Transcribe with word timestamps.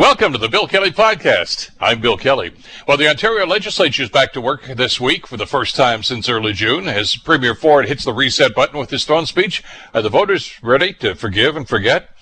Welcome 0.00 0.32
to 0.32 0.38
the 0.38 0.48
Bill 0.48 0.66
Kelly 0.66 0.92
Podcast. 0.92 1.72
I'm 1.78 2.00
Bill 2.00 2.16
Kelly. 2.16 2.52
Well, 2.88 2.96
the 2.96 3.10
Ontario 3.10 3.44
Legislature 3.44 4.02
is 4.02 4.08
back 4.08 4.32
to 4.32 4.40
work 4.40 4.64
this 4.64 4.98
week 4.98 5.26
for 5.26 5.36
the 5.36 5.44
first 5.44 5.76
time 5.76 6.02
since 6.02 6.26
early 6.26 6.54
June. 6.54 6.88
As 6.88 7.16
Premier 7.16 7.54
Ford 7.54 7.86
hits 7.86 8.06
the 8.06 8.14
reset 8.14 8.54
button 8.54 8.78
with 8.78 8.88
his 8.88 9.04
throne 9.04 9.26
speech, 9.26 9.62
are 9.92 10.00
the 10.00 10.08
voters 10.08 10.54
ready 10.62 10.94
to 10.94 11.14
forgive 11.14 11.54
and 11.54 11.68
forget? 11.68 12.16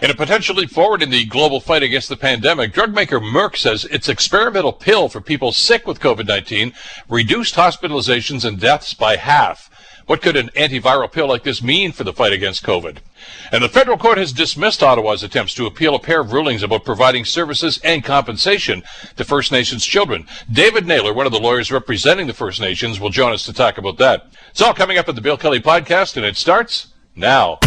In 0.00 0.10
a 0.10 0.14
potential 0.14 0.56
leap 0.56 0.70
forward 0.70 1.02
in 1.02 1.10
the 1.10 1.26
global 1.26 1.60
fight 1.60 1.82
against 1.82 2.08
the 2.08 2.16
pandemic, 2.16 2.72
drug 2.72 2.94
maker 2.94 3.20
Merck 3.20 3.58
says 3.58 3.84
its 3.84 4.08
experimental 4.08 4.72
pill 4.72 5.10
for 5.10 5.20
people 5.20 5.52
sick 5.52 5.86
with 5.86 6.00
COVID-19 6.00 6.72
reduced 7.10 7.56
hospitalizations 7.56 8.42
and 8.42 8.58
deaths 8.58 8.94
by 8.94 9.16
half. 9.16 9.68
What 10.08 10.22
could 10.22 10.38
an 10.38 10.48
antiviral 10.56 11.12
pill 11.12 11.28
like 11.28 11.42
this 11.42 11.62
mean 11.62 11.92
for 11.92 12.02
the 12.02 12.14
fight 12.14 12.32
against 12.32 12.62
COVID? 12.62 12.96
And 13.52 13.62
the 13.62 13.68
federal 13.68 13.98
court 13.98 14.16
has 14.16 14.32
dismissed 14.32 14.82
Ottawa's 14.82 15.22
attempts 15.22 15.52
to 15.52 15.66
appeal 15.66 15.94
a 15.94 15.98
pair 15.98 16.22
of 16.22 16.32
rulings 16.32 16.62
about 16.62 16.86
providing 16.86 17.26
services 17.26 17.78
and 17.84 18.02
compensation 18.02 18.82
to 19.16 19.24
First 19.24 19.52
Nations 19.52 19.84
children. 19.84 20.26
David 20.50 20.86
Naylor, 20.86 21.12
one 21.12 21.26
of 21.26 21.32
the 21.32 21.38
lawyers 21.38 21.70
representing 21.70 22.26
the 22.26 22.32
First 22.32 22.58
Nations, 22.58 22.98
will 22.98 23.10
join 23.10 23.34
us 23.34 23.44
to 23.44 23.52
talk 23.52 23.76
about 23.76 23.98
that. 23.98 24.28
It's 24.48 24.62
all 24.62 24.72
coming 24.72 24.96
up 24.96 25.10
in 25.10 25.14
the 25.14 25.20
Bill 25.20 25.36
Kelly 25.36 25.60
podcast, 25.60 26.16
and 26.16 26.24
it 26.24 26.38
starts 26.38 26.86
now. 27.14 27.58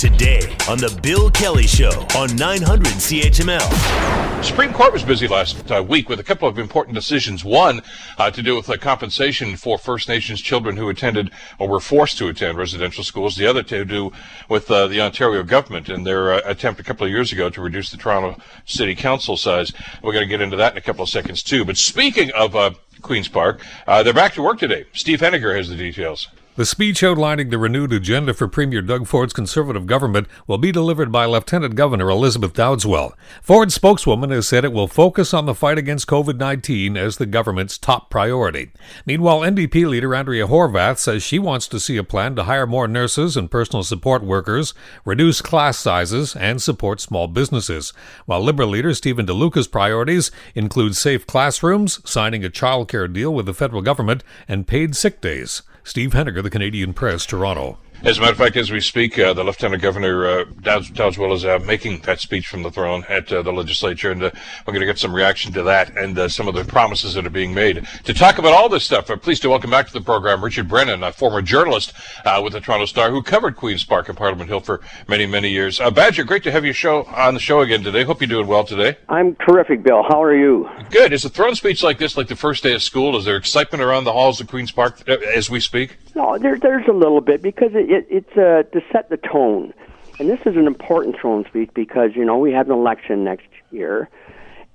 Today 0.00 0.40
on 0.66 0.78
the 0.78 0.98
Bill 1.02 1.30
Kelly 1.30 1.66
Show 1.66 1.90
on 2.16 2.34
900 2.34 2.86
CHML. 2.86 4.42
Supreme 4.42 4.72
Court 4.72 4.94
was 4.94 5.02
busy 5.02 5.28
last 5.28 5.70
uh, 5.70 5.84
week 5.86 6.08
with 6.08 6.18
a 6.18 6.24
couple 6.24 6.48
of 6.48 6.58
important 6.58 6.94
decisions. 6.94 7.44
One 7.44 7.82
uh, 8.16 8.30
to 8.30 8.42
do 8.42 8.56
with 8.56 8.64
the 8.64 8.78
compensation 8.78 9.56
for 9.56 9.76
First 9.76 10.08
Nations 10.08 10.40
children 10.40 10.78
who 10.78 10.88
attended 10.88 11.30
or 11.58 11.68
were 11.68 11.80
forced 11.80 12.16
to 12.16 12.28
attend 12.28 12.56
residential 12.56 13.04
schools. 13.04 13.36
The 13.36 13.44
other 13.44 13.62
to 13.64 13.84
do 13.84 14.10
with 14.48 14.70
uh, 14.70 14.86
the 14.86 15.02
Ontario 15.02 15.42
government 15.42 15.90
and 15.90 16.06
their 16.06 16.32
uh, 16.32 16.40
attempt 16.46 16.80
a 16.80 16.82
couple 16.82 17.04
of 17.04 17.12
years 17.12 17.30
ago 17.30 17.50
to 17.50 17.60
reduce 17.60 17.90
the 17.90 17.98
Toronto 17.98 18.40
City 18.64 18.94
Council 18.94 19.36
size. 19.36 19.70
We're 20.02 20.14
going 20.14 20.24
to 20.24 20.30
get 20.30 20.40
into 20.40 20.56
that 20.56 20.72
in 20.72 20.78
a 20.78 20.80
couple 20.80 21.02
of 21.02 21.10
seconds 21.10 21.42
too. 21.42 21.66
But 21.66 21.76
speaking 21.76 22.30
of 22.30 22.56
uh, 22.56 22.70
Queen's 23.02 23.28
Park, 23.28 23.66
uh, 23.86 24.02
they're 24.02 24.14
back 24.14 24.32
to 24.32 24.42
work 24.42 24.60
today. 24.60 24.86
Steve 24.94 25.20
Henniger 25.20 25.54
has 25.54 25.68
the 25.68 25.76
details. 25.76 26.28
The 26.56 26.66
speech 26.66 27.04
outlining 27.04 27.50
the 27.50 27.58
renewed 27.58 27.92
agenda 27.92 28.34
for 28.34 28.48
Premier 28.48 28.82
Doug 28.82 29.06
Ford's 29.06 29.32
Conservative 29.32 29.86
government 29.86 30.26
will 30.48 30.58
be 30.58 30.72
delivered 30.72 31.12
by 31.12 31.24
Lieutenant 31.24 31.76
Governor 31.76 32.10
Elizabeth 32.10 32.54
Dowdeswell. 32.54 33.12
Ford's 33.40 33.74
spokeswoman 33.74 34.30
has 34.30 34.48
said 34.48 34.64
it 34.64 34.72
will 34.72 34.88
focus 34.88 35.32
on 35.32 35.46
the 35.46 35.54
fight 35.54 35.78
against 35.78 36.08
COVID 36.08 36.38
19 36.38 36.96
as 36.96 37.16
the 37.18 37.24
government's 37.24 37.78
top 37.78 38.10
priority. 38.10 38.72
Meanwhile, 39.06 39.42
NDP 39.42 39.88
leader 39.88 40.12
Andrea 40.12 40.48
Horwath 40.48 40.98
says 40.98 41.22
she 41.22 41.38
wants 41.38 41.68
to 41.68 41.78
see 41.78 41.96
a 41.96 42.02
plan 42.02 42.34
to 42.34 42.42
hire 42.42 42.66
more 42.66 42.88
nurses 42.88 43.36
and 43.36 43.48
personal 43.48 43.84
support 43.84 44.24
workers, 44.24 44.74
reduce 45.04 45.40
class 45.40 45.78
sizes, 45.78 46.34
and 46.34 46.60
support 46.60 47.00
small 47.00 47.28
businesses. 47.28 47.92
While 48.26 48.40
Liberal 48.40 48.70
leader 48.70 48.92
Steven 48.92 49.24
Del 49.24 49.38
Duca's 49.38 49.68
priorities 49.68 50.32
include 50.56 50.96
safe 50.96 51.28
classrooms, 51.28 52.00
signing 52.04 52.44
a 52.44 52.50
childcare 52.50 53.10
deal 53.10 53.32
with 53.32 53.46
the 53.46 53.54
federal 53.54 53.82
government, 53.82 54.24
and 54.48 54.66
paid 54.66 54.96
sick 54.96 55.20
days. 55.20 55.62
Steve 55.82 56.10
Henniger, 56.12 56.42
The 56.42 56.50
Canadian 56.50 56.92
Press, 56.92 57.24
Toronto. 57.26 57.78
As 58.02 58.16
a 58.16 58.22
matter 58.22 58.32
of 58.32 58.38
fact, 58.38 58.56
as 58.56 58.70
we 58.70 58.80
speak, 58.80 59.18
uh, 59.18 59.34
the 59.34 59.44
Lieutenant 59.44 59.82
Governor 59.82 60.26
uh, 60.26 60.44
Dowdeswell 60.62 61.34
is 61.34 61.44
uh, 61.44 61.58
making 61.66 62.00
that 62.00 62.18
speech 62.18 62.48
from 62.48 62.62
the 62.62 62.70
throne 62.70 63.04
at 63.10 63.30
uh, 63.30 63.42
the 63.42 63.52
legislature, 63.52 64.10
and 64.10 64.22
uh, 64.22 64.30
we're 64.66 64.72
going 64.72 64.80
to 64.80 64.86
get 64.86 64.98
some 64.98 65.14
reaction 65.14 65.52
to 65.52 65.62
that 65.64 65.94
and 65.98 66.18
uh, 66.18 66.26
some 66.26 66.48
of 66.48 66.54
the 66.54 66.64
promises 66.64 67.12
that 67.12 67.26
are 67.26 67.30
being 67.30 67.52
made. 67.52 67.86
To 68.04 68.14
talk 68.14 68.38
about 68.38 68.54
all 68.54 68.70
this 68.70 68.84
stuff, 68.84 69.10
I'm 69.10 69.20
pleased 69.20 69.42
to 69.42 69.50
welcome 69.50 69.70
back 69.70 69.86
to 69.86 69.92
the 69.92 70.00
program 70.00 70.42
Richard 70.42 70.66
Brennan, 70.66 71.02
a 71.02 71.12
former 71.12 71.42
journalist 71.42 71.92
uh, 72.24 72.40
with 72.42 72.54
the 72.54 72.60
Toronto 72.60 72.86
Star 72.86 73.10
who 73.10 73.22
covered 73.22 73.56
Queen's 73.56 73.84
Park 73.84 74.08
and 74.08 74.16
Parliament 74.16 74.48
Hill 74.48 74.60
for 74.60 74.80
many, 75.06 75.26
many 75.26 75.50
years. 75.50 75.78
Badger, 75.78 76.24
great 76.24 76.42
to 76.44 76.50
have 76.50 76.64
you 76.64 76.72
show 76.72 77.04
on 77.04 77.34
the 77.34 77.40
show 77.40 77.60
again 77.60 77.82
today. 77.82 78.04
Hope 78.04 78.22
you're 78.22 78.28
doing 78.28 78.46
well 78.46 78.64
today. 78.64 78.96
I'm 79.10 79.34
terrific, 79.46 79.82
Bill. 79.82 80.02
How 80.08 80.22
are 80.22 80.34
you? 80.34 80.70
Good. 80.88 81.12
Is 81.12 81.26
a 81.26 81.28
throne 81.28 81.54
speech 81.54 81.82
like 81.82 81.98
this 81.98 82.16
like 82.16 82.28
the 82.28 82.36
first 82.36 82.62
day 82.62 82.72
of 82.72 82.82
school? 82.82 83.18
Is 83.18 83.26
there 83.26 83.36
excitement 83.36 83.82
around 83.82 84.04
the 84.04 84.14
halls 84.14 84.40
of 84.40 84.46
Queen's 84.46 84.72
Park 84.72 85.06
as 85.06 85.50
we 85.50 85.60
speak? 85.60 85.98
No, 86.14 86.38
there, 86.38 86.58
there's 86.58 86.88
a 86.88 86.92
little 86.92 87.20
bit 87.20 87.40
because 87.42 87.70
it, 87.74 87.89
it, 87.90 88.06
it's 88.08 88.36
uh, 88.36 88.62
to 88.72 88.80
set 88.92 89.10
the 89.10 89.16
tone. 89.16 89.74
And 90.18 90.28
this 90.28 90.40
is 90.40 90.56
an 90.56 90.66
important 90.66 91.16
throne 91.18 91.44
speech 91.48 91.70
because, 91.74 92.10
you 92.14 92.24
know, 92.24 92.38
we 92.38 92.52
have 92.52 92.66
an 92.66 92.72
election 92.72 93.24
next 93.24 93.48
year, 93.70 94.08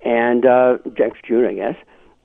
and 0.04 0.46
uh, 0.46 0.78
next 1.00 1.24
June, 1.24 1.46
I 1.46 1.54
guess. 1.54 1.76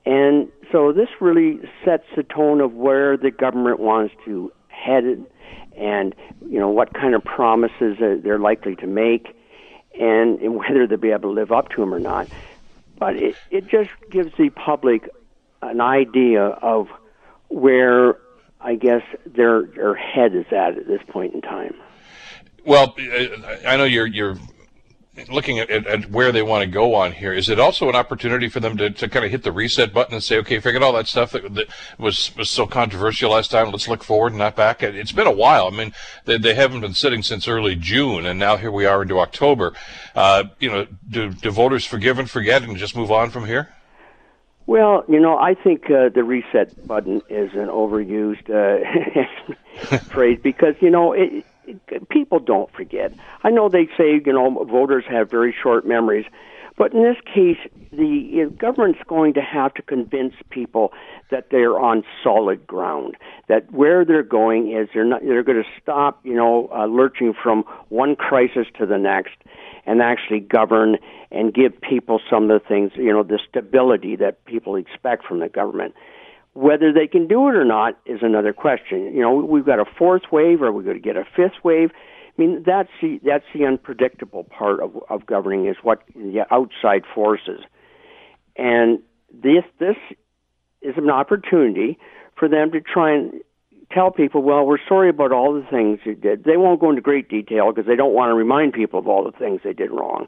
And 0.05 0.49
so 0.71 0.91
this 0.91 1.09
really 1.19 1.59
sets 1.85 2.05
the 2.15 2.23
tone 2.23 2.61
of 2.61 2.73
where 2.73 3.17
the 3.17 3.29
government 3.29 3.79
wants 3.79 4.15
to 4.25 4.51
head 4.69 5.23
and, 5.77 6.15
you 6.49 6.59
know, 6.59 6.69
what 6.69 6.93
kind 6.93 7.13
of 7.13 7.23
promises 7.23 7.97
they're 7.99 8.39
likely 8.39 8.75
to 8.77 8.87
make 8.87 9.35
and, 9.99 10.39
and 10.41 10.55
whether 10.55 10.87
they'll 10.87 10.97
be 10.97 11.11
able 11.11 11.29
to 11.29 11.29
live 11.29 11.51
up 11.51 11.69
to 11.69 11.81
them 11.81 11.93
or 11.93 11.99
not. 11.99 12.27
But 12.97 13.15
it, 13.15 13.35
it 13.51 13.67
just 13.67 13.91
gives 14.09 14.35
the 14.37 14.49
public 14.49 15.07
an 15.61 15.79
idea 15.79 16.41
of 16.41 16.87
where 17.49 18.15
I 18.63 18.75
guess 18.75 19.01
their 19.25 19.63
their 19.63 19.95
head 19.95 20.35
is 20.35 20.45
at 20.51 20.77
at 20.77 20.87
this 20.87 21.01
point 21.07 21.33
in 21.33 21.41
time. 21.41 21.75
Well, 22.65 22.95
I 23.65 23.75
know 23.77 23.85
you're 23.85 24.07
you're 24.07 24.37
looking 25.29 25.59
at, 25.59 25.69
at, 25.69 25.85
at, 25.87 26.09
where 26.09 26.31
they 26.31 26.41
want 26.41 26.63
to 26.63 26.69
go 26.69 26.95
on 26.95 27.11
here. 27.11 27.33
Is 27.33 27.49
it 27.49 27.59
also 27.59 27.89
an 27.89 27.95
opportunity 27.95 28.47
for 28.47 28.59
them 28.59 28.77
to, 28.77 28.89
to 28.89 29.09
kind 29.09 29.25
of 29.25 29.31
hit 29.31 29.43
the 29.43 29.51
reset 29.51 29.93
button 29.93 30.13
and 30.13 30.23
say, 30.23 30.37
okay, 30.37 30.59
forget 30.59 30.81
all 30.81 30.93
that 30.93 31.07
stuff 31.07 31.31
that, 31.31 31.53
that 31.53 31.67
was 31.97 32.35
was 32.37 32.49
so 32.49 32.65
controversial 32.65 33.31
last 33.31 33.51
time. 33.51 33.71
Let's 33.71 33.87
look 33.87 34.03
forward 34.03 34.31
and 34.31 34.39
not 34.39 34.55
back. 34.55 34.83
It's 34.83 35.11
been 35.11 35.27
a 35.27 35.31
while. 35.31 35.67
I 35.67 35.71
mean, 35.71 35.93
they, 36.25 36.37
they 36.37 36.53
haven't 36.53 36.81
been 36.81 36.93
sitting 36.93 37.23
since 37.23 37.47
early 37.47 37.75
June, 37.75 38.25
and 38.25 38.39
now 38.39 38.57
here 38.57 38.71
we 38.71 38.85
are 38.85 39.01
into 39.01 39.19
October. 39.19 39.73
Uh, 40.15 40.45
you 40.59 40.69
know, 40.69 40.87
do, 41.09 41.29
do 41.29 41.51
voters 41.51 41.85
forgive 41.85 42.19
and 42.19 42.29
forget 42.29 42.63
and 42.63 42.77
just 42.77 42.95
move 42.95 43.11
on 43.11 43.29
from 43.29 43.45
here? 43.45 43.73
Well, 44.67 45.03
you 45.07 45.19
know, 45.19 45.37
I 45.37 45.55
think 45.55 45.89
uh, 45.89 46.09
the 46.09 46.23
reset 46.23 46.87
button 46.87 47.21
is 47.29 47.51
an 47.53 47.67
overused 47.67 48.49
uh, 48.49 49.97
phrase 50.11 50.39
because 50.41 50.75
you 50.79 50.89
know 50.89 51.13
it, 51.13 51.45
it, 51.65 52.09
people 52.09 52.39
don't 52.39 52.71
forget. 52.71 53.13
I 53.43 53.49
know 53.49 53.69
they 53.69 53.87
say 53.97 54.21
you 54.25 54.33
know 54.33 54.63
voters 54.65 55.03
have 55.09 55.29
very 55.29 55.53
short 55.61 55.85
memories, 55.85 56.25
but 56.77 56.93
in 56.93 57.03
this 57.03 57.17
case, 57.25 57.57
the 57.91 58.51
government's 58.57 59.01
going 59.07 59.33
to 59.33 59.41
have 59.41 59.73
to 59.75 59.81
convince 59.81 60.33
people 60.49 60.93
that 61.29 61.47
they're 61.51 61.79
on 61.79 62.03
solid 62.23 62.65
ground. 62.65 63.17
That 63.49 63.71
where 63.71 64.05
they're 64.05 64.23
going 64.23 64.71
is 64.71 64.89
they're 64.93 65.05
not 65.05 65.21
they're 65.21 65.43
going 65.43 65.61
to 65.61 65.69
stop 65.81 66.19
you 66.23 66.35
know 66.35 66.69
uh, 66.73 66.85
lurching 66.85 67.33
from 67.33 67.63
one 67.89 68.15
crisis 68.15 68.67
to 68.79 68.85
the 68.85 68.97
next 68.97 69.35
and 69.85 70.01
actually 70.01 70.39
govern 70.39 70.97
and 71.31 71.53
give 71.53 71.79
people 71.81 72.19
some 72.29 72.49
of 72.49 72.61
the 72.61 72.67
things, 72.67 72.91
you 72.95 73.11
know, 73.11 73.23
the 73.23 73.39
stability 73.49 74.15
that 74.17 74.43
people 74.45 74.75
expect 74.75 75.25
from 75.25 75.39
the 75.39 75.49
government. 75.49 75.95
Whether 76.53 76.91
they 76.91 77.07
can 77.07 77.27
do 77.27 77.47
it 77.47 77.55
or 77.55 77.63
not 77.63 77.97
is 78.05 78.19
another 78.21 78.51
question. 78.51 79.13
You 79.15 79.21
know, 79.21 79.35
we've 79.35 79.65
got 79.65 79.79
a 79.79 79.85
fourth 79.97 80.23
wave, 80.31 80.61
or 80.61 80.71
we're 80.71 80.83
going 80.83 80.97
to 80.97 81.01
get 81.01 81.15
a 81.15 81.23
fifth 81.35 81.63
wave. 81.63 81.91
I 82.37 82.41
mean, 82.41 82.63
that's 82.65 82.89
the 83.01 83.19
that's 83.23 83.45
the 83.53 83.65
unpredictable 83.65 84.43
part 84.45 84.79
of 84.79 84.91
of 85.09 85.25
governing 85.25 85.67
is 85.67 85.75
what 85.81 86.01
the 86.15 86.45
outside 86.49 87.03
forces, 87.13 87.59
and 88.55 88.99
this 89.31 89.63
this 89.79 89.97
is 90.81 90.95
an 90.97 91.09
opportunity 91.09 91.97
for 92.37 92.47
them 92.47 92.71
to 92.71 92.81
try 92.81 93.13
and 93.13 93.41
tell 93.91 94.11
people, 94.11 94.41
well, 94.41 94.65
we're 94.65 94.77
sorry 94.87 95.09
about 95.09 95.31
all 95.31 95.53
the 95.53 95.65
things 95.69 95.99
you 96.05 96.15
did. 96.15 96.43
They 96.43 96.57
won't 96.57 96.79
go 96.79 96.89
into 96.89 97.01
great 97.01 97.29
detail 97.29 97.71
because 97.71 97.87
they 97.87 97.95
don't 97.95 98.13
want 98.13 98.29
to 98.29 98.33
remind 98.33 98.73
people 98.73 98.99
of 98.99 99.07
all 99.07 99.23
the 99.23 99.37
things 99.37 99.61
they 99.63 99.73
did 99.73 99.91
wrong. 99.91 100.27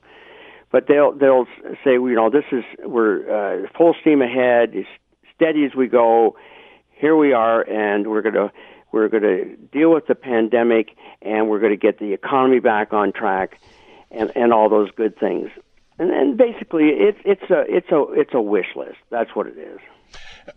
But 0.71 0.87
they'll 0.87 1.11
they'll 1.11 1.45
say, 1.83 1.93
you 1.93 2.15
know, 2.15 2.29
this 2.29 2.45
is 2.51 2.63
we're 2.83 3.63
uh, 3.63 3.67
full 3.77 3.95
steam 4.01 4.21
ahead, 4.21 4.73
steady 5.35 5.65
as 5.65 5.75
we 5.75 5.87
go. 5.87 6.35
Here 6.91 7.15
we 7.15 7.33
are, 7.33 7.61
and 7.61 8.07
we're 8.07 8.21
gonna 8.21 8.51
we're 8.93 9.09
gonna 9.09 9.57
deal 9.73 9.91
with 9.91 10.07
the 10.07 10.15
pandemic, 10.15 10.95
and 11.21 11.49
we're 11.49 11.59
gonna 11.59 11.75
get 11.75 11.99
the 11.99 12.13
economy 12.13 12.59
back 12.59 12.93
on 12.93 13.11
track, 13.11 13.59
and 14.11 14.31
and 14.35 14.53
all 14.53 14.69
those 14.69 14.91
good 14.91 15.19
things. 15.19 15.49
And, 15.99 16.11
and 16.11 16.37
basically, 16.37 16.89
it's 16.89 17.19
it's 17.25 17.49
a 17.49 17.65
it's 17.67 17.91
a 17.91 18.05
it's 18.13 18.33
a 18.33 18.41
wish 18.41 18.75
list. 18.75 18.99
That's 19.09 19.35
what 19.35 19.47
it 19.47 19.57
is. 19.57 19.79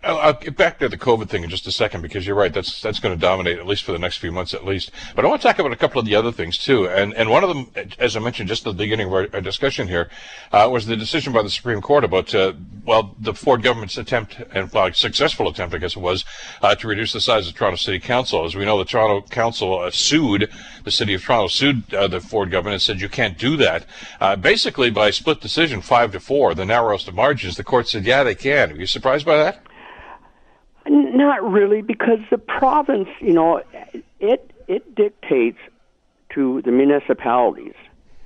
I'll 0.03 0.33
get 0.33 0.57
back 0.57 0.79
to 0.81 0.89
the 0.89 0.99
COVID 0.99 1.29
thing 1.29 1.45
in 1.45 1.51
just 1.51 1.67
a 1.67 1.73
second 1.73 2.03
because 2.03 2.27
you're 2.27 2.37
right. 2.37 2.53
That's 2.53 2.81
that's 2.83 2.99
going 2.99 3.15
to 3.15 3.21
dominate 3.21 3.59
at 3.59 3.67
least 3.67 3.85
for 3.85 3.93
the 3.93 3.99
next 3.99 4.17
few 4.19 4.33
months 4.33 4.53
at 4.53 4.65
least. 4.65 4.91
But 5.15 5.25
I 5.25 5.29
want 5.29 5.41
to 5.43 5.47
talk 5.47 5.59
about 5.59 5.73
a 5.73 5.77
couple 5.77 6.01
of 6.01 6.07
the 6.07 6.15
other 6.17 6.33
things 6.33 6.59
too. 6.59 6.89
And 6.89 7.15
and 7.15 7.31
one 7.31 7.45
of 7.45 7.49
them, 7.49 7.71
as 7.99 8.17
I 8.17 8.21
mentioned 8.21 8.49
just 8.49 8.67
at 8.67 8.71
the 8.71 8.85
beginning 8.85 9.07
of 9.07 9.13
our, 9.13 9.29
our 9.33 9.41
discussion 9.41 9.87
here, 9.87 10.11
uh, 10.53 10.69
was 10.71 10.87
the 10.87 10.97
decision 10.97 11.33
by 11.33 11.43
the 11.43 11.51
Supreme 11.51 11.81
Court 11.81 12.03
about 12.03 12.35
uh, 12.35 12.55
well 12.85 13.15
the 13.21 13.33
Ford 13.33 13.63
government's 13.63 13.97
attempt 13.97 14.41
and 14.53 14.73
well, 14.73 14.93
successful 14.93 15.49
attempt, 15.49 15.75
I 15.75 15.79
guess 15.79 15.95
it 15.95 16.01
was, 16.01 16.25
uh, 16.63 16.75
to 16.75 16.89
reduce 16.89 17.13
the 17.13 17.21
size 17.21 17.49
of 17.49 17.55
Toronto 17.55 17.77
City 17.77 18.01
Council. 18.01 18.45
As 18.45 18.57
we 18.57 18.65
know, 18.65 18.79
the 18.79 18.85
Toronto 18.85 19.27
Council 19.29 19.79
uh, 19.79 19.91
sued 19.91 20.51
the 20.83 20.91
City 20.91 21.15
of 21.15 21.23
Toronto, 21.23 21.47
sued 21.47 21.95
uh, 21.95 22.09
the 22.09 22.21
Ford 22.21 22.51
government, 22.51 22.75
and 22.75 22.83
said 22.83 23.01
you 23.01 23.09
can't 23.09 23.39
do 23.39 23.57
that. 23.59 23.87
Uh, 24.21 24.35
basically, 24.35 24.91
by 24.91 25.11
split 25.11 25.41
decision, 25.41 25.81
five 25.81 26.11
to 26.13 26.19
four, 26.19 26.55
the 26.55 26.67
narrowest 26.67 27.07
of 27.07 27.15
margins, 27.15 27.57
the 27.57 27.65
court 27.65 27.87
said 27.87 28.05
yeah 28.05 28.25
they 28.25 28.35
can. 28.35 28.73
Are 28.73 28.77
you 28.77 28.87
surprised 28.87 29.25
by 29.25 29.37
that? 29.37 29.46
Not 30.89 31.43
really, 31.43 31.83
because 31.83 32.21
the 32.31 32.39
province, 32.39 33.09
you 33.21 33.33
know, 33.33 33.63
it 34.21 34.53
it 34.69 34.95
dictates 34.95 35.59
to 36.31 36.63
the 36.63 36.71
municipalities, 36.71 37.75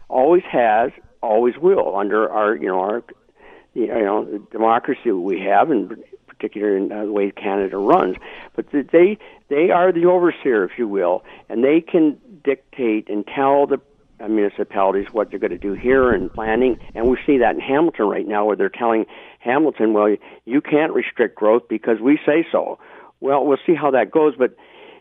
always 0.09 0.43
has, 0.45 0.91
always 1.23 1.57
will 1.57 1.97
under 1.97 2.29
our 2.31 2.55
you 2.57 2.69
know 2.69 2.81
our 2.81 3.03
you 3.75 3.87
know 3.87 4.25
the 4.25 4.39
democracy 4.51 5.11
we 5.11 5.41
have 5.41 5.71
and 5.71 6.03
particular 6.27 6.77
in 6.77 6.91
uh, 6.91 7.05
the 7.05 7.13
way 7.13 7.31
Canada 7.31 7.77
runs. 7.77 8.17
But 8.57 8.67
they 8.71 9.19
they 9.49 9.71
are 9.71 9.93
the 9.93 10.07
overseer, 10.07 10.65
if 10.65 10.79
you 10.79 10.89
will, 10.89 11.25
and 11.49 11.63
they 11.63 11.81
can 11.81 12.19
dictate 12.43 13.09
and 13.09 13.27
tell 13.27 13.67
the 13.67 13.81
uh, 14.21 14.29
municipalities 14.29 15.07
what 15.13 15.31
they're 15.31 15.39
going 15.39 15.51
to 15.51 15.59
do 15.59 15.73
here 15.73 16.11
and 16.11 16.33
planning. 16.33 16.79
And 16.95 17.09
we 17.09 17.19
see 17.27 17.39
that 17.39 17.55
in 17.55 17.61
Hamilton 17.61 18.07
right 18.07 18.27
now, 18.27 18.45
where 18.45 18.57
they're 18.57 18.69
telling 18.69 19.07
Hamilton, 19.41 19.93
well, 19.93 20.15
you 20.45 20.61
can't 20.61 20.93
restrict 20.93 21.35
growth 21.35 21.63
because 21.69 21.99
we 22.01 22.19
say 22.25 22.47
so. 22.53 22.79
Well, 23.21 23.45
we'll 23.45 23.59
see 23.67 23.75
how 23.75 23.91
that 23.91 24.11
goes, 24.11 24.35
but 24.39 24.55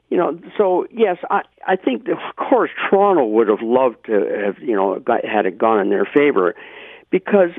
you 0.10 0.18
know, 0.18 0.40
so 0.58 0.88
yes, 0.92 1.18
I 1.30 1.42
I 1.68 1.76
think 1.76 2.08
of 2.08 2.18
course 2.36 2.72
Toronto 2.90 3.26
would 3.26 3.48
have 3.48 3.62
loved 3.62 4.06
to 4.08 4.14
have 4.46 4.58
you 4.60 4.76
know 4.76 5.00
got, 5.00 5.24
had 5.24 5.46
it 5.46 5.58
gone 5.58 5.80
in 5.80 5.90
their 5.90 6.06
favor, 6.06 6.56
because 7.12 7.52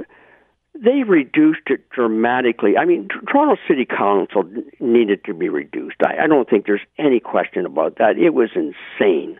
they 0.75 1.03
reduced 1.07 1.67
it 1.67 1.89
dramatically. 1.91 2.77
I 2.77 2.85
mean, 2.87 3.09
Toronto 3.31 3.61
City 3.69 3.85
Council 3.85 4.45
needed 4.81 5.25
to 5.25 5.35
be 5.35 5.49
reduced. 5.49 5.97
I, 6.05 6.25
I 6.25 6.27
don't 6.27 6.49
think 6.49 6.67
there's 6.67 6.81
any 6.99 7.21
question 7.21 7.67
about 7.67 7.99
that. 7.99 8.19
It 8.19 8.31
was 8.31 8.51
insane, 8.55 9.39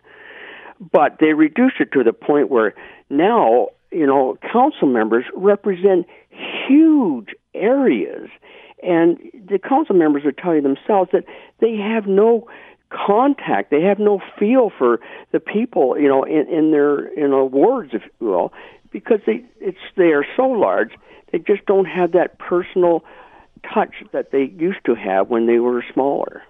but 0.91 1.17
they 1.19 1.33
reduced 1.33 1.79
it 1.79 1.91
to 1.93 2.03
the 2.03 2.13
point 2.13 2.49
where 2.49 2.73
now 3.09 3.67
you 3.91 4.05
know 4.05 4.37
council 4.51 4.87
members 4.87 5.25
represent 5.33 6.05
huge 6.67 7.29
areas, 7.53 8.29
and 8.81 9.17
the 9.47 9.59
council 9.59 9.95
members 9.95 10.25
are 10.25 10.31
telling 10.31 10.63
themselves 10.63 11.11
that 11.11 11.25
they 11.59 11.75
have 11.75 12.07
no 12.07 12.47
contact. 12.89 13.71
They 13.71 13.81
have 13.83 13.99
no 13.99 14.21
feel 14.37 14.71
for 14.77 14.99
the 15.31 15.39
people, 15.39 15.97
you 15.99 16.07
know, 16.07 16.23
in, 16.23 16.47
in 16.49 16.71
their 16.71 17.07
in 17.07 17.31
know 17.31 17.45
wards, 17.45 17.91
if 17.93 18.03
you 18.19 18.27
will, 18.27 18.53
because 18.91 19.19
they 19.25 19.43
it's 19.59 19.77
they 19.95 20.11
are 20.11 20.25
so 20.35 20.45
large. 20.47 20.91
They 21.31 21.39
just 21.39 21.65
don't 21.65 21.85
have 21.85 22.11
that 22.11 22.37
personal 22.39 23.03
touch 23.73 23.95
that 24.11 24.31
they 24.31 24.43
used 24.57 24.83
to 24.85 24.95
have 24.95 25.29
when 25.29 25.47
they 25.47 25.59
were 25.59 25.83
smaller. 25.93 26.43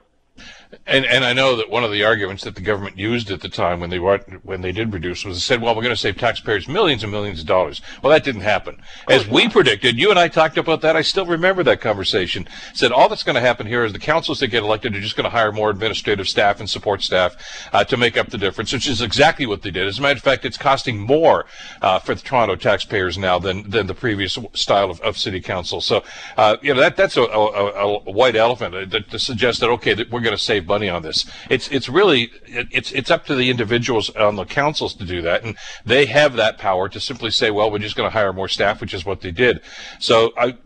And 0.88 1.06
and 1.06 1.25
I 1.25 1.33
know 1.33 1.56
that 1.57 1.69
one 1.69 1.83
of 1.83 1.91
the 1.91 2.03
arguments 2.03 2.44
that 2.44 2.56
the 2.56 2.62
government 2.62 2.97
used 2.97 3.29
at 3.29 3.41
the 3.41 3.50
time 3.50 3.79
when 3.79 3.89
they 3.89 4.00
were 4.00 4.18
when 4.44 4.62
they 4.62 4.71
did 4.71 4.94
reduce 4.94 5.25
was 5.25 5.38
they 5.38 5.41
said, 5.41 5.62
well, 5.62 5.75
we're 5.75 5.81
going 5.81 5.94
to 5.94 6.00
save 6.00 6.18
taxpayers 6.18 6.68
millions 6.68 7.03
and 7.03 7.12
millions 7.12 7.41
of 7.41 7.45
dollars. 7.45 7.81
Well, 8.01 8.12
that 8.12 8.23
didn't 8.23 8.41
happen. 8.41 8.81
As 9.09 9.27
we 9.27 9.50
predicted, 9.50 9.97
you 9.97 10.09
and 10.09 10.19
I 10.19 10.27
talked 10.27 10.57
about 10.57 10.81
that. 10.81 10.95
I 10.95 11.01
still 11.01 11.25
remember 11.25 11.63
that 11.63 11.81
conversation. 11.81 12.47
Said 12.73 12.91
all 12.91 13.09
that's 13.09 13.23
going 13.23 13.35
to 13.35 13.41
happen 13.41 13.68
here 13.68 13.83
is 13.83 13.91
the 13.91 14.00
councils 14.00 14.39
that 14.39 14.47
get 14.47 14.63
elected 14.63 14.95
are 14.95 15.01
just 15.01 15.15
going 15.15 15.25
to 15.25 15.29
hire 15.29 15.51
more 15.51 15.69
administrative 15.69 16.27
staff 16.27 16.59
and 16.59 16.69
support 16.69 17.01
staff 17.01 17.35
uh, 17.74 17.83
to 17.83 17.97
make 17.97 18.17
up 18.17 18.29
the 18.29 18.38
difference, 18.38 18.71
which 18.71 18.88
is 18.88 19.01
exactly 19.01 19.45
what 19.45 19.62
they 19.62 19.71
did. 19.71 19.88
As 19.88 20.00
a 20.00 20.01
matter 20.01 20.17
of 20.17 20.24
fact, 20.24 20.45
it's 20.45 20.57
costing 20.57 20.97
more 20.97 21.45
uh, 21.81 22.00
for 22.00 22.15
the 22.15 22.21
Toronto 22.21 22.56
taxpayers 22.56 23.17
now 23.17 23.39
than 23.39 23.69
than 23.69 23.88
the 23.88 23.95
previous 23.95 24.38
style 24.53 24.89
of, 24.89 25.01
of 25.01 25.17
city 25.17 25.41
council. 25.41 25.81
So, 25.81 26.03
uh, 26.38 26.57
you 26.62 26.74
know, 26.74 26.79
that 26.79 26.95
that's 26.95 27.17
a, 27.17 27.24
a, 27.24 27.97
a 28.07 28.12
white 28.12 28.35
elephant 28.35 28.91
to, 28.91 29.01
to 29.01 29.19
suggest 29.19 29.59
that 29.59 29.69
okay, 29.69 29.94
that 29.94 30.09
we're 30.09 30.21
going 30.21 30.35
to 30.35 30.41
save 30.41 30.61
money 30.68 30.90
on 30.90 31.02
this. 31.02 31.25
It's 31.50 31.68
it's 31.69 31.90
really 31.90 32.31
it's 32.46 32.92
it's 32.92 33.12
up 33.12 33.25
to 33.25 33.36
the 33.36 33.50
individuals 33.50 34.10
on 34.12 34.36
the 34.36 34.46
councils 34.46 34.94
to 34.96 35.06
do 35.06 35.22
that, 35.22 35.44
and 35.44 35.58
they 35.86 36.06
have 36.06 36.36
that 36.36 36.58
power 36.58 36.90
to 36.90 37.00
simply 37.00 37.31
say, 37.31 37.52
well, 37.52 37.72
we're 37.72 37.80
just 37.80 37.96
going 37.96 38.10
to 38.10 38.13
hire 38.13 38.34
more 38.34 38.48
staff, 38.48 38.81
which 38.81 38.94
is 38.94 39.06
what 39.06 39.22
they 39.22 39.31
did. 39.31 39.62
So 40.00 40.34
I, 40.38 40.58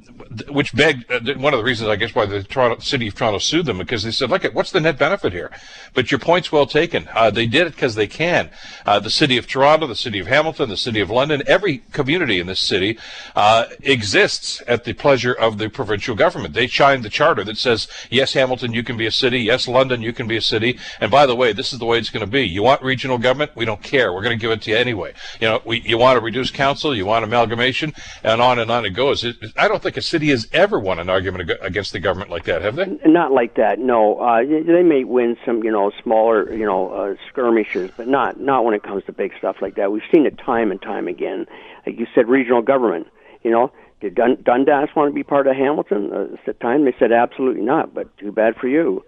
which 0.50 0.74
begged 0.74 1.12
uh, 1.12 1.20
one 1.36 1.54
of 1.54 1.60
the 1.60 1.64
reasons 1.64 1.90
I 1.90 1.96
guess 1.96 2.16
why 2.16 2.26
the 2.26 2.44
Toronto, 2.44 2.80
city 2.80 3.08
of 3.08 3.16
Toronto 3.16 3.38
sued 3.38 3.66
them 3.66 3.78
because 3.78 4.04
they 4.04 4.12
said, 4.12 4.30
look, 4.30 4.44
what's 4.54 4.72
the 4.72 4.80
net 4.80 4.98
benefit 4.98 5.34
here? 5.34 5.52
But 5.94 6.12
your 6.12 6.20
point's 6.20 6.52
well 6.52 6.66
taken. 6.66 7.10
Uh, 7.14 7.30
they 7.30 7.48
did 7.48 7.68
it 7.68 7.76
because 7.76 7.96
they 7.96 8.08
can. 8.08 8.50
Uh, 8.86 9.00
the 9.00 9.10
city 9.10 9.38
of 9.38 9.48
Toronto, 9.48 9.88
the 9.88 9.96
city 9.96 10.20
of 10.20 10.28
Hamilton, 10.28 10.70
the 10.70 10.78
city 10.78 11.00
of 11.00 11.10
London, 11.10 11.44
every 11.48 11.80
community 11.92 12.40
in 12.40 12.48
this 12.48 12.60
city 12.60 12.98
uh, 13.36 13.66
exists 13.82 14.62
at 14.68 14.84
the 14.84 14.94
pleasure 14.94 15.34
of 15.34 15.58
the 15.58 15.70
provincial 15.70 16.16
government. 16.16 16.54
They 16.54 16.68
signed 16.68 17.04
the 17.04 17.10
charter 17.10 17.44
that 17.44 17.58
says, 17.58 17.88
yes, 18.10 18.34
Hamilton, 18.34 18.74
you 18.74 18.84
can 18.84 18.98
be 18.98 19.06
a 19.06 19.12
city. 19.12 19.40
Yes, 19.40 19.68
London, 19.68 19.85
you 19.90 20.14
can 20.14 20.28
be 20.28 20.38
a 20.38 20.42
city. 20.42 20.80
And 21.00 21.12
by 21.12 21.26
the 21.26 21.36
way, 21.36 21.54
this 21.54 21.74
is 21.74 21.80
the 21.80 21.86
way 21.86 21.98
it's 21.98 22.10
going 22.10 22.26
to 22.26 22.32
be. 22.32 22.48
You 22.48 22.64
want 22.64 22.82
regional 22.82 23.18
government? 23.18 23.52
We 23.56 23.66
don't 23.66 23.82
care. 23.82 24.14
We're 24.14 24.22
going 24.22 24.38
to 24.38 24.42
give 24.42 24.52
it 24.52 24.62
to 24.64 24.72
you 24.72 24.78
anyway. 24.78 25.14
You 25.40 25.48
know, 25.48 25.62
we, 25.66 25.82
you 25.82 25.98
want 25.98 26.18
to 26.18 26.24
reduce 26.24 26.52
council, 26.52 26.96
you 26.96 27.06
want 27.06 27.24
amalgamation, 27.24 27.94
and 28.24 28.42
on 28.42 28.60
and 28.60 28.72
on 28.72 28.86
it 28.86 28.92
goes. 28.92 29.24
It, 29.24 29.36
I 29.58 29.68
don't 29.68 29.82
think 29.82 29.98
a 29.98 30.02
city 30.02 30.30
has 30.30 30.48
ever 30.54 30.80
won 30.80 31.00
an 31.00 31.10
argument 31.10 31.52
against 31.62 31.92
the 31.92 32.00
government 32.00 32.30
like 32.30 32.46
that, 32.46 32.62
have 32.62 32.76
they? 32.76 32.98
Not 33.06 33.32
like 33.32 33.56
that. 33.56 33.80
No, 33.80 34.20
uh, 34.20 34.42
they 34.42 34.84
may 34.84 35.04
win 35.04 35.38
some, 35.46 35.64
you 35.64 35.72
know, 35.72 35.92
smaller, 36.04 36.54
you 36.54 36.66
know, 36.66 36.92
uh, 36.92 37.16
skirmishes, 37.30 37.92
but 37.96 38.08
not 38.08 38.40
not 38.40 38.66
when 38.66 38.74
it 38.74 38.84
comes 38.84 39.04
to 39.06 39.12
big 39.12 39.32
stuff 39.38 39.58
like 39.62 39.76
that. 39.76 39.92
We've 39.92 40.02
seen 40.12 40.26
it 40.26 40.38
time 40.38 40.72
and 40.72 40.82
time 40.82 41.08
again. 41.08 41.46
Like 41.86 42.00
you 42.00 42.08
said, 42.14 42.28
regional 42.28 42.62
government. 42.62 43.08
You 43.44 43.52
know, 43.52 43.72
did 44.02 44.16
Dun- 44.16 44.42
Dundas 44.44 44.90
want 44.96 45.12
to 45.12 45.16
be 45.16 45.24
part 45.24 45.48
of 45.48 45.56
Hamilton? 45.56 46.12
Uh, 46.12 46.34
at 46.34 46.46
the 46.46 46.54
time, 46.54 46.86
they 46.86 46.96
said 46.98 47.12
absolutely 47.12 47.62
not. 47.62 47.94
But 47.94 48.16
too 48.18 48.32
bad 48.32 48.56
for 48.56 48.68
you. 48.68 49.04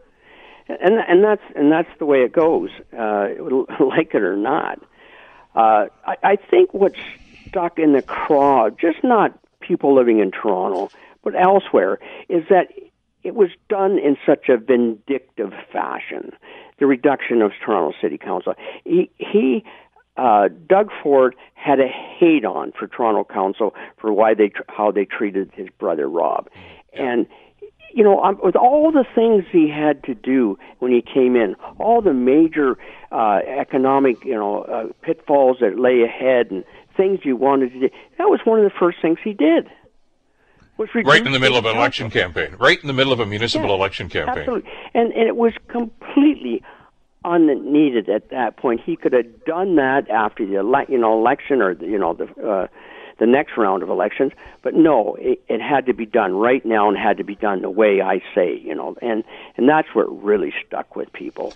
And 0.70 0.96
and 1.08 1.24
that's 1.24 1.42
and 1.56 1.72
that's 1.72 1.90
the 2.00 2.06
way 2.06 2.20
it 2.24 2.34
goes, 2.34 2.70
uh, 2.98 3.28
like 3.80 4.14
it 4.14 4.22
or 4.22 4.36
not. 4.36 4.80
Uh, 5.56 5.88
I, 6.06 6.16
I 6.24 6.36
think 6.36 6.74
what's 6.74 7.00
stuck 7.48 7.80
in 7.80 7.94
the 7.94 8.02
craw, 8.02 8.70
just 8.70 9.04
not 9.04 9.38
people 9.60 9.96
living 9.96 10.20
in 10.20 10.32
Toronto, 10.32 10.90
but 11.24 11.34
elsewhere, 11.36 12.00
is 12.30 12.44
that 12.50 12.68
it 13.24 13.36
was 13.36 13.50
done 13.70 13.98
in 13.98 14.18
such 14.26 14.50
a 14.50 14.58
vindictive 14.58 15.54
fashion. 15.72 16.32
The 16.80 16.86
reduction 16.86 17.42
of 17.42 17.52
Toronto 17.66 17.98
City 18.00 18.18
Council. 18.18 18.54
He, 18.86 19.10
he 19.18 19.66
uh, 20.16 20.50
Doug 20.68 20.92
Ford 21.04 21.36
had 21.54 21.80
a 21.80 21.88
hate 21.88 22.46
on 22.46 22.72
for 22.72 22.88
Toronto 22.88 23.24
Council 23.24 23.74
for 23.98 24.14
why 24.14 24.34
they 24.34 24.52
how 24.68 24.92
they 24.92 25.06
treated 25.06 25.52
his 25.54 25.68
brother 25.78 26.08
Rob, 26.08 26.50
and 26.94 27.28
you 27.94 28.04
know, 28.04 28.22
um, 28.22 28.40
with 28.44 28.56
all 28.56 28.92
the 28.92 29.06
things 29.16 29.46
he 29.52 29.70
had 29.70 30.04
to 30.04 30.14
do 30.14 30.58
when 30.80 30.92
he 30.92 31.02
came 31.02 31.36
in, 31.36 31.56
all 31.80 32.02
the 32.02 32.14
major 32.14 32.78
uh, 33.12 33.40
economic, 33.48 34.24
you 34.24 34.36
know, 34.36 34.64
uh, 34.64 34.86
pitfalls 35.02 35.58
that 35.62 35.80
lay 35.80 36.04
ahead, 36.04 36.52
and 36.52 36.64
things 36.96 37.20
you 37.24 37.36
wanted 37.36 37.72
to 37.74 37.80
do, 37.80 37.90
that 38.18 38.26
was 38.26 38.40
one 38.44 38.60
of 38.60 38.66
the 38.66 38.78
first 38.78 38.98
things 39.02 39.18
he 39.24 39.34
did 39.34 39.68
right 40.78 41.26
in 41.26 41.32
the 41.32 41.40
middle 41.40 41.58
of 41.58 41.66
an 41.66 41.76
election 41.76 42.10
campaign, 42.10 42.56
right 42.60 42.80
in 42.82 42.88
the 42.88 42.94
middle 42.94 43.14
of 43.14 43.20
a 43.20 43.26
municipal 43.26 43.74
election 43.74 44.10
campaign. 44.10 44.40
Absolutely, 44.40 44.70
and 44.94 45.12
and 45.14 45.28
it 45.28 45.36
was 45.36 45.54
completely 45.68 46.64
unneeded 47.24 48.10
at 48.10 48.30
that 48.30 48.58
point. 48.58 48.82
He 48.86 48.96
could 48.96 49.14
have 49.14 49.46
done 49.46 49.76
that 49.76 50.10
after 50.10 50.46
the 50.46 50.58
ele- 50.58 50.86
you 50.88 50.98
know 50.98 51.18
election 51.18 51.62
or 51.62 51.76
the, 51.76 51.86
you 51.86 51.98
know 51.98 52.14
the 52.14 52.48
uh, 52.48 52.68
the 53.20 53.26
next 53.26 53.58
round 53.58 53.84
of 53.84 53.90
elections, 53.90 54.32
but 54.62 54.74
no, 54.74 55.16
it, 55.20 55.42
it 55.48 55.62
had 55.62 55.86
to 55.88 55.94
be 55.94 56.06
done 56.06 56.34
right 56.34 56.66
now 56.66 56.88
and 56.88 56.98
had 56.98 57.18
to 57.18 57.24
be 57.24 57.36
done 57.36 57.62
the 57.62 57.70
way 57.70 58.02
I 58.02 58.22
say, 58.36 58.58
you 58.58 58.76
know, 58.76 58.96
and 59.02 59.24
and 59.56 59.68
that's 59.68 59.88
what 59.94 60.06
really 60.24 60.54
stuck 60.66 60.96
with 60.96 61.12
people. 61.14 61.54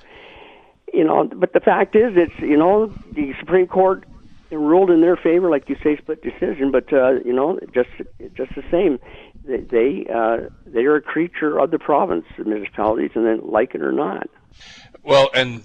You 0.93 1.03
know, 1.03 1.23
but 1.23 1.53
the 1.53 1.59
fact 1.59 1.95
is, 1.95 2.13
it's 2.15 2.37
you 2.39 2.57
know 2.57 2.93
the 3.11 3.33
Supreme 3.39 3.67
Court 3.67 4.05
ruled 4.51 4.89
in 4.91 5.01
their 5.01 5.15
favor, 5.15 5.49
like 5.49 5.69
you 5.69 5.77
say, 5.83 5.97
split 5.97 6.21
decision. 6.21 6.71
But 6.71 6.91
uh, 6.91 7.13
you 7.25 7.33
know, 7.33 7.59
just 7.73 7.89
just 8.33 8.53
the 8.55 8.63
same, 8.69 8.99
they 9.45 9.57
they, 9.57 10.07
uh, 10.13 10.49
they 10.65 10.85
are 10.85 10.95
a 10.95 11.01
creature 11.01 11.59
of 11.59 11.71
the 11.71 11.79
province, 11.79 12.25
the 12.37 12.43
municipalities, 12.43 13.11
and 13.15 13.25
then 13.25 13.41
like 13.43 13.75
it 13.75 13.81
or 13.81 13.91
not. 13.91 14.29
Well, 15.03 15.29
and 15.33 15.63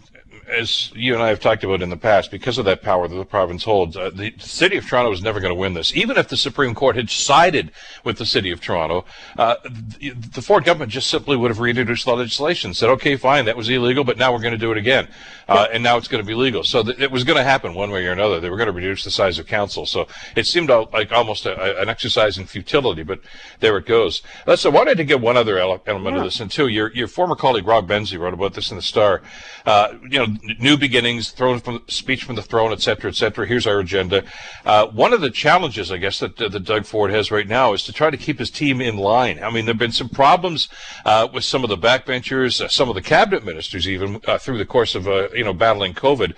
as 0.48 0.90
you 0.94 1.14
and 1.14 1.22
I 1.22 1.28
have 1.28 1.40
talked 1.40 1.64
about 1.64 1.82
in 1.82 1.90
the 1.90 1.96
past, 1.96 2.30
because 2.30 2.58
of 2.58 2.64
that 2.66 2.82
power 2.82 3.08
that 3.08 3.14
the 3.14 3.24
province 3.24 3.64
holds, 3.64 3.96
uh, 3.96 4.10
the 4.10 4.34
city 4.38 4.76
of 4.76 4.86
Toronto 4.86 5.12
is 5.12 5.22
never 5.22 5.40
going 5.40 5.50
to 5.50 5.58
win 5.58 5.74
this. 5.74 5.94
Even 5.96 6.16
if 6.16 6.28
the 6.28 6.36
Supreme 6.36 6.74
Court 6.74 6.96
had 6.96 7.10
sided 7.10 7.72
with 8.04 8.18
the 8.18 8.26
city 8.26 8.50
of 8.50 8.60
Toronto, 8.60 9.04
uh, 9.38 9.56
the, 9.98 10.10
the, 10.10 10.42
Ford 10.42 10.64
government 10.64 10.92
just 10.92 11.08
simply 11.08 11.36
would 11.36 11.50
have 11.50 11.60
reintroduced 11.60 12.04
the 12.04 12.14
legislation, 12.14 12.74
said, 12.74 12.88
okay, 12.90 13.16
fine, 13.16 13.44
that 13.44 13.56
was 13.56 13.68
illegal, 13.68 14.04
but 14.04 14.18
now 14.18 14.32
we're 14.32 14.40
going 14.40 14.52
to 14.52 14.58
do 14.58 14.72
it 14.72 14.78
again. 14.78 15.08
Uh, 15.48 15.68
and 15.72 15.82
now 15.82 15.96
it's 15.96 16.08
going 16.08 16.22
to 16.22 16.26
be 16.26 16.34
legal. 16.34 16.64
So 16.64 16.82
th- 16.82 16.98
it 16.98 17.10
was 17.10 17.22
going 17.22 17.36
to 17.36 17.44
happen 17.44 17.74
one 17.74 17.90
way 17.90 18.06
or 18.06 18.12
another. 18.12 18.40
They 18.40 18.50
were 18.50 18.56
going 18.56 18.66
to 18.66 18.72
reduce 18.72 19.04
the 19.04 19.10
size 19.10 19.38
of 19.38 19.46
council. 19.46 19.86
So 19.86 20.08
it 20.34 20.46
seemed 20.46 20.68
like 20.68 21.12
almost 21.12 21.46
a, 21.46 21.80
an 21.80 21.88
exercise 21.88 22.36
in 22.36 22.46
futility, 22.46 23.04
but 23.04 23.20
there 23.60 23.76
it 23.78 23.86
goes. 23.86 24.22
Listen, 24.46 24.72
I 24.72 24.76
wanted 24.76 24.96
to 24.98 25.04
get 25.04 25.20
one 25.20 25.36
other 25.36 25.58
element 25.58 25.86
yeah. 25.86 26.16
of 26.16 26.24
this, 26.24 26.40
and 26.40 26.50
two, 26.50 26.66
your, 26.66 26.92
your 26.94 27.08
former 27.08 27.36
colleague 27.36 27.66
Rob 27.66 27.88
Benzie 27.88 28.18
wrote 28.18 28.34
about 28.34 28.54
this 28.54 28.70
in 28.70 28.76
the 28.76 28.82
Star. 28.82 29.22
Uh, 29.64 29.94
you 30.02 30.18
know, 30.18 30.25
new 30.59 30.76
beginnings, 30.76 31.30
throne 31.30 31.61
from 31.61 31.83
speech 31.88 32.25
from 32.25 32.37
the 32.37 32.42
throne, 32.42 32.73
et 32.73 32.80
cetera, 32.80 33.11
et 33.11 33.14
cetera. 33.14 33.47
Here's 33.47 33.66
our 33.66 33.80
agenda. 33.80 34.25
Uh, 34.64 34.87
one 34.87 35.12
of 35.12 35.21
the 35.21 35.30
challenges, 35.30 35.90
I 35.90 35.97
guess, 35.99 36.18
that, 36.21 36.40
uh, 36.40 36.49
that 36.49 36.64
Doug 36.64 36.87
Ford 36.87 37.11
has 37.11 37.30
right 37.30 37.47
now 37.49 37.73
is 37.73 37.85
to 37.85 37.92
try 37.92 38.11
to 38.11 38.16
keep 38.16 38.38
his 38.38 38.50
team 38.50 38.80
in 38.80 38.97
line. 38.97 39.42
I 39.42 39.50
mean, 39.50 39.64
there've 39.64 39.78
been 39.78 39.92
some 39.92 40.09
problems 40.09 40.68
uh, 41.04 41.28
with 41.33 41.45
some 41.45 41.64
of 41.64 41.71
the 41.71 41.78
backbenchers, 41.78 42.61
uh, 42.61 42.68
some 42.68 42.88
of 42.88 42.95
the 42.95 43.02
cabinet 43.02 43.45
ministers, 43.45 43.88
even 43.88 44.21
uh, 44.26 44.38
through 44.38 44.59
the 44.59 44.66
course 44.66 44.95
of 44.95 45.06
uh, 45.09 45.28
you 45.35 45.45
know 45.45 45.52
battling 45.52 45.95
COVID, 45.95 46.35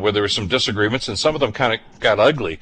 where 0.00 0.12
there 0.12 0.22
were 0.22 0.28
some 0.28 0.48
disagreements, 0.48 1.08
and 1.08 1.18
some 1.18 1.34
of 1.34 1.40
them 1.40 1.52
kind 1.52 1.74
of 1.74 2.00
got 2.00 2.18
ugly 2.18 2.58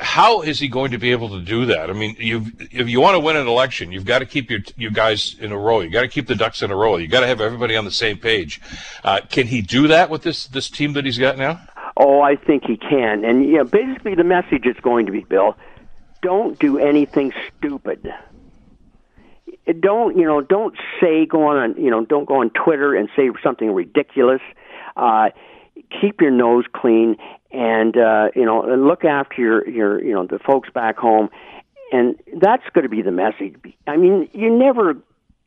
how 0.00 0.42
is 0.42 0.58
he 0.58 0.68
going 0.68 0.90
to 0.90 0.98
be 0.98 1.12
able 1.12 1.28
to 1.30 1.40
do 1.40 1.66
that? 1.66 1.90
I 1.90 1.92
mean, 1.92 2.16
you 2.18 2.46
if 2.58 2.88
you 2.88 3.00
want 3.00 3.14
to 3.14 3.20
win 3.20 3.36
an 3.36 3.46
election, 3.46 3.92
you've 3.92 4.04
got 4.04 4.20
to 4.20 4.26
keep 4.26 4.50
your 4.50 4.60
you 4.76 4.90
guys 4.90 5.36
in 5.38 5.52
a 5.52 5.58
row. 5.58 5.80
You 5.80 5.90
got 5.90 6.02
to 6.02 6.08
keep 6.08 6.26
the 6.26 6.34
ducks 6.34 6.62
in 6.62 6.70
a 6.70 6.76
row. 6.76 6.96
You 6.96 7.08
got 7.08 7.20
to 7.20 7.26
have 7.26 7.40
everybody 7.40 7.76
on 7.76 7.84
the 7.84 7.90
same 7.90 8.18
page. 8.18 8.60
Uh, 9.04 9.20
can 9.28 9.46
he 9.46 9.62
do 9.62 9.88
that 9.88 10.10
with 10.10 10.22
this 10.22 10.46
this 10.46 10.70
team 10.70 10.92
that 10.94 11.04
he's 11.04 11.18
got 11.18 11.38
now? 11.38 11.60
Oh, 11.96 12.20
I 12.20 12.36
think 12.36 12.64
he 12.64 12.76
can. 12.76 13.24
And 13.24 13.50
yeah, 13.50 13.62
basically 13.62 14.14
the 14.14 14.24
message 14.24 14.66
is 14.66 14.76
going 14.82 15.06
to 15.06 15.12
be, 15.12 15.20
Bill, 15.20 15.56
don't 16.20 16.58
do 16.58 16.78
anything 16.78 17.32
stupid. 17.58 18.12
Don't 19.80 20.16
you 20.16 20.24
know? 20.24 20.40
Don't 20.40 20.76
say 21.00 21.26
go 21.26 21.44
on 21.48 21.74
you 21.76 21.90
know. 21.90 22.04
Don't 22.04 22.26
go 22.26 22.40
on 22.40 22.50
Twitter 22.50 22.94
and 22.94 23.08
say 23.16 23.30
something 23.42 23.72
ridiculous. 23.72 24.42
Uh, 24.96 25.30
keep 26.00 26.20
your 26.20 26.30
nose 26.30 26.64
clean 26.72 27.16
and 27.52 27.96
uh, 27.96 28.28
you 28.34 28.44
know 28.44 28.64
look 28.76 29.04
after 29.04 29.40
your 29.40 29.68
your 29.68 30.04
you 30.04 30.12
know 30.12 30.26
the 30.26 30.38
folks 30.38 30.68
back 30.70 30.96
home, 30.96 31.30
and 31.92 32.16
that's 32.40 32.64
going 32.72 32.84
to 32.84 32.88
be 32.88 33.02
the 33.02 33.12
message. 33.12 33.56
I 33.86 33.96
mean, 33.96 34.28
you 34.32 34.50
never 34.50 34.96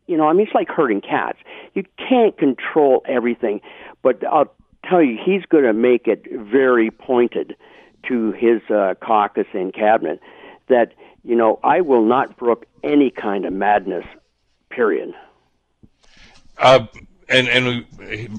you 0.09 0.17
know, 0.17 0.27
I 0.27 0.33
mean, 0.33 0.47
it's 0.47 0.55
like 0.55 0.69
herding 0.69 1.01
cats. 1.01 1.37
You 1.75 1.83
can't 1.97 2.35
control 2.35 3.03
everything, 3.07 3.61
but 4.01 4.25
I'll 4.25 4.51
tell 4.83 5.03
you, 5.03 5.19
he's 5.23 5.43
going 5.45 5.65
to 5.65 5.73
make 5.73 6.07
it 6.07 6.25
very 6.31 6.89
pointed 6.89 7.55
to 8.07 8.31
his 8.31 8.61
uh, 8.71 8.95
caucus 8.99 9.45
and 9.53 9.71
cabinet 9.71 10.19
that 10.67 10.93
you 11.23 11.35
know 11.35 11.59
I 11.63 11.81
will 11.81 12.03
not 12.03 12.37
brook 12.37 12.65
any 12.83 13.11
kind 13.11 13.45
of 13.45 13.53
madness. 13.53 14.05
Period. 14.71 15.13
Uh, 16.57 16.87
and 17.29 17.47
and 17.47 17.85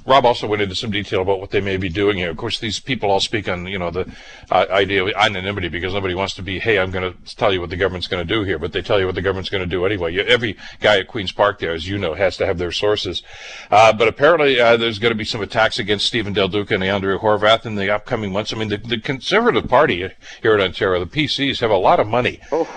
Rob 0.07 0.25
also 0.25 0.47
went 0.47 0.63
into 0.63 0.75
some 0.75 0.91
detail 0.91 1.23
about 1.23 1.41
what 1.41 1.51
they 1.51 1.61
may 1.61 1.77
be 1.77 1.89
doing 1.89 2.17
here. 2.17 2.31
Of 2.31 2.37
course, 2.37 2.59
these 2.59 2.81
people 2.81 3.11
all 3.11 3.21
speak 3.21 3.49
on 3.49 3.67
you 3.67 3.79
know 3.79 3.91
the 3.91 4.13
uh, 4.51 4.67
idea 4.71 5.05
of 5.05 5.13
anonymity 5.17 5.69
because 5.69 5.95
nobody 5.95 6.15
wants 6.15 6.35
to 6.35 6.43
be, 6.43 6.59
hey, 6.59 6.79
I'm 6.79 6.91
going 6.91 7.13
to 7.13 7.37
tell 7.37 7.53
you 7.53 7.61
what 7.61 7.71
the 7.71 7.77
government's 7.77 8.09
going 8.09 8.27
to 8.27 8.35
do 8.35 8.43
here, 8.43 8.59
but 8.59 8.73
they 8.73 8.83
tell 8.83 8.99
you 8.99 9.07
what 9.07 9.15
the 9.15 9.23
government's 9.23 9.51
going 9.51 9.63
to 9.63 9.69
do 9.69 9.87
anyway. 9.87 10.13
You, 10.13 10.23
every 10.23 10.57
guy 10.81 10.99
at 10.99 11.09
Queens 11.09 11.33
Park 11.33 11.59
there, 11.61 11.73
as 11.73 11.89
you 11.89 11.99
know, 11.99 12.15
has 12.15 12.37
to 12.39 12.47
have 12.47 12.59
their 12.59 12.73
sources. 12.73 13.23
Uh, 13.71 13.93
but 13.93 14.09
apparently, 14.09 14.61
uh, 14.61 14.77
there's 14.77 14.99
going 14.99 15.13
to 15.13 15.19
be 15.19 15.25
some 15.25 15.41
attacks 15.41 15.79
against 15.79 16.07
Steven 16.07 16.33
Del 16.33 16.49
Duca 16.49 16.75
and 16.75 16.85
Andrea 16.85 17.19
Horwath 17.19 17.67
in 17.67 17.77
the 17.77 17.91
upcoming 17.91 18.33
months. 18.33 18.53
I 18.53 18.57
mean, 18.57 18.69
the, 18.69 18.79
the 18.79 18.99
Conservative 19.01 19.69
Party 19.69 20.09
here 20.43 20.55
in 20.55 20.61
Ontario, 20.61 21.05
the 21.05 21.11
PCs, 21.11 21.61
have 21.61 21.71
a 21.71 21.77
lot 21.77 22.01
of 22.01 22.07
money. 22.07 22.41
Oh. 22.51 22.69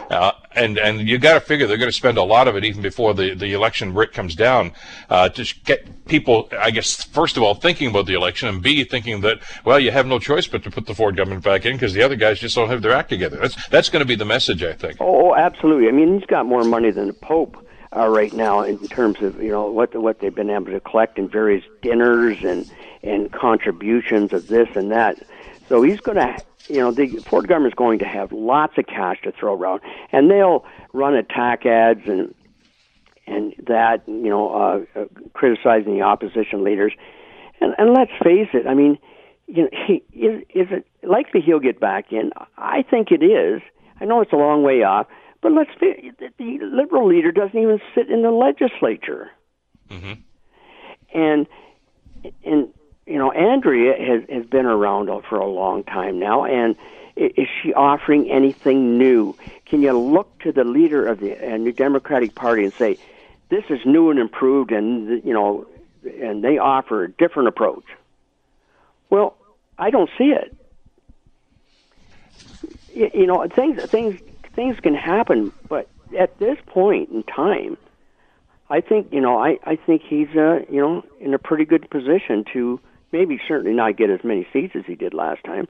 And 0.55 0.77
and 0.77 1.07
you 1.07 1.17
got 1.17 1.33
to 1.33 1.39
figure 1.39 1.67
they're 1.67 1.77
going 1.77 1.89
to 1.89 1.95
spend 1.95 2.17
a 2.17 2.23
lot 2.23 2.47
of 2.47 2.55
it 2.55 2.63
even 2.63 2.81
before 2.81 3.13
the, 3.13 3.33
the 3.33 3.53
election 3.53 3.93
writ 3.93 4.13
comes 4.13 4.35
down 4.35 4.71
uh, 5.09 5.29
to 5.29 5.55
get 5.63 6.05
people, 6.05 6.49
I 6.57 6.71
guess, 6.71 7.03
first 7.03 7.37
of 7.37 7.43
all, 7.43 7.55
thinking 7.55 7.89
about 7.89 8.05
the 8.05 8.13
election, 8.13 8.49
and 8.49 8.61
B, 8.61 8.83
thinking 8.83 9.21
that 9.21 9.39
well, 9.65 9.79
you 9.79 9.91
have 9.91 10.05
no 10.05 10.19
choice 10.19 10.47
but 10.47 10.63
to 10.63 10.71
put 10.71 10.85
the 10.85 10.95
Ford 10.95 11.15
government 11.15 11.43
back 11.43 11.65
in 11.65 11.73
because 11.73 11.93
the 11.93 12.03
other 12.03 12.15
guys 12.15 12.39
just 12.39 12.55
don't 12.55 12.69
have 12.69 12.81
their 12.81 12.91
act 12.91 13.09
together. 13.09 13.37
That's 13.37 13.67
that's 13.67 13.89
going 13.89 14.01
to 14.01 14.07
be 14.07 14.15
the 14.15 14.25
message, 14.25 14.63
I 14.63 14.73
think. 14.73 14.97
Oh, 14.99 15.35
absolutely. 15.35 15.87
I 15.87 15.91
mean, 15.91 16.19
he's 16.19 16.27
got 16.27 16.45
more 16.45 16.63
money 16.63 16.91
than 16.91 17.07
the 17.07 17.13
Pope. 17.13 17.57
Uh, 17.95 18.07
right 18.07 18.33
now, 18.33 18.61
in 18.61 18.79
terms 18.87 19.21
of 19.21 19.41
you 19.41 19.51
know 19.51 19.69
what 19.69 19.95
what 19.95 20.19
they've 20.19 20.33
been 20.33 20.49
able 20.49 20.71
to 20.71 20.79
collect 20.79 21.19
in 21.19 21.29
various 21.29 21.63
dinners 21.83 22.43
and 22.43 22.71
and 23.03 23.31
contributions 23.31 24.33
of 24.33 24.47
this 24.47 24.67
and 24.75 24.91
that, 24.91 25.21
so 25.69 25.83
he's 25.83 25.99
going 25.99 26.17
to 26.17 26.43
you 26.67 26.77
know, 26.77 26.91
the 26.91 27.07
Ford 27.17 27.47
government 27.47 27.73
is 27.73 27.77
going 27.77 27.99
to 27.99 28.05
have 28.05 28.31
lots 28.31 28.77
of 28.77 28.85
cash 28.87 29.21
to 29.23 29.31
throw 29.31 29.53
around, 29.53 29.81
and 30.11 30.29
they'll 30.29 30.65
run 30.93 31.15
attack 31.15 31.65
ads 31.65 32.01
and 32.07 32.33
and 33.25 33.53
that, 33.67 34.03
you 34.05 34.29
know, 34.29 34.53
uh, 34.53 34.99
uh, 34.99 35.05
criticizing 35.33 35.93
the 35.93 36.01
opposition 36.01 36.63
leaders. 36.63 36.93
And, 37.61 37.73
and 37.77 37.93
let's 37.93 38.11
face 38.21 38.49
it, 38.53 38.67
I 38.67 38.73
mean, 38.73 38.97
you 39.47 39.63
know, 39.63 39.69
he, 39.87 40.03
is, 40.17 40.41
is 40.53 40.67
it 40.71 40.87
likely 41.03 41.39
he'll 41.39 41.59
get 41.59 41.79
back 41.79 42.11
in? 42.11 42.31
I 42.57 42.83
think 42.83 43.11
it 43.11 43.23
is. 43.23 43.61
I 44.01 44.05
know 44.05 44.19
it's 44.19 44.33
a 44.33 44.37
long 44.37 44.63
way 44.63 44.83
off, 44.83 45.07
but 45.41 45.53
let's 45.53 45.69
face 45.79 46.13
it, 46.19 46.33
the 46.37 46.59
liberal 46.61 47.07
leader 47.07 47.31
doesn't 47.31 47.57
even 47.57 47.79
sit 47.95 48.09
in 48.09 48.23
the 48.23 48.31
legislature. 48.31 49.29
Mm-hmm. 49.89 50.13
And 51.13 51.47
and 52.43 52.73
you 53.05 53.17
know, 53.17 53.31
Andrea 53.31 53.93
has, 53.97 54.29
has 54.29 54.45
been 54.45 54.65
around 54.65 55.09
for 55.29 55.37
a 55.37 55.47
long 55.47 55.83
time 55.83 56.19
now, 56.19 56.45
and 56.45 56.75
is 57.15 57.47
she 57.61 57.73
offering 57.73 58.31
anything 58.31 58.97
new? 58.97 59.35
Can 59.65 59.81
you 59.81 59.97
look 59.97 60.39
to 60.39 60.51
the 60.51 60.63
leader 60.63 61.07
of 61.07 61.19
the 61.19 61.53
uh, 61.53 61.57
New 61.57 61.71
Democratic 61.71 62.33
Party 62.33 62.63
and 62.63 62.73
say, 62.73 62.97
this 63.49 63.65
is 63.69 63.79
new 63.85 64.09
and 64.09 64.19
improved, 64.19 64.71
and 64.71 65.23
you 65.23 65.33
know, 65.33 65.67
and 66.03 66.43
they 66.43 66.57
offer 66.57 67.03
a 67.03 67.11
different 67.11 67.49
approach? 67.49 67.85
Well, 69.09 69.35
I 69.77 69.91
don't 69.91 70.09
see 70.17 70.33
it. 70.33 70.55
You, 72.93 73.11
you 73.13 73.27
know, 73.27 73.47
things 73.47 73.83
things 73.83 74.19
things 74.55 74.79
can 74.79 74.95
happen, 74.95 75.51
but 75.67 75.87
at 76.17 76.39
this 76.39 76.57
point 76.65 77.09
in 77.09 77.23
time, 77.23 77.77
I 78.69 78.81
think 78.81 79.11
you 79.11 79.21
know, 79.21 79.37
I 79.37 79.59
I 79.65 79.75
think 79.75 80.01
he's 80.01 80.29
uh, 80.29 80.61
you 80.69 80.81
know 80.81 81.05
in 81.19 81.33
a 81.33 81.39
pretty 81.39 81.65
good 81.65 81.89
position 81.91 82.45
to 82.53 82.79
maybe 83.13 83.39
certainly 83.47 83.73
not 83.73 83.95
get 83.95 84.09
as 84.09 84.23
many 84.23 84.45
seats 84.51 84.75
as 84.75 84.83
he 84.85 84.95
did 84.95 85.13
last 85.13 85.41
time, 85.45 85.69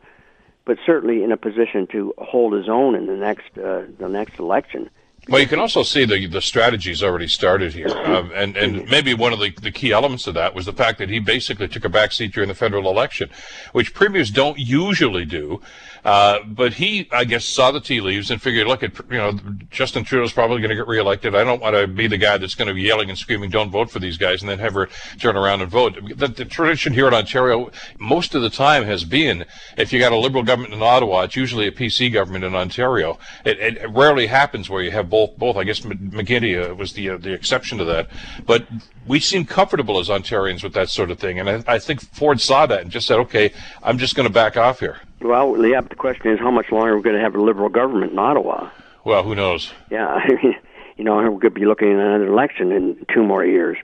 but 0.65 0.77
certainly 0.83 1.23
in 1.23 1.31
a 1.31 1.37
position 1.37 1.85
to 1.91 2.13
hold 2.17 2.53
his 2.53 2.67
own 2.67 2.95
in 2.95 3.05
the 3.05 3.15
next 3.15 3.55
uh, 3.57 3.83
the 3.99 4.09
next 4.09 4.39
election. 4.39 4.89
Well, 5.29 5.39
you 5.39 5.47
can 5.47 5.59
also 5.59 5.83
see 5.83 6.03
the 6.03 6.27
the 6.27 6.41
strategy's 6.41 7.01
already 7.01 7.29
started 7.29 7.73
here, 7.73 7.87
um, 7.87 8.31
and 8.35 8.57
and 8.57 8.89
maybe 8.89 9.13
one 9.13 9.31
of 9.31 9.39
the, 9.39 9.51
the 9.51 9.71
key 9.71 9.93
elements 9.93 10.27
of 10.27 10.33
that 10.33 10.53
was 10.53 10.65
the 10.65 10.73
fact 10.73 10.99
that 10.99 11.09
he 11.09 11.19
basically 11.19 11.69
took 11.69 11.85
a 11.85 11.89
back 11.89 12.11
seat 12.11 12.33
during 12.33 12.49
the 12.49 12.55
federal 12.55 12.89
election, 12.89 13.29
which 13.71 13.93
premiers 13.93 14.29
don't 14.29 14.59
usually 14.59 15.23
do. 15.23 15.61
Uh, 16.03 16.39
but 16.45 16.73
he, 16.73 17.07
I 17.13 17.23
guess, 17.23 17.45
saw 17.45 17.71
the 17.71 17.79
tea 17.79 18.01
leaves 18.01 18.29
and 18.29 18.41
figured, 18.41 18.67
look, 18.67 18.83
at 18.83 18.97
you 19.09 19.17
know, 19.17 19.39
Justin 19.71 20.03
Trudeau's 20.03 20.33
probably 20.33 20.59
going 20.59 20.71
to 20.71 20.75
get 20.75 20.87
reelected. 20.87 21.33
I 21.33 21.45
don't 21.45 21.61
want 21.61 21.77
to 21.77 21.87
be 21.87 22.07
the 22.07 22.17
guy 22.17 22.37
that's 22.37 22.55
going 22.55 22.67
to 22.67 22.73
be 22.73 22.81
yelling 22.81 23.09
and 23.09 23.17
screaming, 23.17 23.49
"Don't 23.49 23.69
vote 23.69 23.89
for 23.89 23.99
these 23.99 24.17
guys," 24.17 24.41
and 24.41 24.49
then 24.49 24.59
have 24.59 24.73
her 24.73 24.89
turn 25.19 25.37
around 25.37 25.61
and 25.61 25.71
vote. 25.71 25.97
The, 26.17 26.27
the 26.27 26.43
tradition 26.43 26.91
here 26.91 27.07
in 27.07 27.13
Ontario, 27.13 27.71
most 27.97 28.35
of 28.35 28.41
the 28.41 28.49
time, 28.49 28.83
has 28.83 29.05
been 29.05 29.45
if 29.77 29.93
you 29.93 29.99
got 29.99 30.11
a 30.11 30.17
liberal 30.17 30.43
government 30.43 30.73
in 30.73 30.81
Ottawa, 30.81 31.21
it's 31.21 31.37
usually 31.37 31.67
a 31.67 31.71
PC 31.71 32.11
government 32.11 32.43
in 32.43 32.53
Ontario. 32.53 33.17
It, 33.45 33.59
it 33.59 33.89
rarely 33.89 34.27
happens 34.27 34.69
where 34.69 34.83
you 34.83 34.91
have 34.91 35.09
both. 35.13 35.37
Both, 35.37 35.57
I 35.57 35.63
guess, 35.63 35.81
McGuinty 35.81 36.71
uh, 36.71 36.73
was 36.73 36.93
the 36.93 37.11
uh, 37.11 37.17
the 37.17 37.33
exception 37.33 37.77
to 37.77 37.85
that, 37.85 38.09
but 38.47 38.67
we 39.05 39.19
seem 39.19 39.45
comfortable 39.45 39.99
as 39.99 40.09
Ontarians 40.09 40.63
with 40.63 40.73
that 40.73 40.89
sort 40.89 41.11
of 41.11 41.19
thing, 41.19 41.39
and 41.39 41.47
I, 41.47 41.63
I 41.67 41.77
think 41.77 42.01
Ford 42.01 42.41
saw 42.41 42.65
that 42.65 42.81
and 42.81 42.89
just 42.89 43.05
said, 43.05 43.19
"Okay, 43.19 43.53
I'm 43.83 43.99
just 43.99 44.15
going 44.15 44.27
to 44.27 44.33
back 44.33 44.57
off 44.57 44.79
here." 44.79 44.99
Well, 45.21 45.63
yeah, 45.63 45.81
but 45.81 45.91
the 45.91 45.95
question 45.95 46.31
is 46.31 46.39
how 46.39 46.49
much 46.49 46.71
longer 46.71 46.93
are 46.93 46.97
we're 46.97 47.03
going 47.03 47.15
to 47.15 47.21
have 47.21 47.35
a 47.35 47.41
liberal 47.41 47.69
government 47.69 48.11
in 48.11 48.17
Ottawa. 48.17 48.71
Well, 49.05 49.21
who 49.21 49.35
knows? 49.35 49.71
Yeah, 49.91 50.07
I 50.07 50.27
mean, 50.43 50.55
you 50.97 51.03
know, 51.03 51.17
we're 51.17 51.29
going 51.29 51.41
to 51.41 51.49
be 51.51 51.65
looking 51.65 51.89
at 51.91 51.99
another 51.99 52.27
election 52.27 52.71
in 52.71 53.05
two 53.13 53.23
more 53.23 53.45
years. 53.45 53.77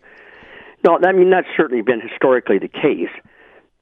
No, 0.83 0.97
I 0.97 1.11
mean 1.11 1.29
that's 1.29 1.47
certainly 1.55 1.83
been 1.83 2.01
historically 2.01 2.57
the 2.57 2.67
case. 2.67 3.13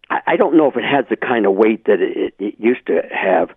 I, 0.09 0.19
I 0.27 0.35
don't 0.35 0.57
know 0.57 0.69
if 0.69 0.75
it 0.75 0.83
has 0.83 1.05
the 1.09 1.15
kind 1.15 1.45
of 1.45 1.53
weight 1.53 1.85
that 1.85 2.01
it, 2.01 2.33
it 2.39 2.55
used 2.59 2.87
to 2.87 3.03
have, 3.09 3.51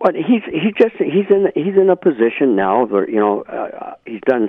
but 0.00 0.14
he's 0.14 0.42
he's 0.44 0.74
just 0.76 0.94
he's 0.96 1.26
in 1.30 1.50
he's 1.54 1.76
in 1.76 1.90
a 1.90 1.96
position 1.96 2.56
now 2.56 2.86
where 2.86 3.08
you 3.08 3.20
know 3.20 3.42
uh, 3.42 3.94
he's 4.06 4.20
done 4.26 4.48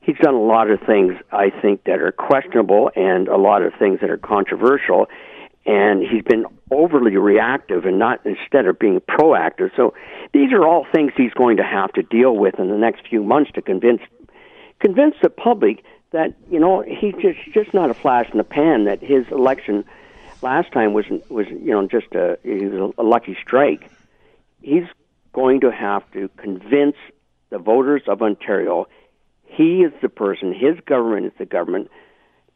he's 0.00 0.16
done 0.18 0.34
a 0.34 0.42
lot 0.42 0.70
of 0.70 0.80
things 0.80 1.14
I 1.32 1.50
think 1.50 1.84
that 1.84 2.00
are 2.00 2.12
questionable 2.12 2.90
and 2.96 3.28
a 3.28 3.36
lot 3.36 3.62
of 3.62 3.72
things 3.78 4.00
that 4.00 4.10
are 4.10 4.18
controversial 4.18 5.08
and 5.66 6.00
he's 6.00 6.22
been 6.22 6.46
overly 6.70 7.16
reactive 7.16 7.84
and 7.84 7.98
not 7.98 8.24
instead 8.24 8.66
of 8.66 8.78
being 8.78 9.00
proactive. 9.00 9.70
So 9.76 9.94
these 10.32 10.52
are 10.52 10.64
all 10.64 10.86
things 10.92 11.12
he's 11.16 11.34
going 11.34 11.56
to 11.56 11.64
have 11.64 11.92
to 11.94 12.02
deal 12.02 12.36
with 12.36 12.58
in 12.60 12.70
the 12.70 12.76
next 12.76 13.06
few 13.08 13.22
months 13.22 13.50
to 13.54 13.62
convince 13.62 14.00
convince 14.78 15.16
the 15.22 15.30
public 15.30 15.82
that 16.12 16.34
you 16.50 16.60
know 16.60 16.82
he's 16.82 17.14
just 17.20 17.38
just 17.52 17.74
not 17.74 17.90
a 17.90 17.94
flash 17.94 18.30
in 18.30 18.38
the 18.38 18.44
pan. 18.44 18.84
That 18.84 19.00
his 19.00 19.26
election 19.32 19.84
last 20.40 20.70
time 20.72 20.92
was 20.92 21.06
was 21.28 21.46
you 21.48 21.72
know 21.72 21.86
just 21.88 22.14
a 22.14 22.38
he 22.44 22.66
was 22.66 22.94
a 22.96 23.02
lucky 23.02 23.36
strike. 23.42 23.90
He's 24.66 24.88
going 25.32 25.60
to 25.60 25.70
have 25.70 26.02
to 26.10 26.28
convince 26.38 26.96
the 27.50 27.58
voters 27.58 28.02
of 28.08 28.20
Ontario 28.20 28.88
he 29.44 29.82
is 29.82 29.92
the 30.02 30.08
person, 30.08 30.52
his 30.52 30.74
government 30.84 31.26
is 31.26 31.32
the 31.38 31.46
government 31.46 31.88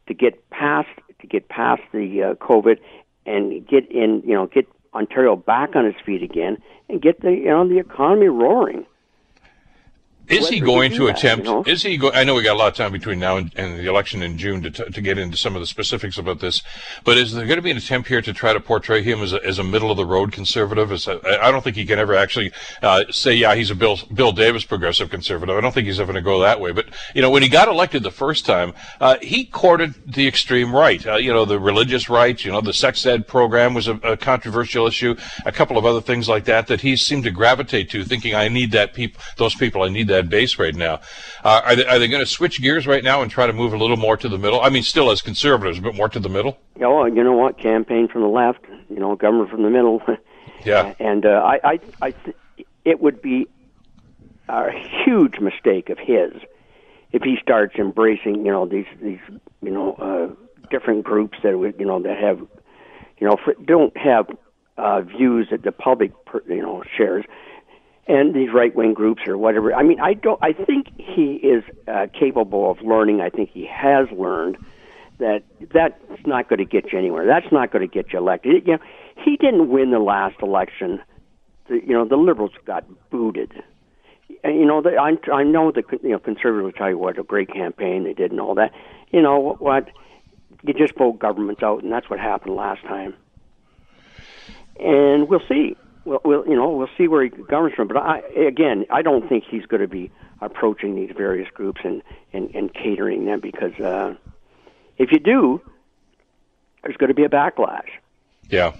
to 0.07 0.13
get 0.13 0.49
past 0.49 0.89
to 1.21 1.27
get 1.27 1.47
past 1.47 1.81
the 1.93 2.21
uh, 2.21 2.33
COVID 2.33 2.79
and 3.25 3.65
get 3.65 3.89
in, 3.89 4.23
you 4.25 4.33
know, 4.33 4.45
get 4.45 4.67
Ontario 4.93 5.37
back 5.37 5.73
on 5.77 5.85
its 5.85 5.99
feet 6.05 6.21
again 6.21 6.57
and 6.89 7.01
get 7.01 7.21
the, 7.21 7.31
you 7.31 7.45
know, 7.45 7.65
the 7.65 7.79
economy 7.79 8.27
roaring. 8.27 8.85
Is 10.27 10.49
he 10.49 10.59
going 10.59 10.91
to 10.93 11.07
attempt? 11.07 11.45
you 11.45 11.51
know? 11.51 11.63
Is 11.63 11.83
he? 11.83 11.97
Go, 11.97 12.11
I 12.11 12.23
know 12.23 12.35
we 12.35 12.43
got 12.43 12.55
a 12.55 12.59
lot 12.59 12.69
of 12.69 12.75
time 12.75 12.91
between 12.91 13.19
now 13.19 13.37
and, 13.37 13.51
and 13.55 13.77
the 13.77 13.89
election 13.89 14.23
in 14.23 14.37
June 14.37 14.61
to, 14.63 14.71
t- 14.71 14.83
to 14.85 15.01
get 15.01 15.17
into 15.17 15.35
some 15.37 15.55
of 15.55 15.61
the 15.61 15.67
specifics 15.67 16.17
about 16.17 16.39
this, 16.39 16.61
but 17.03 17.17
is 17.17 17.33
there 17.33 17.45
going 17.45 17.57
to 17.57 17.61
be 17.61 17.71
an 17.71 17.77
attempt 17.77 18.07
here 18.07 18.21
to 18.21 18.33
try 18.33 18.53
to 18.53 18.59
portray 18.59 19.01
him 19.01 19.21
as 19.21 19.33
a, 19.33 19.45
as 19.45 19.59
a 19.59 19.63
middle 19.63 19.91
of 19.91 19.97
the 19.97 20.05
road 20.05 20.31
conservative? 20.31 20.91
As 20.91 21.07
a, 21.07 21.19
I 21.43 21.51
don't 21.51 21.63
think 21.63 21.75
he 21.75 21.85
can 21.85 21.99
ever 21.99 22.15
actually 22.15 22.51
uh, 22.81 23.03
say, 23.09 23.33
yeah, 23.33 23.55
he's 23.55 23.71
a 23.71 23.75
Bill 23.75 23.99
Bill 24.13 24.31
Davis 24.31 24.63
progressive 24.63 25.09
conservative. 25.09 25.55
I 25.57 25.61
don't 25.61 25.73
think 25.73 25.87
he's 25.87 25.99
ever 25.99 26.13
going 26.13 26.23
to 26.23 26.27
go 26.29 26.39
that 26.41 26.59
way. 26.59 26.71
But 26.71 26.87
you 27.13 27.21
know, 27.21 27.29
when 27.29 27.43
he 27.43 27.49
got 27.49 27.67
elected 27.67 28.03
the 28.03 28.11
first 28.11 28.45
time, 28.45 28.73
uh, 28.99 29.17
he 29.21 29.45
courted 29.45 29.95
the 30.05 30.27
extreme 30.27 30.73
right. 30.73 31.05
Uh, 31.05 31.15
you 31.17 31.33
know, 31.33 31.45
the 31.45 31.59
religious 31.59 32.09
right. 32.09 32.43
You 32.43 32.51
know, 32.51 32.61
the 32.61 32.73
sex 32.73 33.05
ed 33.05 33.27
program 33.27 33.73
was 33.73 33.87
a, 33.87 33.95
a 33.95 34.17
controversial 34.17 34.87
issue. 34.87 35.15
A 35.45 35.51
couple 35.51 35.77
of 35.77 35.85
other 35.85 36.01
things 36.01 36.29
like 36.29 36.45
that 36.45 36.67
that 36.67 36.81
he 36.81 36.95
seemed 36.95 37.23
to 37.25 37.31
gravitate 37.31 37.89
to, 37.91 38.03
thinking, 38.03 38.35
I 38.35 38.47
need 38.47 38.71
that 38.71 38.93
people, 38.93 39.21
those 39.37 39.55
people, 39.55 39.83
I 39.83 39.89
need 39.89 40.07
that 40.11 40.29
base 40.29 40.59
right 40.59 40.75
now. 40.75 41.01
Uh, 41.43 41.61
are 41.65 41.75
they, 41.75 41.85
are 41.85 41.99
they 41.99 42.07
going 42.07 42.23
to 42.23 42.29
switch 42.29 42.61
gears 42.61 42.85
right 42.87 43.03
now 43.03 43.21
and 43.21 43.31
try 43.31 43.47
to 43.47 43.53
move 43.53 43.73
a 43.73 43.77
little 43.77 43.97
more 43.97 44.15
to 44.17 44.29
the 44.29 44.37
middle? 44.37 44.61
I 44.61 44.69
mean, 44.69 44.83
still 44.83 45.11
as 45.11 45.21
conservatives, 45.21 45.79
but 45.79 45.95
more 45.95 46.09
to 46.09 46.19
the 46.19 46.29
middle. 46.29 46.57
Oh, 46.81 47.05
you 47.05 47.23
know 47.23 47.33
what? 47.33 47.57
Campaign 47.57 48.07
from 48.07 48.21
the 48.21 48.27
left. 48.27 48.65
You 48.89 48.99
know, 48.99 49.15
government 49.15 49.49
from 49.49 49.63
the 49.63 49.69
middle. 49.69 50.01
Yeah. 50.63 50.93
and 50.99 51.25
uh, 51.25 51.41
I, 51.43 51.59
I, 51.63 51.79
I, 52.03 52.11
th- 52.11 52.35
it 52.85 53.01
would 53.01 53.19
be 53.19 53.47
a 54.47 54.69
huge 55.03 55.39
mistake 55.39 55.89
of 55.89 55.97
his 55.97 56.33
if 57.11 57.23
he 57.23 57.37
starts 57.41 57.75
embracing, 57.77 58.45
you 58.45 58.51
know, 58.51 58.65
these 58.67 58.85
these, 59.01 59.19
you 59.61 59.71
know, 59.71 59.93
uh, 59.93 60.67
different 60.69 61.03
groups 61.03 61.37
that 61.43 61.57
would, 61.57 61.79
you 61.79 61.85
know, 61.85 62.01
that 62.01 62.17
have, 62.17 62.39
you 63.19 63.27
know, 63.27 63.37
for, 63.43 63.53
don't 63.65 63.95
have 63.97 64.27
uh, 64.77 65.01
views 65.01 65.47
that 65.51 65.63
the 65.63 65.71
public, 65.71 66.11
you 66.47 66.61
know, 66.61 66.83
shares, 66.95 67.25
and 68.07 68.33
these 68.33 68.51
right 68.51 68.75
wing 68.75 68.93
groups 68.93 69.21
or 69.27 69.37
whatever. 69.37 69.73
I 69.73 69.83
mean, 69.83 69.99
I 69.99 70.13
don't. 70.13 70.39
I 70.41 70.53
think 70.53 70.87
he 70.97 71.35
is 71.35 71.63
uh, 71.87 72.07
capable 72.13 72.69
of 72.71 72.81
learning. 72.81 73.21
I 73.21 73.29
think 73.29 73.49
he 73.51 73.65
has 73.65 74.09
learned 74.11 74.57
that 75.19 75.43
that's 75.71 76.25
not 76.25 76.49
going 76.49 76.59
to 76.59 76.65
get 76.65 76.91
you 76.91 76.97
anywhere. 76.97 77.25
That's 77.25 77.51
not 77.51 77.71
going 77.71 77.87
to 77.87 77.93
get 77.93 78.11
you 78.11 78.19
elected. 78.19 78.65
You 78.65 78.73
know, 78.73 78.79
he 79.23 79.37
didn't 79.37 79.69
win 79.69 79.91
the 79.91 79.99
last 79.99 80.41
election. 80.41 81.01
The, 81.67 81.75
you 81.75 81.93
know, 81.93 82.05
the 82.05 82.17
liberals 82.17 82.51
got 82.65 82.85
booted. 83.09 83.51
And, 84.43 84.55
you 84.55 84.65
know, 84.65 84.81
the, 84.81 84.95
I, 84.95 85.17
I 85.31 85.43
know 85.43 85.71
the 85.71 85.83
you 86.03 86.09
know 86.09 86.19
conservatives 86.19 86.63
will 86.63 86.71
tell 86.71 86.89
you 86.89 86.97
what 86.97 87.19
a 87.19 87.23
great 87.23 87.53
campaign 87.53 88.03
they 88.03 88.13
did 88.13 88.31
and 88.31 88.39
all 88.39 88.55
that. 88.55 88.73
You 89.11 89.21
know 89.21 89.39
what? 89.39 89.61
what 89.61 89.89
you 90.63 90.73
just 90.73 90.95
vote 90.95 91.19
governments 91.19 91.63
out, 91.63 91.83
and 91.83 91.91
that's 91.91 92.09
what 92.09 92.19
happened 92.19 92.55
last 92.55 92.81
time. 92.83 93.15
And 94.79 95.27
we'll 95.27 95.41
see. 95.47 95.75
We'll, 96.05 96.19
we'll 96.23 96.47
you 96.47 96.55
know 96.55 96.69
we'll 96.69 96.89
see 96.97 97.07
where 97.07 97.23
he 97.23 97.29
governs 97.29 97.75
from. 97.75 97.87
But 97.87 97.97
I, 97.97 98.19
again, 98.47 98.85
I 98.89 99.01
don't 99.01 99.27
think 99.27 99.43
he's 99.49 99.65
going 99.65 99.81
to 99.81 99.87
be 99.87 100.11
approaching 100.41 100.95
these 100.95 101.11
various 101.15 101.49
groups 101.51 101.81
and 101.83 102.01
and, 102.33 102.53
and 102.55 102.73
catering 102.73 103.25
them 103.25 103.39
because 103.39 103.73
uh, 103.79 104.15
if 104.97 105.11
you 105.11 105.19
do, 105.19 105.61
there's 106.83 106.97
going 106.97 107.09
to 107.09 107.13
be 107.13 107.23
a 107.23 107.29
backlash. 107.29 107.89
Yeah. 108.49 108.73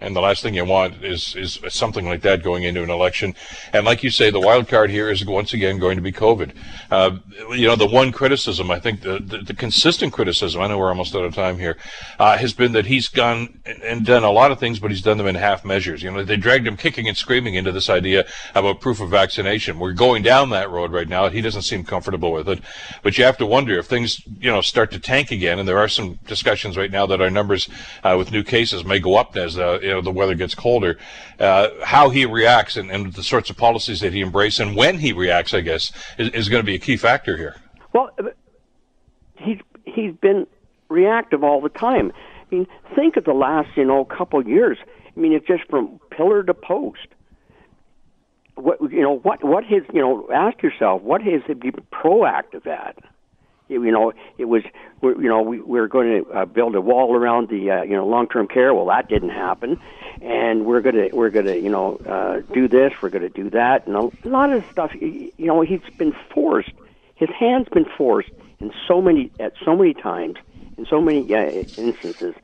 And 0.00 0.14
the 0.14 0.20
last 0.20 0.42
thing 0.42 0.54
you 0.54 0.64
want 0.64 1.04
is 1.04 1.36
is 1.36 1.60
something 1.68 2.04
like 2.04 2.22
that 2.22 2.42
going 2.42 2.64
into 2.64 2.82
an 2.82 2.90
election. 2.90 3.34
And 3.72 3.86
like 3.86 4.02
you 4.02 4.10
say, 4.10 4.28
the 4.28 4.40
wild 4.40 4.68
card 4.68 4.90
here 4.90 5.08
is 5.08 5.24
once 5.24 5.54
again 5.54 5.78
going 5.78 5.96
to 5.96 6.02
be 6.02 6.10
COVID. 6.10 6.52
Uh, 6.90 7.18
you 7.50 7.68
know, 7.68 7.76
the 7.76 7.86
one 7.86 8.10
criticism, 8.10 8.70
I 8.70 8.80
think, 8.80 9.02
the, 9.02 9.20
the, 9.20 9.38
the, 9.38 9.54
consistent 9.54 10.12
criticism, 10.12 10.60
I 10.60 10.66
know 10.66 10.78
we're 10.78 10.88
almost 10.88 11.14
out 11.14 11.24
of 11.24 11.34
time 11.34 11.58
here, 11.58 11.76
uh, 12.18 12.36
has 12.36 12.52
been 12.52 12.72
that 12.72 12.86
he's 12.86 13.08
gone 13.08 13.60
and 13.82 14.04
done 14.04 14.24
a 14.24 14.30
lot 14.30 14.50
of 14.50 14.58
things, 14.58 14.78
but 14.78 14.90
he's 14.90 15.00
done 15.00 15.16
them 15.16 15.28
in 15.28 15.36
half 15.36 15.64
measures. 15.64 16.02
You 16.02 16.10
know, 16.10 16.24
they 16.24 16.36
dragged 16.36 16.66
him 16.66 16.76
kicking 16.76 17.08
and 17.08 17.16
screaming 17.16 17.54
into 17.54 17.72
this 17.72 17.88
idea 17.88 18.26
about 18.54 18.80
proof 18.80 19.00
of 19.00 19.10
vaccination. 19.10 19.78
We're 19.78 19.92
going 19.92 20.22
down 20.22 20.50
that 20.50 20.70
road 20.70 20.92
right 20.92 21.08
now. 21.08 21.28
He 21.28 21.40
doesn't 21.40 21.62
seem 21.62 21.84
comfortable 21.84 22.32
with 22.32 22.48
it. 22.48 22.60
But 23.02 23.16
you 23.16 23.24
have 23.24 23.38
to 23.38 23.46
wonder 23.46 23.78
if 23.78 23.86
things, 23.86 24.20
you 24.38 24.50
know, 24.50 24.60
start 24.60 24.90
to 24.90 24.98
tank 24.98 25.30
again. 25.30 25.58
And 25.58 25.68
there 25.68 25.78
are 25.78 25.88
some 25.88 26.18
discussions 26.26 26.76
right 26.76 26.90
now 26.90 27.06
that 27.06 27.20
our 27.20 27.30
numbers 27.30 27.68
uh, 28.02 28.16
with 28.18 28.32
new 28.32 28.42
cases 28.42 28.84
may 28.84 28.98
go 28.98 29.16
up 29.16 29.36
as 29.36 29.56
uh, 29.56 29.78
you 29.84 29.90
know 29.90 30.00
the 30.00 30.10
weather 30.10 30.34
gets 30.34 30.54
colder, 30.54 30.98
uh, 31.38 31.68
how 31.82 32.08
he 32.08 32.24
reacts 32.24 32.76
and, 32.76 32.90
and, 32.90 33.12
the 33.12 33.22
sorts 33.22 33.50
of 33.50 33.56
policies 33.56 34.00
that 34.00 34.12
he 34.12 34.22
embraces 34.22 34.60
and 34.60 34.74
when 34.74 34.98
he 34.98 35.12
reacts, 35.12 35.52
I 35.52 35.60
guess, 35.60 35.92
is, 36.18 36.30
is 36.30 36.48
going 36.48 36.62
to 36.62 36.66
be 36.66 36.74
a 36.74 36.78
key 36.78 36.96
factor 36.96 37.36
here. 37.36 37.56
Well, 37.92 38.10
uh, 38.18 38.30
he's 39.36 39.58
he's 39.84 40.14
been 40.14 40.46
reactive 40.88 41.44
all 41.44 41.60
the 41.60 41.68
time. 41.68 42.12
I 42.14 42.54
mean, 42.54 42.66
think 42.94 43.16
of 43.16 43.24
the 43.24 43.34
last 43.34 43.68
you 43.76 43.84
know 43.84 44.04
couple 44.04 44.44
years. 44.46 44.78
I 45.16 45.20
mean, 45.20 45.32
it's 45.32 45.46
just 45.46 45.64
from 45.68 46.00
pillar 46.10 46.42
to 46.42 46.54
post. 46.54 47.08
What 48.54 48.80
you 48.90 49.02
know, 49.02 49.18
what 49.18 49.44
what 49.44 49.64
his 49.64 49.82
you 49.92 50.00
know, 50.00 50.28
ask 50.32 50.62
yourself, 50.62 51.02
what 51.02 51.22
has 51.22 51.42
he 51.46 51.54
been 51.54 51.72
proactive 51.92 52.66
at? 52.66 52.96
You 53.68 53.90
know, 53.90 54.12
it 54.36 54.44
was, 54.44 54.62
you 55.02 55.28
know, 55.28 55.42
we, 55.42 55.60
we 55.60 55.80
were 55.80 55.88
going 55.88 56.24
to 56.24 56.30
uh, 56.30 56.44
build 56.44 56.74
a 56.74 56.80
wall 56.80 57.14
around 57.14 57.48
the, 57.48 57.70
uh, 57.70 57.82
you 57.82 57.96
know, 57.96 58.06
long-term 58.06 58.48
care. 58.48 58.74
Well, 58.74 58.86
that 58.86 59.08
didn't 59.08 59.30
happen, 59.30 59.80
and 60.20 60.66
we're 60.66 60.80
gonna, 60.80 61.08
we're 61.12 61.30
gonna, 61.30 61.56
you 61.56 61.70
know, 61.70 61.96
uh, 61.96 62.40
do 62.52 62.68
this. 62.68 62.92
We're 63.00 63.10
gonna 63.10 63.30
do 63.30 63.50
that, 63.50 63.86
and 63.86 63.96
a 63.96 64.28
lot 64.28 64.52
of 64.52 64.64
stuff. 64.70 64.92
You 64.94 65.32
know, 65.38 65.62
he's 65.62 65.80
been 65.96 66.14
forced. 66.32 66.72
His 67.14 67.30
hand's 67.30 67.68
been 67.68 67.86
forced 67.96 68.30
in 68.60 68.72
so 68.86 69.00
many, 69.00 69.30
at 69.40 69.54
so 69.64 69.76
many 69.76 69.94
times, 69.94 70.36
in 70.76 70.86
so 70.86 71.00
many 71.00 71.34
uh, 71.34 71.46
instances, 71.46 72.34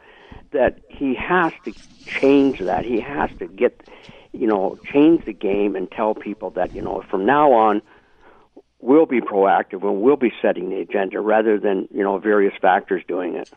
that 0.53 0.79
he 0.88 1.14
has 1.14 1.53
to 1.64 1.73
change 2.07 2.61
that. 2.61 2.85
He 2.85 3.01
has 3.01 3.31
to 3.38 3.47
get, 3.47 3.88
you 4.33 4.47
know, 4.47 4.79
change 4.90 5.25
the 5.25 5.33
game 5.33 5.77
and 5.77 5.90
tell 5.90 6.14
people 6.14 6.51
that, 6.51 6.75
you 6.75 6.83
know, 6.83 7.05
from 7.11 7.27
now 7.27 7.53
on 7.53 7.83
we'll 8.81 9.07
be 9.07 9.21
proactive 9.21 9.83
and 9.83 10.01
we'll 10.01 10.16
be 10.16 10.33
setting 10.43 10.71
the 10.71 10.81
agenda 10.81 11.21
rather 11.21 11.59
than 11.59 11.88
you 11.93 12.03
know 12.03 12.19
various 12.19 12.55
factors 12.61 13.03
doing 13.07 13.37
it. 13.37 13.51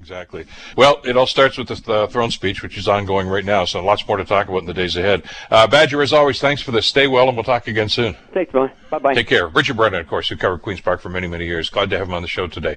Exactly. 0.00 0.46
Well, 0.76 1.00
it 1.04 1.16
all 1.16 1.26
starts 1.26 1.58
with 1.58 1.68
the 1.68 1.92
uh, 1.92 2.06
throne 2.06 2.30
speech, 2.30 2.62
which 2.62 2.78
is 2.78 2.86
ongoing 2.86 3.26
right 3.26 3.44
now, 3.44 3.64
so 3.64 3.84
lots 3.84 4.06
more 4.06 4.16
to 4.16 4.24
talk 4.24 4.48
about 4.48 4.58
in 4.58 4.66
the 4.66 4.74
days 4.74 4.96
ahead. 4.96 5.24
Uh, 5.50 5.66
Badger, 5.66 6.00
as 6.02 6.12
always, 6.12 6.40
thanks 6.40 6.62
for 6.62 6.70
this. 6.70 6.86
Stay 6.86 7.08
well, 7.08 7.26
and 7.26 7.36
we'll 7.36 7.44
talk 7.44 7.66
again 7.66 7.88
soon. 7.88 8.16
Thanks, 8.32 8.52
Billy. 8.52 8.70
Bye 8.90 8.98
bye. 8.98 9.14
Take 9.14 9.26
care. 9.26 9.48
Richard 9.48 9.76
Brennan, 9.76 10.00
of 10.00 10.06
course, 10.06 10.28
who 10.28 10.36
covered 10.36 10.62
Queen's 10.62 10.80
Park 10.80 11.00
for 11.00 11.08
many, 11.08 11.26
many 11.26 11.46
years. 11.46 11.68
Glad 11.68 11.90
to 11.90 11.98
have 11.98 12.06
him 12.06 12.14
on 12.14 12.22
the 12.22 12.28
show 12.28 12.46
today. 12.46 12.76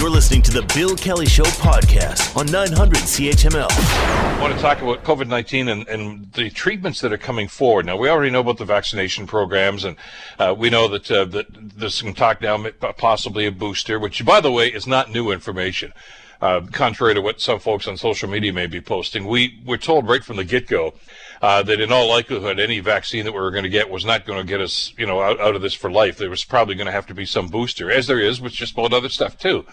You're 0.00 0.08
listening 0.08 0.40
to 0.44 0.50
the 0.50 0.62
Bill 0.74 0.96
Kelly 0.96 1.26
Show 1.26 1.42
podcast 1.42 2.34
on 2.34 2.46
900 2.46 3.00
CHML. 3.00 3.66
I 3.70 4.40
want 4.40 4.54
to 4.54 4.58
talk 4.58 4.80
about 4.80 5.04
COVID 5.04 5.28
19 5.28 5.68
and, 5.68 5.86
and, 5.88 6.32
the 6.32 6.48
treatments 6.48 7.02
that 7.02 7.12
are 7.12 7.18
coming 7.18 7.48
forward. 7.48 7.84
Now, 7.84 7.98
we 7.98 8.08
already 8.08 8.30
know 8.30 8.40
about 8.40 8.56
the 8.56 8.64
vaccination 8.64 9.26
programs, 9.26 9.84
and 9.84 9.96
uh, 10.38 10.54
we 10.56 10.70
know 10.70 10.88
that, 10.88 11.10
uh, 11.10 11.26
that 11.26 11.48
there's 11.52 11.96
some 11.96 12.14
talk 12.14 12.40
now, 12.40 12.66
possibly 12.96 13.44
a 13.44 13.52
booster, 13.52 13.98
which, 13.98 14.24
by 14.24 14.40
the 14.40 14.50
way, 14.50 14.68
is 14.68 14.86
not 14.86 15.10
new 15.10 15.32
information. 15.32 15.92
Uh, 16.40 16.62
contrary 16.72 17.12
to 17.12 17.20
what 17.20 17.38
some 17.38 17.58
folks 17.58 17.86
on 17.86 17.98
social 17.98 18.26
media 18.30 18.54
may 18.54 18.66
be 18.66 18.80
posting, 18.80 19.26
we 19.26 19.60
were 19.66 19.76
told 19.76 20.08
right 20.08 20.24
from 20.24 20.38
the 20.38 20.44
get 20.44 20.66
go 20.66 20.94
uh, 21.40 21.62
that 21.62 21.80
in 21.80 21.90
all 21.90 22.08
likelihood, 22.08 22.60
any 22.60 22.80
vaccine 22.80 23.24
that 23.24 23.32
we 23.32 23.40
were 23.40 23.50
going 23.50 23.64
to 23.64 23.70
get 23.70 23.88
was 23.90 24.04
not 24.04 24.26
going 24.26 24.38
to 24.38 24.46
get 24.46 24.60
us, 24.60 24.92
you 24.98 25.06
know, 25.06 25.20
out, 25.20 25.40
out 25.40 25.56
of 25.56 25.62
this 25.62 25.74
for 25.74 25.90
life. 25.90 26.18
There 26.18 26.30
was 26.30 26.44
probably 26.44 26.74
going 26.74 26.86
to 26.86 26.92
have 26.92 27.06
to 27.06 27.14
be 27.14 27.26
some 27.26 27.48
booster, 27.48 27.90
as 27.90 28.06
there 28.06 28.20
is 28.20 28.40
with 28.40 28.52
just 28.52 28.74
about 28.74 28.92
other 28.92 29.08
stuff 29.08 29.38
too. 29.38 29.64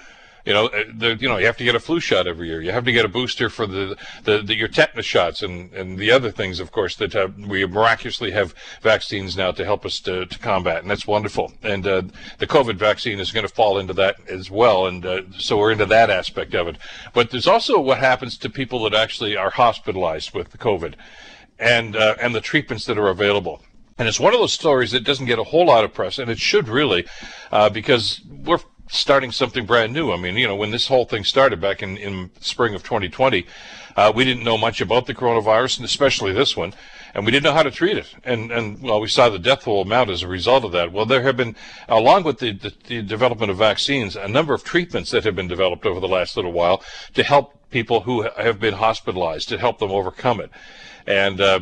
You 0.46 0.54
know, 0.54 0.68
uh, 0.68 0.84
the, 0.96 1.18
you 1.20 1.28
know, 1.28 1.36
you 1.36 1.46
have 1.46 1.58
to 1.58 1.66
get 1.66 1.76
a 1.76 1.80
flu 1.80 2.00
shot 2.00 2.26
every 2.26 2.48
year. 2.48 2.62
You 2.62 2.72
have 2.72 2.86
to 2.86 2.94
get 2.94 3.04
a 3.04 3.10
booster 3.10 3.50
for 3.50 3.68
the, 3.68 3.98
the, 4.24 4.42
the 4.42 4.56
your 4.56 4.70
tetanus 4.70 5.06
shots 5.06 5.44
and, 5.44 5.74
and 5.74 5.98
the 5.98 6.10
other 6.10 6.32
things, 6.32 6.62
of 6.62 6.72
course, 6.72 6.96
that 6.96 7.34
we 7.38 7.66
miraculously 7.66 8.32
have 8.32 8.56
vaccines 8.82 9.36
now 9.36 9.52
to 9.52 9.66
help 9.66 9.86
us 9.86 10.00
to, 10.00 10.26
to 10.26 10.40
combat, 10.40 10.84
and 10.84 10.90
that's 10.90 11.06
wonderful. 11.06 11.52
And 11.64 11.86
uh, 11.86 12.04
the 12.38 12.48
COVID 12.48 12.78
vaccine 12.78 13.20
is 13.20 13.34
going 13.34 13.46
to 13.46 13.54
fall 13.54 13.78
into 13.78 13.92
that 13.96 14.16
as 14.30 14.50
well, 14.50 14.88
and 14.88 15.06
uh, 15.06 15.24
so 15.38 15.58
we're 15.58 15.74
into 15.74 15.86
that 15.88 16.10
aspect 16.10 16.56
of 16.56 16.70
it. 16.70 16.78
But 17.14 17.32
there's 17.32 17.48
also 17.48 17.82
what 17.82 17.98
happens 17.98 18.38
to 18.38 18.50
people 18.50 18.84
that 18.84 18.94
actually 18.94 19.36
are 19.36 19.50
hospitalized 19.50 20.34
with 20.34 20.52
the 20.52 20.58
COVID, 20.58 20.94
and 21.60 21.96
uh, 21.96 22.16
and 22.22 22.34
the 22.36 22.42
treatments 22.42 22.86
that 22.86 22.98
are 22.98 23.08
available. 23.08 23.62
And 23.98 24.08
it's 24.08 24.20
one 24.20 24.34
of 24.34 24.40
those 24.40 24.54
stories 24.54 24.92
that 24.92 25.04
doesn't 25.04 25.26
get 25.26 25.40
a 25.40 25.44
whole 25.44 25.66
lot 25.66 25.84
of 25.84 25.94
press, 25.94 26.20
and 26.20 26.30
it 26.30 26.40
should 26.40 26.68
really, 26.68 27.08
uh, 27.52 27.70
because 27.70 28.22
we're 28.30 28.60
starting 28.90 29.32
something 29.32 29.66
brand 29.66 29.92
new. 29.92 30.12
I 30.12 30.18
mean, 30.18 30.38
you 30.38 30.48
know, 30.48 30.56
when 30.56 30.72
this 30.72 30.88
whole 30.88 31.06
thing 31.06 31.24
started 31.24 31.60
back 31.60 31.82
in, 31.82 31.98
in 31.98 32.30
spring 32.40 32.74
of 32.76 32.84
2020, 32.84 33.46
uh, 33.96 34.12
we 34.16 34.24
didn't 34.24 34.44
know 34.44 34.58
much 34.58 34.82
about 34.82 35.08
the 35.08 35.16
coronavirus, 35.16 35.78
and 35.78 35.86
especially 35.86 36.32
this 36.32 36.56
one, 36.56 36.74
and 37.14 37.26
we 37.26 37.32
didn't 37.32 37.44
know 37.44 37.54
how 37.54 37.64
to 37.64 37.72
treat 37.72 37.98
it. 37.98 38.14
And, 38.24 38.52
and 38.52 38.82
well, 38.82 39.02
we 39.02 39.08
saw 39.08 39.30
the 39.30 39.40
death 39.40 39.64
toll 39.64 39.84
mount 39.86 40.10
as 40.10 40.22
a 40.22 40.28
result 40.28 40.64
of 40.64 40.72
that. 40.74 40.92
Well, 40.92 41.06
there 41.06 41.24
have 41.24 41.36
been, 41.36 41.56
along 41.90 42.24
with 42.24 42.38
the, 42.38 42.52
the, 42.52 42.74
the 42.86 43.02
development 43.02 43.50
of 43.50 43.58
vaccines, 43.58 44.16
a 44.16 44.28
number 44.28 44.54
of 44.54 44.64
treatments 44.64 45.12
that 45.12 45.24
have 45.24 45.36
been 45.36 45.48
developed 45.48 45.86
over 45.86 46.00
the 46.00 46.08
last 46.08 46.36
little 46.36 46.52
while 46.52 46.84
to 47.16 47.24
help 47.24 47.56
people 47.72 48.02
who 48.02 48.22
have 48.38 48.60
been 48.60 48.76
hospitalized, 48.76 49.50
to 49.50 49.58
help 49.58 49.80
them 49.80 49.92
overcome 49.92 50.40
it. 50.40 50.52
And 51.08 51.40
uh, 51.40 51.62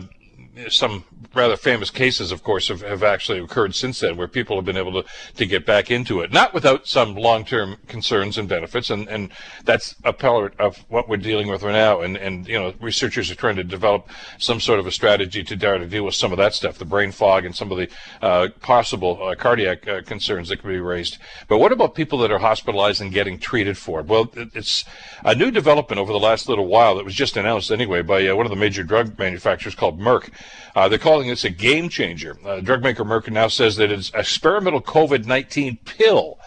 some 0.70 1.04
rather 1.34 1.58
famous 1.58 1.90
cases, 1.90 2.32
of 2.32 2.44
course, 2.44 2.70
have, 2.70 2.82
have 2.82 3.04
actually 3.04 3.40
occurred 3.40 3.76
since 3.76 4.00
then 4.00 4.16
where 4.16 4.28
people 4.28 4.56
have 4.56 4.66
been 4.66 4.78
able 4.78 5.04
to, 5.04 5.10
to 5.36 5.46
get 5.46 5.66
back 5.66 5.92
into 5.92 6.22
it, 6.22 6.32
not 6.32 6.54
without 6.54 6.88
some 6.88 7.16
long-term 7.16 7.78
concerns 7.88 8.38
and 8.38 8.48
benefits. 8.48 8.90
And, 8.90 9.08
and 9.10 9.32
that's 9.66 9.96
a 10.04 10.14
part 10.14 10.58
of 10.60 10.78
what 10.90 11.10
we're 11.10 11.18
dealing 11.18 11.48
with 11.48 11.64
right 11.64 11.74
now. 11.74 12.02
And, 12.02 12.18
and, 12.18 12.48
you 12.48 12.58
know, 12.58 12.74
researchers 12.80 13.30
are 13.30 13.36
trying 13.36 13.58
to 13.58 13.64
develop 13.64 14.10
some 14.38 14.60
sort 14.60 14.80
of 14.80 14.88
a 14.88 14.92
strategy 14.92 15.44
to 15.44 15.58
try 15.58 15.78
to 15.78 15.86
deal 15.86 16.06
with 16.06 16.16
some 16.16 16.32
of 16.32 16.38
that 16.38 16.54
stuff, 16.54 16.78
the 16.78 16.86
brain 16.86 17.12
fog 17.12 17.46
and 17.46 17.56
some 17.56 17.72
of 17.72 17.78
the 17.78 17.90
uh, 18.22 18.48
possible 18.62 19.20
uh, 19.22 19.36
cardiac 19.36 19.88
uh, 19.88 20.02
concerns 20.04 20.50
that 20.50 20.62
could 20.62 20.70
be 20.70 20.80
raised. 20.80 21.18
But 21.48 21.58
what 21.58 21.72
about 21.72 21.96
people 21.96 22.20
that 22.20 22.32
are 22.32 22.40
hospitalized 22.40 23.02
and 23.02 23.12
getting 23.12 23.40
treated 23.40 23.78
for 23.78 24.00
it? 24.00 24.08
Well, 24.08 24.32
it's 24.36 24.86
a 25.24 25.36
new 25.36 25.52
development 25.52 26.00
over 26.00 26.14
the 26.14 26.20
last 26.20 26.48
little 26.48 26.68
while 26.68 26.96
that 26.96 27.06
was 27.06 27.16
just 27.16 27.38
announced 27.38 27.72
anyway 27.72 28.02
by 28.02 28.26
uh, 28.26 28.36
one 28.36 28.46
of 28.46 28.50
the 28.50 28.56
major 28.56 28.84
drug 28.84 29.20
manufacturers 29.20 29.76
called 29.76 30.00
Merck. 30.00 30.30
Uh, 30.76 30.90
they're 30.90 31.00
calling 31.00 31.28
this 31.28 31.44
a 31.44 31.50
game 31.50 31.90
changer. 31.90 32.38
Uh, 32.46 32.60
drug 32.60 32.84
maker 32.84 33.06
Merck 33.06 33.30
now 33.32 33.48
says 33.48 33.78
that 33.78 33.92
it's 33.92 34.12
experimental 34.14 34.82
COVID 34.82 35.26
19 35.26 35.78
pill 35.86 36.38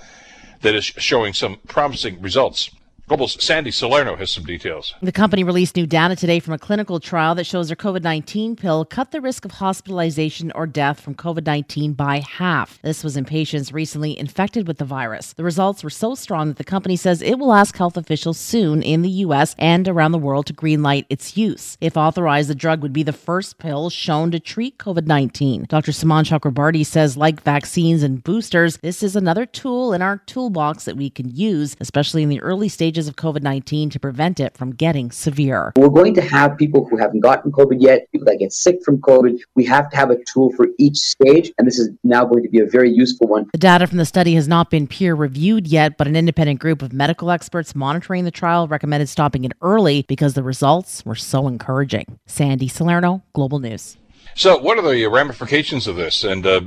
that 0.61 0.75
is 0.75 0.85
showing 0.85 1.33
some 1.33 1.57
promising 1.67 2.21
results. 2.21 2.71
Global's 3.09 3.42
Sandy 3.42 3.71
Salerno 3.71 4.16
has 4.16 4.31
some 4.31 4.44
details. 4.44 4.92
The 5.01 5.12
company 5.12 5.42
released 5.42 5.77
new 5.77 5.87
data 5.87 6.14
today 6.14 6.40
from 6.40 6.53
a 6.53 6.59
clinical 6.59 7.01
trial 7.01 7.35
that 7.37 7.44
shows 7.44 7.68
their 7.68 7.77
COVID 7.77 8.03
19 8.03 8.55
pill 8.55 8.85
cut 8.85 9.12
the 9.12 9.23
risk 9.23 9.47
of 9.47 9.53
hospitalization 9.53 10.53
or 10.55 10.66
death 10.66 11.01
from 11.01 11.14
COVID 11.14 11.47
19 11.47 11.94
by 11.94 12.18
half. 12.18 12.79
This 12.83 13.03
was 13.03 13.16
in 13.16 13.25
patients 13.25 13.73
recently 13.73 14.18
infected 14.18 14.68
with 14.68 14.77
the 14.77 14.85
virus. 14.85 15.33
The 15.33 15.42
results 15.42 15.83
were 15.83 15.88
so 15.88 16.14
strong 16.14 16.49
that 16.49 16.59
the 16.59 16.64
company 16.64 16.97
says 16.97 17.23
it 17.23 17.38
will 17.38 17.55
ask 17.55 17.79
health 17.79 17.97
officials 17.97 18.38
soon 18.38 18.83
in 18.83 19.01
the 19.01 19.09
U.S. 19.25 19.55
and 19.59 19.88
around 19.88 20.12
the 20.12 20.18
world 20.18 20.44
to 20.44 20.53
greenlight 20.53 21.07
its 21.09 21.35
use. 21.35 21.79
If 21.81 21.97
authorized, 21.97 22.51
the 22.51 22.55
drug 22.55 22.83
would 22.83 22.92
be 22.92 23.03
the 23.03 23.14
first 23.14 23.57
pill 23.57 23.88
shown 23.88 24.31
to 24.33 24.38
treat 24.38 24.77
COVID 24.77 25.07
19. 25.07 25.64
Dr. 25.71 25.92
Sumon 25.92 26.25
Chakrabarti 26.25 26.85
says, 26.85 27.16
like 27.16 27.42
vaccines 27.42 28.03
and 28.03 28.23
boosters, 28.23 28.77
this 28.83 29.03
is 29.03 29.16
another 29.16 29.47
tool 29.47 29.94
in 29.94 30.03
our 30.03 30.18
toolbox 30.18 30.85
that 30.85 30.99
we 30.99 31.09
can 31.09 31.35
use, 31.35 31.75
especially 31.81 32.23
in 32.23 32.29
the 32.29 32.42
early 32.42 32.68
stages 32.68 32.98
stages 32.99 33.09
of 33.09 33.17
COVID 33.17 33.43
19 33.43 33.91
to 33.91 34.01
prevent 34.01 34.41
it 34.41 34.57
from 34.57 34.73
getting 34.75 35.11
severe. 35.13 35.73
We're 35.77 35.89
going 35.89 36.15
to 36.15 36.21
have 36.21 36.57
people 36.57 36.85
who 36.89 36.97
haven't 36.97 37.21
gotten 37.21 37.53
COVID 37.53 37.77
yet, 37.81 38.11
people 38.11 38.27
that 38.27 38.39
get 38.39 38.53
sick 38.53 38.79
from 38.85 38.99
COVID. 38.99 39.39
We 39.55 39.65
have 39.67 39.89
to 39.91 39.97
have 39.97 40.11
a 40.11 40.17
tool 40.25 40.51
for 40.57 40.67
each 40.79 40.97
stage, 40.97 41.53
and 41.59 41.67
this 41.67 41.79
is 41.79 41.91
now 42.03 42.25
going 42.25 42.43
to 42.43 42.49
be 42.49 42.59
a 42.59 42.67
very 42.67 42.91
useful 42.91 43.29
one. 43.29 43.47
The 43.53 43.59
data 43.59 43.87
from 43.87 43.99
the 43.99 44.05
study 44.05 44.35
has 44.35 44.49
not 44.49 44.71
been 44.71 44.89
peer 44.89 45.15
reviewed 45.15 45.69
yet, 45.69 45.97
but 45.97 46.09
an 46.09 46.17
independent 46.17 46.59
group 46.59 46.83
of 46.83 46.93
medical 46.93 47.31
experts 47.31 47.75
monitoring 47.75 48.25
the 48.25 48.33
trial 48.33 48.67
recommended 48.67 49.09
stopping 49.09 49.45
it 49.45 49.53
early 49.63 50.05
because 50.09 50.35
the 50.35 50.43
results 50.43 51.05
were 51.07 51.15
so 51.15 51.47
encouraging. 51.47 52.19
Sandy 52.27 52.67
Salerno, 52.67 53.23
Global 53.33 53.61
News. 53.61 53.97
So, 54.35 54.59
what 54.59 54.77
are 54.79 54.93
the 54.93 55.07
ramifications 55.07 55.87
of 55.87 55.95
this? 55.95 56.25
And 56.25 56.45
uh, 56.47 56.63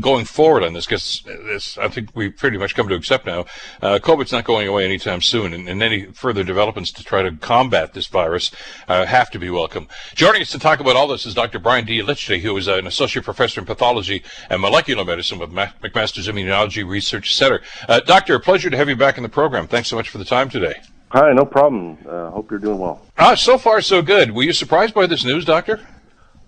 going 0.00 0.24
forward 0.24 0.62
on 0.62 0.72
this, 0.72 0.86
because 0.86 1.22
this, 1.24 1.78
I 1.78 1.88
think 1.88 2.10
we 2.14 2.28
pretty 2.30 2.58
much 2.58 2.74
come 2.74 2.88
to 2.88 2.94
accept 2.94 3.26
now, 3.26 3.46
uh, 3.82 3.98
COVID's 4.02 4.32
not 4.32 4.44
going 4.44 4.68
away 4.68 4.84
anytime 4.84 5.20
soon, 5.20 5.52
and, 5.52 5.68
and, 5.68 5.80
any 5.82 6.06
further 6.06 6.44
developments 6.44 6.92
to 6.92 7.02
try 7.02 7.22
to 7.22 7.32
combat 7.32 7.94
this 7.94 8.06
virus 8.06 8.50
uh, 8.88 9.06
have 9.06 9.30
to 9.30 9.38
be 9.38 9.48
welcome. 9.48 9.88
Joining 10.14 10.42
us 10.42 10.50
to 10.50 10.58
talk 10.58 10.80
about 10.80 10.94
all 10.94 11.08
this 11.08 11.24
is 11.24 11.34
Dr. 11.34 11.58
Brian 11.58 11.86
D. 11.86 12.02
Lichty, 12.02 12.40
who 12.40 12.56
is 12.56 12.68
an 12.68 12.86
associate 12.86 13.24
professor 13.24 13.60
in 13.60 13.66
pathology 13.66 14.22
and 14.50 14.60
molecular 14.60 15.04
medicine 15.04 15.38
with 15.38 15.50
McMaster's 15.50 16.28
Immunology 16.28 16.86
Research 16.86 17.34
Center. 17.34 17.62
Uh, 17.88 18.00
doctor, 18.00 18.34
a 18.34 18.40
pleasure 18.40 18.70
to 18.70 18.76
have 18.76 18.88
you 18.88 18.96
back 18.96 19.16
in 19.16 19.22
the 19.22 19.28
program. 19.28 19.66
Thanks 19.66 19.88
so 19.88 19.96
much 19.96 20.10
for 20.10 20.18
the 20.18 20.24
time 20.24 20.50
today. 20.50 20.74
Hi, 21.10 21.32
no 21.32 21.44
problem. 21.44 21.98
Uh, 22.08 22.30
hope 22.30 22.50
you're 22.50 22.60
doing 22.60 22.78
well. 22.78 23.04
Ah, 23.18 23.34
so 23.34 23.58
far 23.58 23.80
so 23.80 24.00
good. 24.00 24.30
Were 24.30 24.44
you 24.44 24.52
surprised 24.52 24.94
by 24.94 25.06
this 25.06 25.24
news, 25.24 25.44
doctor? 25.44 25.80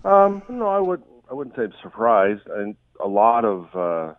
Um, 0.05 0.41
no, 0.47 0.67
I 0.67 0.79
would. 0.79 1.03
I 1.29 1.33
wouldn't 1.33 1.55
say 1.55 1.63
I'm 1.63 1.73
surprised. 1.81 2.47
And 2.47 2.75
a 3.03 3.07
lot 3.07 3.45
of 3.45 3.67
uh, 3.75 4.13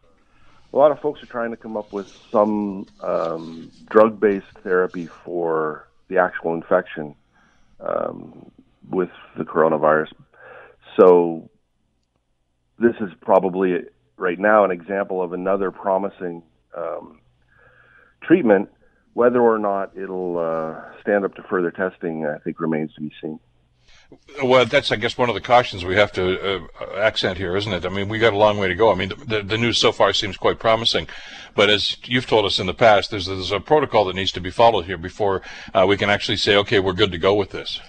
a 0.73 0.77
lot 0.77 0.91
of 0.91 1.01
folks 1.01 1.23
are 1.23 1.27
trying 1.27 1.51
to 1.51 1.57
come 1.57 1.77
up 1.77 1.93
with 1.93 2.07
some 2.31 2.87
um, 3.01 3.71
drug-based 3.91 4.59
therapy 4.63 5.09
for 5.25 5.89
the 6.09 6.19
actual 6.19 6.55
infection 6.55 7.15
um, 7.81 8.51
with 8.91 9.11
the 9.39 9.45
coronavirus. 9.45 10.13
So 10.99 11.49
this 12.79 12.95
is 13.01 13.11
probably 13.21 13.85
right 14.17 14.39
now 14.39 14.65
an 14.65 14.71
example 14.71 15.23
of 15.23 15.33
another 15.33 15.71
promising 15.71 16.43
um, 16.77 17.21
treatment. 18.23 18.69
Whether 19.13 19.41
or 19.41 19.61
not 19.61 19.97
it'll 19.97 20.39
uh, 20.39 21.01
stand 21.01 21.25
up 21.25 21.37
to 21.37 21.43
further 21.45 21.71
testing, 21.71 22.27
I 22.27 22.39
think 22.39 22.59
remains 22.59 22.93
to 22.95 23.01
be 23.01 23.13
seen. 23.23 23.39
Well, 24.43 24.67
that's 24.67 24.93
I 24.93 24.97
guess 24.97 25.17
one 25.17 25.29
of 25.29 25.35
the 25.35 25.41
cautions 25.41 25.85
we 25.85 25.97
have 25.97 26.13
to 26.13 26.69
uh, 26.81 26.97
accent 26.97 27.39
here, 27.39 27.57
isn't 27.57 27.73
it? 27.73 27.87
I 27.87 27.89
mean, 27.89 28.09
we 28.09 28.19
got 28.19 28.33
a 28.33 28.37
long 28.37 28.59
way 28.59 28.69
to 28.69 28.75
go. 28.75 28.91
I 28.91 28.95
mean, 28.95 29.13
the, 29.27 29.43
the 29.43 29.59
news 29.59 29.79
so 29.79 29.93
far 29.93 30.13
seems 30.13 30.37
quite 30.37 30.59
promising, 30.59 31.07
but 31.55 31.71
as 31.71 31.97
you've 32.05 32.27
told 32.27 32.45
us 32.45 32.59
in 32.59 32.67
the 32.67 32.75
past, 32.75 33.11
there's 33.11 33.27
there's 33.27 33.53
a 33.53 33.61
protocol 33.61 34.05
that 34.07 34.17
needs 34.17 34.33
to 34.33 34.41
be 34.41 34.51
followed 34.51 34.87
here 34.87 34.99
before 34.99 35.43
uh, 35.73 35.85
we 35.89 35.97
can 35.97 36.11
actually 36.11 36.37
say, 36.37 36.57
okay, 36.57 36.81
we're 36.81 36.93
good 36.93 37.13
to 37.13 37.19
go 37.19 37.35
with 37.35 37.51
this. 37.51 37.81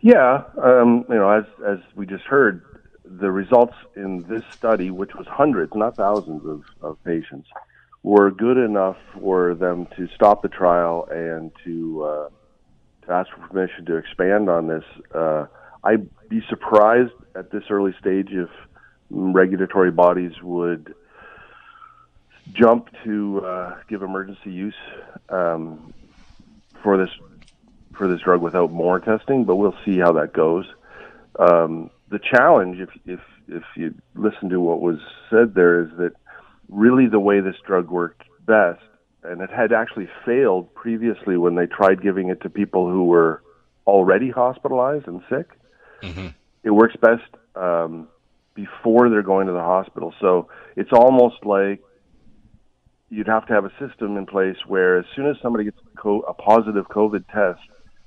Yeah, 0.00 0.44
um, 0.62 1.04
you 1.08 1.16
know, 1.16 1.30
as 1.30 1.44
as 1.66 1.78
we 1.96 2.06
just 2.06 2.24
heard, 2.24 2.62
the 3.04 3.30
results 3.30 3.74
in 3.96 4.24
this 4.28 4.42
study, 4.52 4.90
which 4.90 5.14
was 5.14 5.26
hundreds, 5.26 5.72
not 5.74 5.96
thousands 5.96 6.44
of, 6.46 6.62
of 6.82 7.02
patients, 7.04 7.48
were 8.02 8.30
good 8.30 8.58
enough 8.58 8.96
for 9.14 9.54
them 9.54 9.86
to 9.96 10.08
stop 10.14 10.42
the 10.42 10.48
trial 10.48 11.08
and 11.10 11.50
to 11.64 12.04
uh, 12.04 12.28
to 12.28 12.34
ask 13.08 13.30
for 13.30 13.46
permission 13.48 13.84
to 13.86 13.96
expand 13.96 14.48
on 14.48 14.68
this. 14.68 14.84
Uh, 15.14 15.46
I'd 15.84 16.08
be 16.28 16.42
surprised 16.48 17.12
at 17.34 17.50
this 17.50 17.64
early 17.70 17.94
stage 18.00 18.28
if 18.30 18.50
regulatory 19.10 19.90
bodies 19.90 20.32
would 20.42 20.94
jump 22.52 22.88
to 23.04 23.44
uh, 23.44 23.76
give 23.88 24.02
emergency 24.02 24.50
use 24.50 24.74
um, 25.28 25.92
for 26.82 26.96
this 26.96 27.10
for 27.96 28.06
this 28.06 28.20
drug 28.20 28.40
without 28.40 28.70
more 28.70 29.00
testing, 29.00 29.44
but 29.44 29.56
we'll 29.56 29.76
see 29.84 29.98
how 29.98 30.12
that 30.12 30.32
goes. 30.32 30.64
Um, 31.38 31.90
the 32.10 32.18
challenge, 32.18 32.80
if 32.80 32.90
if 33.06 33.20
if 33.48 33.64
you 33.76 33.94
listen 34.14 34.50
to 34.50 34.60
what 34.60 34.80
was 34.80 34.98
said 35.30 35.54
there, 35.54 35.82
is 35.82 35.90
that 35.98 36.12
really 36.68 37.06
the 37.06 37.20
way 37.20 37.40
this 37.40 37.56
drug 37.66 37.90
worked 37.90 38.22
best 38.46 38.82
and 39.22 39.40
it 39.40 39.50
had 39.50 39.72
actually 39.72 40.08
failed 40.24 40.72
previously 40.74 41.36
when 41.36 41.54
they 41.54 41.66
tried 41.66 42.02
giving 42.02 42.30
it 42.30 42.40
to 42.42 42.50
people 42.50 42.90
who 42.90 43.04
were 43.04 43.42
already 43.86 44.30
hospitalized 44.30 45.08
and 45.08 45.22
sick. 45.28 45.48
Mm-hmm. 46.02 46.28
It 46.62 46.70
works 46.70 46.94
best 47.00 47.24
um, 47.56 48.08
before 48.54 49.08
they're 49.08 49.22
going 49.22 49.46
to 49.46 49.52
the 49.52 49.60
hospital. 49.60 50.14
So 50.20 50.48
it's 50.76 50.92
almost 50.92 51.44
like 51.44 51.82
you'd 53.10 53.26
have 53.26 53.46
to 53.46 53.54
have 53.54 53.64
a 53.64 53.72
system 53.78 54.16
in 54.16 54.26
place 54.26 54.56
where 54.66 54.98
as 54.98 55.06
soon 55.16 55.26
as 55.26 55.36
somebody 55.42 55.64
gets 55.64 55.78
a 56.04 56.34
positive 56.34 56.86
COVID 56.88 57.24
test, 57.32 57.60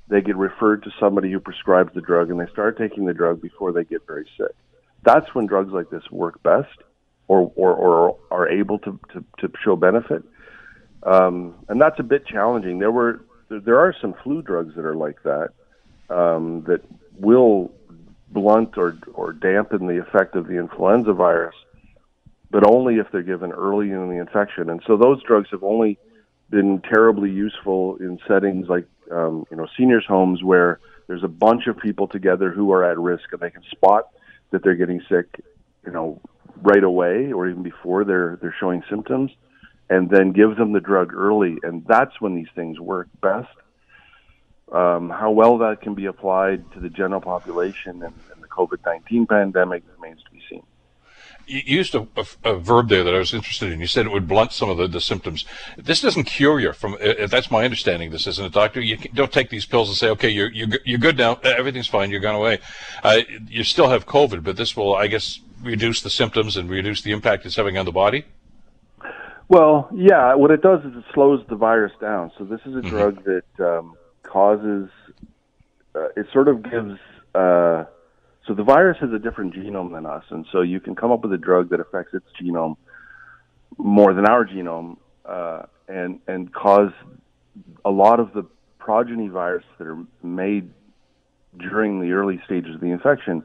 they 0.08 0.22
get 0.22 0.38
referred 0.38 0.84
to 0.84 0.92
somebody 1.00 1.32
who 1.32 1.40
prescribes 1.40 1.94
the 1.94 2.02
drug 2.02 2.30
and 2.30 2.40
they 2.40 2.52
start 2.52 2.78
taking 2.78 3.06
the 3.06 3.14
drug 3.14 3.42
before 3.42 3.72
they 3.72 3.84
get 3.84 4.06
very 4.06 4.28
sick. 4.38 4.56
That's 5.04 5.34
when 5.34 5.48
drugs 5.48 5.72
like 5.74 5.90
this 5.90 6.04
work 6.12 6.42
best 6.44 6.78
or, 7.28 7.52
or, 7.56 7.74
or 7.74 8.18
are 8.30 8.48
able 8.48 8.78
to, 8.80 9.00
to, 9.14 9.24
to 9.40 9.54
show 9.64 9.76
benefit 9.76 10.24
um, 11.04 11.56
and 11.68 11.82
that's 11.82 12.00
a 12.00 12.04
bit 12.04 12.26
challenging. 12.26 12.80
There 12.80 12.92
were 12.92 13.22
there 13.50 13.80
are 13.80 13.94
some 14.00 14.14
flu 14.24 14.42
drugs 14.42 14.76
that 14.76 14.86
are 14.86 14.96
like 14.96 15.22
that 15.24 15.50
um, 16.10 16.64
that 16.68 16.82
will 17.18 17.72
blunt 18.30 18.78
or 18.78 18.98
or 19.14 19.34
dampen 19.34 19.88
the 19.88 20.00
effect 20.00 20.36
of 20.36 20.48
the 20.48 20.58
influenza 20.58 21.14
virus, 21.14 21.56
but 22.50 22.66
only 22.66 22.96
if 22.96 23.08
they're 23.12 23.24
given 23.24 23.52
early 23.52 23.92
in 23.92 24.10
the 24.10 24.20
infection. 24.20 24.70
And 24.70 24.82
so 24.86 24.96
those 24.96 25.22
drugs 25.24 25.50
have 25.52 25.64
only 25.64 25.98
been 26.50 26.82
terribly 26.82 27.32
useful 27.32 27.96
in 27.98 28.20
settings 28.28 28.68
like 28.68 28.86
um, 29.12 29.46
you 29.50 29.58
know 29.58 29.68
seniors' 29.78 30.06
homes 30.06 30.44
where 30.44 30.80
there's 31.08 31.24
a 31.24 31.30
bunch 31.30 31.68
of 31.68 31.78
people 31.78 32.08
together 32.08 32.52
who 32.52 32.72
are 32.72 32.84
at 32.84 32.98
risk 32.98 33.32
and 33.32 33.42
they 33.42 33.50
can 33.50 33.64
spot 33.72 34.10
that 34.52 34.64
they're 34.64 34.76
getting 34.76 35.02
sick, 35.10 35.44
you 35.86 35.92
know, 35.92 36.22
right 36.62 36.84
away 36.84 37.32
or 37.32 37.50
even 37.50 37.64
before 37.64 38.04
they're 38.04 38.38
they're 38.40 38.56
showing 38.60 38.84
symptoms 38.88 39.32
and 39.92 40.10
then 40.10 40.32
give 40.32 40.56
them 40.56 40.72
the 40.72 40.80
drug 40.80 41.14
early, 41.14 41.58
and 41.64 41.86
that's 41.86 42.22
when 42.22 42.34
these 42.34 42.48
things 42.56 42.80
work 42.80 43.10
best. 43.22 43.50
Um, 44.72 45.10
how 45.10 45.32
well 45.32 45.58
that 45.58 45.82
can 45.82 45.96
be 45.96 46.06
applied 46.06 46.72
to 46.72 46.80
the 46.80 46.88
general 46.88 47.20
population 47.20 48.02
and, 48.02 48.14
and 48.34 48.42
the 48.42 48.48
COVID 48.48 48.78
19 48.86 49.28
pandemic 49.28 49.84
remains 49.98 50.24
to 50.24 50.32
be 50.32 50.42
seen. 50.50 50.64
You 51.46 51.62
used 51.66 51.94
a, 51.94 52.08
a, 52.16 52.26
a, 52.46 52.56
verb 52.56 52.88
there 52.88 53.04
that 53.04 53.14
I 53.14 53.20
was 53.20 53.34
interested 53.34 53.74
in. 53.74 53.82
You 53.82 53.88
said 53.88 54.06
it 54.06 54.14
would 54.14 54.30
blunt 54.30 54.54
some 54.54 54.70
of 54.70 54.78
the, 54.78 54.88
the 54.88 55.02
symptoms. 55.02 55.44
This 55.78 56.00
doesn't 56.00 56.24
cure 56.24 56.62
you 56.62 56.72
from. 56.72 56.94
Uh, 56.94 57.28
that's 57.28 57.52
my 57.52 57.66
understanding. 57.66 58.12
This 58.12 58.28
isn't 58.28 58.46
a 58.46 58.50
doctor. 58.50 58.80
You 58.80 58.96
don't 58.96 59.34
take 59.34 59.50
these 59.50 59.66
pills 59.66 59.90
and 59.90 59.98
say, 59.98 60.08
"Okay, 60.12 60.30
you're 60.30 60.52
you're, 60.52 60.70
you're 60.86 61.00
good 61.00 61.18
now. 61.18 61.36
Everything's 61.44 61.88
fine. 61.88 62.12
You're 62.12 62.22
gone 62.22 62.36
away." 62.36 62.60
Uh, 63.04 63.22
you 63.50 63.66
still 63.66 63.90
have 63.90 64.06
COVID, 64.06 64.42
but 64.44 64.56
this 64.56 64.78
will, 64.78 64.96
I 64.96 65.08
guess, 65.08 65.42
reduce 65.62 66.02
the 66.02 66.10
symptoms 66.10 66.56
and 66.56 66.70
reduce 66.70 67.02
the 67.02 67.12
impact 67.12 67.46
it's 67.46 67.58
having 67.58 67.78
on 67.78 67.86
the 67.86 67.92
body. 67.92 68.24
Well, 69.52 69.90
yeah. 69.94 70.34
What 70.36 70.52
it 70.52 70.62
does 70.62 70.80
is 70.86 70.96
it 70.96 71.04
slows 71.14 71.46
the 71.50 71.58
virus 71.58 71.92
down. 72.00 72.32
So 72.38 72.46
this 72.46 72.62
is 72.62 72.74
a 72.74 72.78
mm-hmm. 72.78 72.90
drug 72.90 73.26
that 73.26 73.44
um, 73.60 73.98
causes. 74.24 74.90
Uh, 75.94 76.08
it 76.16 76.28
sort 76.32 76.48
of 76.48 76.64
gives. 76.64 76.98
Uh, 77.36 77.84
so 78.48 78.54
the 78.56 78.64
virus 78.64 78.98
has 79.02 79.12
a 79.12 79.20
different 79.20 79.54
genome 79.54 79.92
than 79.92 80.06
us, 80.06 80.24
and 80.30 80.46
so 80.54 80.62
you 80.62 80.80
can 80.80 80.96
come 80.96 81.12
up 81.12 81.22
with 81.24 81.34
a 81.34 81.38
drug 81.38 81.70
that 81.72 81.82
affects 81.82 82.14
its 82.14 82.26
genome 82.42 82.78
more 83.78 84.14
than 84.14 84.26
our 84.26 84.46
genome, 84.46 84.96
uh, 85.26 85.64
and 85.90 86.22
and 86.30 86.54
cause 86.54 86.94
a 87.84 87.92
lot 87.92 88.22
of 88.22 88.32
the 88.32 88.46
progeny 88.80 89.28
virus 89.28 89.66
that 89.78 89.86
are 89.86 90.02
made 90.24 90.72
during 91.58 92.00
the 92.00 92.14
early 92.14 92.42
stages 92.46 92.76
of 92.76 92.80
the 92.80 92.88
infection 92.88 93.44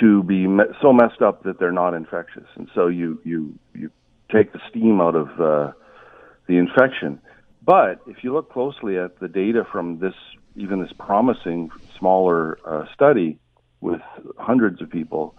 to 0.00 0.22
be 0.22 0.46
me- 0.46 0.64
so 0.80 0.90
messed 0.90 1.20
up 1.20 1.42
that 1.42 1.58
they're 1.58 1.70
not 1.70 1.92
infectious, 1.92 2.48
and 2.56 2.66
so 2.74 2.86
you 2.86 3.20
you 3.24 3.58
you 3.74 3.90
take 4.32 4.52
the 4.52 4.60
steam 4.68 5.00
out 5.00 5.14
of 5.14 5.28
uh, 5.40 5.72
the 6.46 6.56
infection. 6.56 7.20
But 7.62 8.00
if 8.06 8.24
you 8.24 8.32
look 8.32 8.52
closely 8.52 8.98
at 8.98 9.18
the 9.20 9.28
data 9.28 9.66
from 9.70 9.98
this, 9.98 10.14
even 10.56 10.80
this 10.80 10.92
promising 10.98 11.70
smaller 11.98 12.58
uh, 12.64 12.86
study 12.94 13.38
with 13.80 14.00
hundreds 14.38 14.80
of 14.80 14.90
people, 14.90 15.34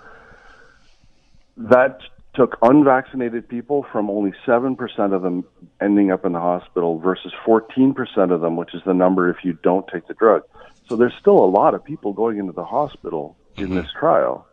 that 1.58 1.99
took 2.36 2.58
unvaccinated 2.62 3.49
people 3.49 3.86
from 3.91 4.10
only 4.10 4.34
7% 4.45 4.78
of 5.13 5.21
them 5.21 5.43
ending 5.82 6.12
up 6.12 6.25
in 6.25 6.32
the 6.32 6.39
hospital 6.39 6.99
versus 6.99 7.34
14% 7.45 7.95
of 8.32 8.41
them, 8.41 8.56
which 8.56 8.73
is 8.73 8.82
the 8.86 8.93
number 8.93 9.30
if 9.30 9.38
you 9.43 9.54
don't 9.63 9.88
take 9.91 10.08
the 10.08 10.13
drug. 10.13 10.43
So 10.88 10.95
there's 10.95 11.13
still 11.19 11.38
a 11.38 11.49
lot 11.49 11.73
of 11.73 11.84
people 11.84 12.13
going 12.13 12.38
into 12.38 12.54
the 12.54 12.65
hospital 12.65 13.36
in 13.58 13.65
Mm-hmm. 13.65 13.75
this 13.75 13.88
trial. 13.99 14.47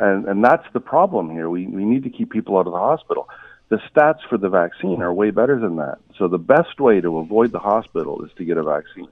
And, 0.00 0.26
and 0.26 0.44
that's 0.44 0.66
the 0.72 0.80
problem 0.80 1.30
here. 1.30 1.48
We, 1.48 1.66
we 1.66 1.84
need 1.84 2.02
to 2.04 2.10
keep 2.10 2.30
people 2.30 2.58
out 2.58 2.66
of 2.66 2.72
the 2.72 2.78
hospital. 2.78 3.28
The 3.72 3.80
stats 3.90 4.18
for 4.28 4.36
the 4.36 4.50
vaccine 4.50 5.00
are 5.00 5.14
way 5.14 5.30
better 5.30 5.58
than 5.58 5.76
that. 5.76 5.96
So 6.18 6.28
the 6.28 6.36
best 6.36 6.78
way 6.78 7.00
to 7.00 7.16
avoid 7.16 7.52
the 7.52 7.58
hospital 7.58 8.22
is 8.22 8.30
to 8.36 8.44
get 8.44 8.58
a 8.58 8.62
vaccine. 8.62 9.08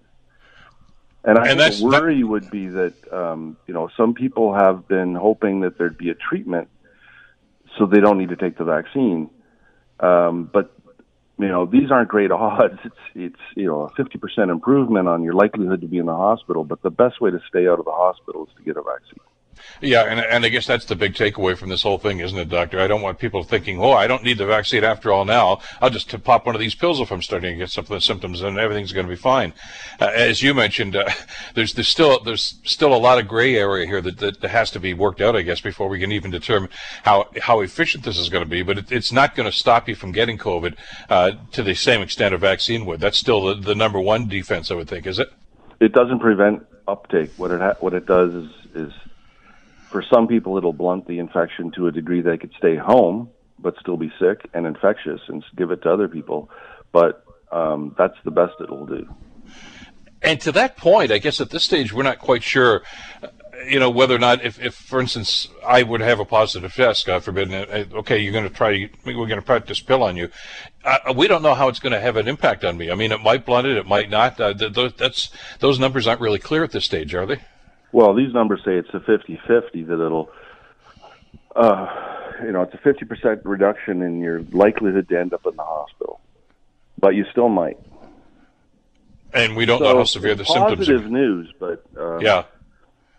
And 1.24 1.38
I 1.38 1.48
And 1.48 1.58
think 1.58 1.76
the 1.76 1.86
worry 1.86 2.22
would 2.22 2.50
be 2.50 2.66
that 2.68 3.10
um, 3.10 3.56
you 3.66 3.72
know 3.72 3.88
some 3.96 4.12
people 4.12 4.52
have 4.52 4.86
been 4.86 5.14
hoping 5.14 5.60
that 5.60 5.78
there'd 5.78 5.96
be 5.96 6.10
a 6.10 6.14
treatment, 6.14 6.68
so 7.78 7.86
they 7.86 8.00
don't 8.00 8.18
need 8.18 8.28
to 8.28 8.36
take 8.36 8.58
the 8.58 8.64
vaccine. 8.64 9.30
Um, 9.98 10.50
but 10.52 10.70
you 11.38 11.48
know 11.48 11.64
these 11.64 11.90
aren't 11.90 12.10
great 12.10 12.30
odds. 12.46 12.80
It's 12.84 13.04
it's 13.14 13.42
you 13.56 13.66
know 13.66 13.80
a 13.84 13.90
fifty 13.94 14.18
percent 14.18 14.50
improvement 14.50 15.08
on 15.08 15.22
your 15.22 15.32
likelihood 15.32 15.80
to 15.80 15.86
be 15.86 15.96
in 15.96 16.04
the 16.04 16.16
hospital. 16.16 16.64
But 16.64 16.82
the 16.82 16.90
best 16.90 17.18
way 17.18 17.30
to 17.30 17.40
stay 17.48 17.66
out 17.66 17.78
of 17.78 17.86
the 17.86 17.96
hospital 18.04 18.46
is 18.46 18.54
to 18.58 18.62
get 18.62 18.76
a 18.76 18.82
vaccine. 18.82 19.24
Yeah, 19.80 20.04
and, 20.04 20.20
and 20.20 20.44
I 20.44 20.48
guess 20.48 20.66
that's 20.66 20.84
the 20.84 20.96
big 20.96 21.14
takeaway 21.14 21.56
from 21.56 21.68
this 21.68 21.82
whole 21.82 21.98
thing, 21.98 22.20
isn't 22.20 22.38
it, 22.38 22.48
Doctor? 22.48 22.80
I 22.80 22.86
don't 22.86 23.02
want 23.02 23.18
people 23.18 23.42
thinking, 23.42 23.80
oh, 23.80 23.92
I 23.92 24.06
don't 24.06 24.22
need 24.22 24.38
the 24.38 24.46
vaccine 24.46 24.84
after 24.84 25.12
all 25.12 25.24
now. 25.24 25.60
I'll 25.80 25.90
just 25.90 26.22
pop 26.24 26.46
one 26.46 26.54
of 26.54 26.60
these 26.60 26.74
pills 26.74 27.00
if 27.00 27.10
I'm 27.10 27.22
starting 27.22 27.54
to 27.54 27.58
get 27.58 27.70
some 27.70 27.84
of 27.84 27.88
the 27.88 28.00
symptoms 28.00 28.42
and 28.42 28.58
everything's 28.58 28.92
going 28.92 29.06
to 29.06 29.10
be 29.10 29.16
fine. 29.16 29.52
Uh, 30.00 30.10
as 30.14 30.42
you 30.42 30.54
mentioned, 30.54 30.96
uh, 30.96 31.08
there's, 31.54 31.74
there's 31.74 31.88
still 31.88 32.20
there's 32.20 32.58
still 32.64 32.94
a 32.94 32.96
lot 32.96 33.18
of 33.18 33.28
gray 33.28 33.56
area 33.56 33.86
here 33.86 34.00
that, 34.00 34.18
that 34.18 34.42
has 34.50 34.70
to 34.72 34.80
be 34.80 34.94
worked 34.94 35.20
out, 35.20 35.36
I 35.36 35.42
guess, 35.42 35.60
before 35.60 35.88
we 35.88 35.98
can 35.98 36.12
even 36.12 36.30
determine 36.30 36.70
how, 37.02 37.28
how 37.40 37.60
efficient 37.60 38.04
this 38.04 38.18
is 38.18 38.28
going 38.28 38.44
to 38.44 38.50
be. 38.50 38.62
But 38.62 38.78
it, 38.78 38.92
it's 38.92 39.12
not 39.12 39.34
going 39.34 39.50
to 39.50 39.56
stop 39.56 39.88
you 39.88 39.94
from 39.94 40.12
getting 40.12 40.38
COVID 40.38 40.76
uh, 41.08 41.32
to 41.52 41.62
the 41.62 41.74
same 41.74 42.02
extent 42.02 42.34
a 42.34 42.38
vaccine 42.38 42.86
would. 42.86 43.00
That's 43.00 43.18
still 43.18 43.46
the, 43.46 43.54
the 43.54 43.74
number 43.74 44.00
one 44.00 44.28
defense, 44.28 44.70
I 44.70 44.74
would 44.74 44.88
think, 44.88 45.06
is 45.06 45.18
it? 45.18 45.32
It 45.80 45.92
doesn't 45.92 46.20
prevent 46.20 46.66
uptake. 46.86 47.30
What 47.36 47.50
it 47.50 47.60
ha- 47.60 47.76
what 47.80 47.94
it 47.94 48.06
does 48.06 48.34
is 48.34 48.50
is 48.74 48.92
for 49.90 50.02
some 50.02 50.28
people 50.28 50.56
it'll 50.56 50.72
blunt 50.72 51.06
the 51.06 51.18
infection 51.18 51.70
to 51.72 51.86
a 51.86 51.92
degree 51.92 52.20
they 52.20 52.38
could 52.38 52.52
stay 52.58 52.76
home 52.76 53.28
but 53.62 53.76
still 53.80 53.96
be 53.96 54.12
sick 54.18 54.48
and 54.54 54.66
infectious 54.66 55.20
and 55.28 55.44
give 55.56 55.70
it 55.70 55.82
to 55.82 55.92
other 55.92 56.08
people. 56.08 56.50
But 56.92 57.24
um, 57.52 57.94
that's 57.98 58.16
the 58.24 58.30
best 58.30 58.54
it'll 58.60 58.86
do. 58.86 59.08
And 60.22 60.40
to 60.42 60.52
that 60.52 60.76
point, 60.76 61.10
I 61.10 61.18
guess 61.18 61.40
at 61.40 61.50
this 61.50 61.64
stage 61.64 61.92
we're 61.92 62.02
not 62.02 62.18
quite 62.18 62.42
sure, 62.42 62.82
uh, 63.22 63.28
you 63.66 63.78
know, 63.78 63.90
whether 63.90 64.14
or 64.14 64.18
not 64.18 64.44
if, 64.44 64.60
if 64.62 64.74
for 64.74 65.00
instance, 65.00 65.48
I 65.66 65.82
would 65.82 66.00
have 66.00 66.20
a 66.20 66.24
positive 66.24 66.74
test, 66.74 67.06
God 67.06 67.24
forbid, 67.24 67.52
uh, 67.52 67.84
okay, 67.98 68.18
you're 68.18 68.32
going 68.32 68.48
to 68.48 68.54
try, 68.54 68.90
we're 69.04 69.14
going 69.14 69.36
to 69.36 69.42
put 69.42 69.66
this 69.66 69.80
pill 69.80 70.02
on 70.02 70.16
you. 70.16 70.28
Uh, 70.84 71.14
we 71.14 71.26
don't 71.26 71.42
know 71.42 71.54
how 71.54 71.68
it's 71.68 71.80
going 71.80 71.92
to 71.92 72.00
have 72.00 72.16
an 72.16 72.28
impact 72.28 72.64
on 72.64 72.76
me. 72.76 72.90
I 72.90 72.94
mean, 72.94 73.12
it 73.12 73.20
might 73.20 73.46
blunt 73.46 73.66
it, 73.66 73.76
it 73.76 73.86
might 73.86 74.10
not. 74.10 74.40
Uh, 74.40 74.54
th- 74.54 74.96
that's 74.96 75.30
those 75.58 75.78
numbers 75.78 76.06
aren't 76.06 76.20
really 76.20 76.38
clear 76.38 76.64
at 76.64 76.72
this 76.72 76.84
stage, 76.84 77.14
are 77.14 77.26
they? 77.26 77.40
Well, 77.92 78.14
these 78.14 78.32
numbers 78.32 78.60
say 78.64 78.76
it's 78.76 78.88
a 78.94 79.00
50-50 79.00 79.86
that 79.88 80.04
it'll, 80.04 80.30
uh, 81.56 81.86
you 82.44 82.52
know, 82.52 82.62
it's 82.62 82.74
a 82.74 82.78
50% 82.78 83.40
reduction 83.44 84.02
in 84.02 84.20
your 84.20 84.42
likelihood 84.52 85.08
to 85.08 85.18
end 85.18 85.34
up 85.34 85.44
in 85.46 85.56
the 85.56 85.62
hospital, 85.62 86.20
but 86.98 87.14
you 87.14 87.24
still 87.30 87.48
might. 87.48 87.78
And 89.32 89.56
we 89.56 89.64
don't 89.66 89.80
know 89.82 89.96
how 89.96 90.04
severe 90.04 90.34
the 90.34 90.44
symptoms 90.44 90.78
positive 90.78 91.06
are. 91.06 91.08
news, 91.08 91.52
but 91.58 91.84
uh, 91.96 92.18
Yeah. 92.18 92.44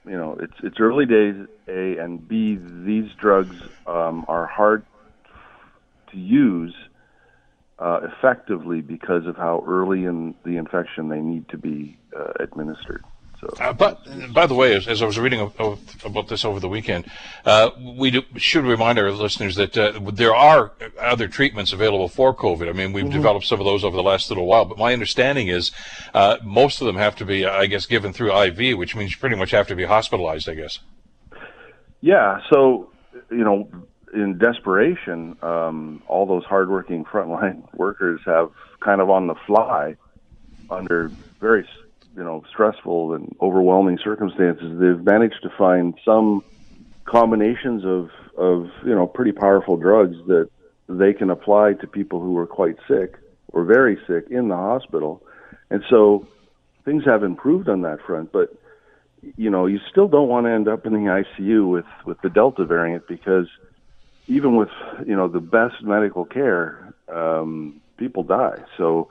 you 0.06 0.18
know, 0.18 0.38
it's 0.42 0.54
it's 0.64 0.80
early 0.80 1.06
days. 1.06 1.36
A 1.68 1.98
and 1.98 2.28
B. 2.28 2.58
These 2.86 3.12
drugs 3.18 3.56
um, 3.88 4.26
are 4.28 4.46
hard 4.46 4.84
to 6.12 6.18
use 6.18 6.76
uh, 7.80 8.02
effectively 8.04 8.82
because 8.82 9.26
of 9.26 9.38
how 9.38 9.64
early 9.66 10.04
in 10.04 10.36
the 10.44 10.58
infection 10.58 11.08
they 11.08 11.22
need 11.22 11.48
to 11.50 11.58
be 11.58 11.98
uh, 12.18 12.34
administered. 12.42 13.04
So, 13.41 13.49
Uh, 13.60 13.73
but 13.73 13.99
by 14.34 14.45
the 14.45 14.54
way, 14.54 14.75
as, 14.75 14.88
as 14.88 15.01
I 15.01 15.06
was 15.06 15.17
reading 15.17 15.39
of, 15.39 15.60
of, 15.60 15.80
about 16.06 16.27
this 16.27 16.45
over 16.45 16.60
the 16.60 16.67
weekend, 16.67 17.06
uh, 17.43 17.71
we 17.97 18.12
do, 18.12 18.21
should 18.38 18.63
remind 18.65 18.99
our 18.99 19.12
listeners 19.12 19.56
that 19.56 19.75
uh, 19.75 19.99
there 20.13 20.36
are 20.36 20.73
other 20.99 21.27
treatments 21.27 21.73
available 21.73 22.08
for 22.08 22.36
COVID. 22.36 22.69
I 22.69 22.73
mean, 22.73 22.93
we've 22.93 23.10
developed 23.12 23.47
some 23.47 23.60
of 23.60 23.65
those 23.65 23.84
over 23.84 23.95
the 23.95 24.04
last 24.04 24.30
little 24.30 24.45
while, 24.45 24.65
but 24.65 24.77
my 24.77 24.93
understanding 24.93 25.47
is 25.47 25.71
uh, 26.13 26.38
most 26.43 26.82
of 26.82 26.88
them 26.88 26.97
have 26.97 27.15
to 27.15 27.25
be, 27.25 27.45
I 27.45 27.65
guess, 27.65 27.88
given 27.88 28.13
through 28.13 28.32
IV, 28.32 28.77
which 28.77 28.95
means 28.95 29.12
you 29.12 29.17
pretty 29.17 29.36
much 29.36 29.51
have 29.51 29.67
to 29.69 29.75
be 29.75 29.86
hospitalized, 29.86 30.47
I 30.47 30.54
guess. 30.54 30.80
yeah. 32.01 32.41
So, 32.51 32.91
you 33.32 33.43
know, 33.43 33.67
in 34.13 34.38
desperation, 34.38 35.36
um, 35.41 36.04
all 36.08 36.27
those 36.27 36.43
hardworking 36.43 37.06
frontline 37.06 37.63
workers 37.73 38.21
have 38.25 38.51
kind 38.82 39.01
of 39.01 39.10
on 39.10 39.25
the 39.25 39.36
fly, 39.47 39.95
under 40.69 41.12
very 41.39 41.67
you 42.15 42.24
know 42.24 42.43
stressful 42.50 43.13
and 43.13 43.36
overwhelming 43.41 43.97
circumstances, 44.04 44.80
they've 44.80 45.04
managed 45.04 45.41
to 45.43 45.50
find 45.58 45.97
some 46.04 46.43
combinations 47.06 47.84
of 47.86 48.10
of 48.38 48.69
you 48.86 48.95
know 48.95 49.08
pretty 49.08 49.32
powerful 49.32 49.78
drugs 49.78 50.17
that 50.28 50.50
they 50.88 51.13
can 51.13 51.30
apply 51.30 51.74
to 51.74 51.88
people 51.88 52.19
who 52.21 52.38
are 52.38 52.47
quite 52.47 52.76
sick 52.88 53.17
or 53.54 53.63
very 53.63 53.97
sick 54.08 54.26
in 54.30 54.47
the 54.47 54.56
hospital, 54.56 55.21
and 55.69 55.84
so 55.89 56.28
things 56.86 57.04
have 57.06 57.24
improved 57.24 57.69
on 57.69 57.82
that 57.82 58.00
front, 58.06 58.32
but 58.32 58.54
you 59.38 59.50
know, 59.50 59.67
you 59.67 59.80
still 59.89 60.08
don't 60.08 60.28
want 60.28 60.45
to 60.45 60.52
end 60.52 60.67
up 60.67 60.86
in 60.86 60.93
the 60.93 61.24
ICU 61.39 61.69
with 61.69 61.86
with 62.06 62.19
the 62.21 62.30
Delta 62.30 62.65
variant 62.65 63.08
because 63.08 63.47
even 64.28 64.56
with 64.56 64.69
you 65.06 65.15
know 65.15 65.28
the 65.28 65.39
best 65.39 65.84
medical 65.84 66.26
care, 66.26 66.93
um, 67.08 67.82
people 67.97 68.24
die. 68.24 68.63
So 68.78 69.10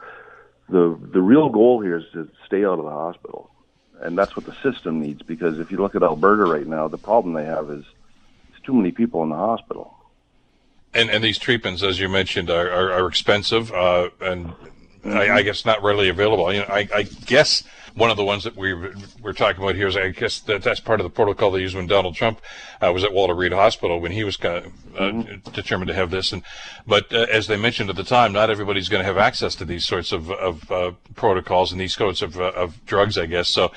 the 0.70 0.98
the 1.12 1.20
real 1.20 1.48
goal 1.48 1.80
here 1.80 1.98
is 1.98 2.04
to 2.12 2.28
stay 2.46 2.64
out 2.64 2.78
of 2.78 2.84
the 2.84 2.90
hospital, 2.90 3.50
and 4.00 4.16
that's 4.16 4.36
what 4.36 4.46
the 4.46 4.54
system 4.62 5.00
needs. 5.00 5.22
Because 5.22 5.58
if 5.58 5.70
you 5.70 5.78
look 5.78 5.94
at 5.94 6.02
Alberta 6.02 6.44
right 6.44 6.66
now, 6.66 6.88
the 6.88 6.98
problem 6.98 7.34
they 7.34 7.44
have 7.44 7.70
is 7.70 7.84
it's 8.50 8.64
too 8.64 8.74
many 8.74 8.90
people 8.92 9.22
in 9.22 9.28
the 9.28 9.36
hospital. 9.36 9.94
And 10.94 11.10
and 11.10 11.22
these 11.22 11.38
treatments, 11.38 11.82
as 11.82 12.00
you 12.00 12.08
mentioned, 12.08 12.50
are 12.50 12.70
are, 12.70 12.92
are 12.92 13.06
expensive 13.08 13.72
uh, 13.72 14.10
and 14.20 14.52
I, 15.04 15.30
I 15.30 15.42
guess 15.42 15.64
not 15.64 15.82
readily 15.82 16.08
available. 16.08 16.52
You 16.52 16.60
know, 16.60 16.66
I, 16.68 16.88
I 16.94 17.02
guess 17.04 17.64
one 17.94 18.10
of 18.10 18.16
the 18.16 18.24
ones 18.24 18.44
that 18.44 18.56
we 18.56 18.74
we're 19.22 19.32
talking 19.32 19.62
about 19.62 19.74
here 19.74 19.86
is 19.86 19.96
I 19.96 20.08
guess 20.10 20.40
that 20.40 20.62
that's 20.62 20.80
part 20.80 21.00
of 21.00 21.04
the 21.04 21.10
protocol 21.10 21.50
they 21.50 21.60
used 21.60 21.76
when 21.76 21.86
Donald 21.86 22.14
Trump 22.14 22.40
uh, 22.80 22.92
was 22.92 23.04
at 23.04 23.12
Walter 23.12 23.34
Reed 23.34 23.52
Hospital 23.52 24.00
when 24.00 24.12
he 24.12 24.24
was 24.24 24.36
kind 24.36 24.64
of, 24.64 24.96
uh, 24.96 25.50
determined 25.52 25.88
to 25.88 25.94
have 25.94 26.10
this. 26.10 26.32
And 26.32 26.42
but 26.86 27.12
uh, 27.12 27.26
as 27.32 27.46
they 27.46 27.56
mentioned 27.56 27.90
at 27.90 27.96
the 27.96 28.04
time, 28.04 28.32
not 28.32 28.50
everybody's 28.50 28.88
going 28.88 29.02
to 29.02 29.06
have 29.06 29.18
access 29.18 29.54
to 29.56 29.64
these 29.64 29.84
sorts 29.84 30.12
of 30.12 30.30
of 30.30 30.70
uh, 30.70 30.92
protocols 31.14 31.72
and 31.72 31.80
these 31.80 31.94
sorts 31.94 32.22
of 32.22 32.40
uh, 32.40 32.52
of 32.54 32.84
drugs. 32.86 33.18
I 33.18 33.26
guess 33.26 33.48
so. 33.48 33.72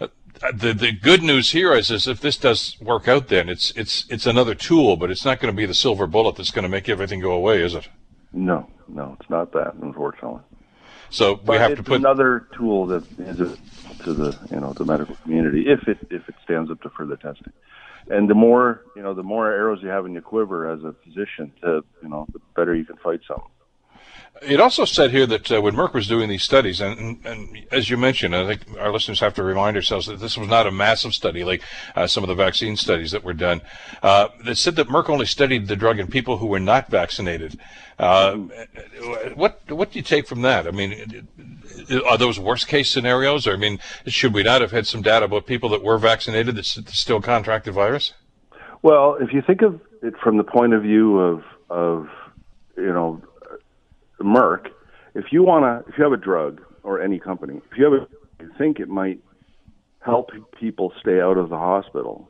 Uh, 0.00 0.08
the 0.54 0.72
the 0.72 0.92
good 0.92 1.22
news 1.22 1.50
here 1.50 1.72
is, 1.74 1.90
is 1.90 2.06
if 2.06 2.20
this 2.20 2.36
does 2.36 2.76
work 2.80 3.08
out, 3.08 3.28
then 3.28 3.48
it's 3.48 3.72
it's 3.72 4.06
it's 4.08 4.26
another 4.26 4.54
tool, 4.54 4.96
but 4.96 5.10
it's 5.10 5.24
not 5.24 5.40
going 5.40 5.52
to 5.52 5.56
be 5.56 5.66
the 5.66 5.74
silver 5.74 6.06
bullet 6.06 6.36
that's 6.36 6.50
going 6.50 6.62
to 6.62 6.68
make 6.68 6.88
everything 6.88 7.20
go 7.20 7.32
away, 7.32 7.60
is 7.62 7.74
it? 7.74 7.88
No, 8.32 8.70
no, 8.86 9.16
it's 9.18 9.28
not 9.30 9.52
that, 9.52 9.74
unfortunately. 9.74 10.40
So 11.10 11.40
we 11.46 11.56
have 11.56 11.72
it's 11.72 11.78
to 11.78 11.84
put 11.84 11.96
another 11.96 12.46
tool 12.56 12.86
that 12.88 13.04
is 13.18 13.40
a, 13.40 13.56
to 14.04 14.14
the 14.14 14.38
you 14.50 14.60
know 14.60 14.72
the 14.76 14.84
medical 14.84 15.16
community 15.16 15.64
if 15.68 15.88
it 15.88 15.98
if 16.10 16.28
it 16.28 16.34
stands 16.44 16.70
up 16.70 16.80
to 16.82 16.90
further 16.90 17.16
testing. 17.16 17.52
And 18.10 18.28
the 18.28 18.34
more 18.34 18.82
you 18.96 19.02
know, 19.02 19.14
the 19.14 19.22
more 19.22 19.50
arrows 19.52 19.80
you 19.82 19.88
have 19.88 20.06
in 20.06 20.12
your 20.12 20.22
quiver 20.22 20.70
as 20.70 20.82
a 20.82 20.94
physician, 21.04 21.52
to 21.62 21.84
you 22.02 22.08
know, 22.08 22.26
the 22.32 22.40
better 22.56 22.74
you 22.74 22.84
can 22.84 22.96
fight 22.96 23.20
something. 23.26 23.50
It 24.42 24.60
also 24.60 24.84
said 24.84 25.10
here 25.10 25.26
that 25.26 25.50
uh, 25.50 25.60
when 25.60 25.74
Merck 25.74 25.94
was 25.94 26.06
doing 26.06 26.28
these 26.28 26.42
studies, 26.42 26.80
and, 26.80 26.98
and, 26.98 27.26
and 27.26 27.66
as 27.72 27.90
you 27.90 27.96
mentioned, 27.96 28.36
I 28.36 28.46
think 28.46 28.78
our 28.78 28.92
listeners 28.92 29.20
have 29.20 29.34
to 29.34 29.42
remind 29.42 29.76
ourselves 29.76 30.06
that 30.06 30.20
this 30.20 30.36
was 30.36 30.48
not 30.48 30.66
a 30.66 30.70
massive 30.70 31.14
study 31.14 31.44
like 31.44 31.62
uh, 31.96 32.06
some 32.06 32.22
of 32.22 32.28
the 32.28 32.34
vaccine 32.34 32.76
studies 32.76 33.10
that 33.10 33.24
were 33.24 33.32
done. 33.32 33.62
Uh, 34.02 34.28
it 34.44 34.56
said 34.56 34.76
that 34.76 34.88
Merck 34.88 35.08
only 35.08 35.26
studied 35.26 35.66
the 35.66 35.76
drug 35.76 35.98
in 35.98 36.06
people 36.06 36.38
who 36.38 36.46
were 36.46 36.60
not 36.60 36.88
vaccinated. 36.88 37.58
Uh, 37.98 38.36
what 39.34 39.60
what 39.68 39.90
do 39.90 39.98
you 39.98 40.04
take 40.04 40.28
from 40.28 40.42
that? 40.42 40.68
I 40.68 40.70
mean, 40.70 41.26
are 42.08 42.16
those 42.16 42.38
worst 42.38 42.68
case 42.68 42.90
scenarios? 42.90 43.46
Or 43.46 43.54
I 43.54 43.56
mean, 43.56 43.80
should 44.06 44.34
we 44.34 44.44
not 44.44 44.60
have 44.60 44.70
had 44.70 44.86
some 44.86 45.02
data 45.02 45.24
about 45.24 45.46
people 45.46 45.68
that 45.70 45.82
were 45.82 45.98
vaccinated 45.98 46.54
that 46.54 46.64
still 46.64 47.20
contract 47.20 47.64
the 47.64 47.72
virus? 47.72 48.14
Well, 48.82 49.16
if 49.20 49.32
you 49.32 49.42
think 49.42 49.62
of 49.62 49.80
it 50.02 50.14
from 50.22 50.36
the 50.36 50.44
point 50.44 50.74
of 50.74 50.82
view 50.82 51.18
of 51.18 51.42
of 51.70 52.08
you 52.76 52.92
know 52.92 53.20
Merck, 54.20 54.68
if 55.14 55.32
you 55.32 55.42
want 55.42 55.64
to, 55.64 55.90
if 55.90 55.98
you 55.98 56.04
have 56.04 56.12
a 56.12 56.16
drug 56.16 56.62
or 56.82 57.00
any 57.00 57.18
company, 57.18 57.60
if 57.70 57.78
you 57.78 57.84
have 57.84 57.92
a, 57.92 58.08
you 58.42 58.50
think 58.58 58.80
it 58.80 58.88
might 58.88 59.20
help 60.00 60.30
people 60.58 60.92
stay 61.00 61.20
out 61.20 61.36
of 61.36 61.48
the 61.48 61.56
hospital, 61.56 62.28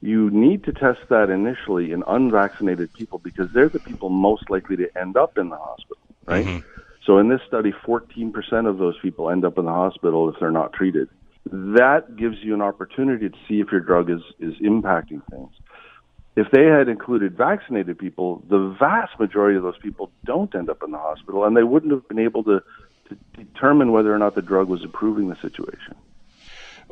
you 0.00 0.30
need 0.30 0.64
to 0.64 0.72
test 0.72 1.00
that 1.08 1.30
initially 1.30 1.92
in 1.92 2.02
unvaccinated 2.06 2.92
people 2.92 3.18
because 3.18 3.50
they're 3.52 3.68
the 3.68 3.80
people 3.80 4.08
most 4.08 4.50
likely 4.50 4.76
to 4.76 4.88
end 4.98 5.16
up 5.16 5.38
in 5.38 5.48
the 5.48 5.56
hospital, 5.56 6.02
right? 6.26 6.44
Mm-hmm. 6.44 6.68
So 7.04 7.18
in 7.18 7.28
this 7.28 7.40
study, 7.46 7.72
14% 7.86 8.68
of 8.68 8.78
those 8.78 8.96
people 9.00 9.30
end 9.30 9.44
up 9.44 9.58
in 9.58 9.64
the 9.64 9.72
hospital 9.72 10.28
if 10.28 10.36
they're 10.40 10.50
not 10.50 10.72
treated. 10.72 11.08
That 11.46 12.16
gives 12.16 12.38
you 12.42 12.52
an 12.54 12.60
opportunity 12.60 13.28
to 13.28 13.36
see 13.48 13.60
if 13.60 13.70
your 13.70 13.80
drug 13.80 14.10
is, 14.10 14.20
is 14.40 14.54
impacting 14.60 15.22
things. 15.30 15.50
If 16.36 16.50
they 16.50 16.64
had 16.64 16.88
included 16.88 17.36
vaccinated 17.36 17.98
people, 17.98 18.42
the 18.48 18.76
vast 18.78 19.18
majority 19.18 19.56
of 19.56 19.62
those 19.62 19.78
people 19.78 20.10
don't 20.24 20.54
end 20.54 20.68
up 20.68 20.82
in 20.82 20.90
the 20.90 20.98
hospital, 20.98 21.44
and 21.44 21.56
they 21.56 21.62
wouldn't 21.62 21.92
have 21.92 22.06
been 22.08 22.18
able 22.18 22.44
to, 22.44 22.62
to 23.08 23.16
determine 23.36 23.90
whether 23.90 24.14
or 24.14 24.18
not 24.18 24.34
the 24.34 24.42
drug 24.42 24.68
was 24.68 24.82
improving 24.82 25.28
the 25.28 25.36
situation. 25.36 25.94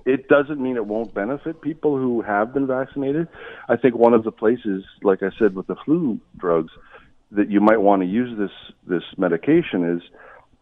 It 0.07 0.28
doesn't 0.28 0.61
mean 0.61 0.76
it 0.76 0.87
won't 0.87 1.14
benefit 1.14 1.61
people 1.61 1.96
who 1.96 2.22
have 2.22 2.52
been 2.52 2.66
vaccinated. 2.66 3.28
I 3.68 3.76
think 3.76 3.94
one 3.94 4.14
of 4.14 4.24
the 4.24 4.33
places, 4.33 4.85
like 5.02 5.22
I 5.22 5.30
said 5.38 5.54
with 5.54 5.66
the 5.66 5.76
flu 5.76 6.20
drugs, 6.37 6.72
that 7.30 7.50
you 7.50 7.61
might 7.61 7.80
want 7.80 8.02
to 8.02 8.07
use 8.07 8.37
this 8.38 8.50
this 8.87 9.02
medication 9.16 9.96
is 9.96 10.02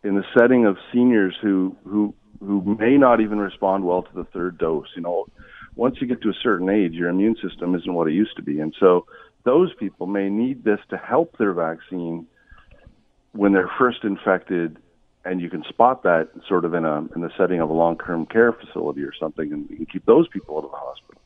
in 0.05 0.17
the 0.17 0.25
setting 0.37 0.65
of 0.67 0.77
seniors 0.93 1.35
who 1.41 1.77
who 1.85 2.15
who 2.41 2.77
may 2.79 2.97
not 2.97 3.21
even 3.21 3.39
respond 3.39 3.85
well 3.85 4.03
to 4.03 4.15
the 4.15 4.25
third 4.25 4.59
dose. 4.59 4.89
You 4.95 5.03
know, 5.03 5.27
once 5.75 5.97
you 6.01 6.07
get 6.07 6.21
to 6.23 6.29
a 6.29 6.35
certain 6.43 6.69
age, 6.69 6.93
your 6.93 7.09
immune 7.09 7.37
system 7.43 7.75
isn't 7.75 7.93
what 7.93 8.09
it 8.09 8.13
used 8.13 8.37
to 8.37 8.43
be, 8.43 8.61
and 8.61 8.75
so 8.79 9.07
those 9.45 9.73
people 9.75 10.07
may 10.07 10.29
need 10.29 10.65
this 10.65 10.81
to 10.91 10.97
help 10.97 11.37
their 11.39 11.53
vaccine 11.53 12.27
when 13.33 13.53
they're 13.53 13.71
first 13.79 14.05
infected 14.05 14.77
and 15.25 15.41
you 15.41 15.49
can 15.49 15.63
spot 15.65 16.03
that 16.03 16.29
sort 16.49 16.65
of 16.65 16.75
in 16.75 16.85
a 16.85 16.99
in 17.15 17.21
the 17.21 17.31
setting 17.37 17.61
of 17.61 17.71
a 17.71 17.73
long 17.73 17.97
term 17.99 18.27
care 18.27 18.53
facility 18.53 19.03
or 19.03 19.13
something, 19.19 19.53
and 19.53 19.71
you 19.71 19.77
can 19.77 19.87
keep 19.87 20.05
those 20.05 20.27
people 20.29 20.57
out 20.57 20.65
of 20.65 20.71
the 20.71 20.77
hospital. 20.77 21.22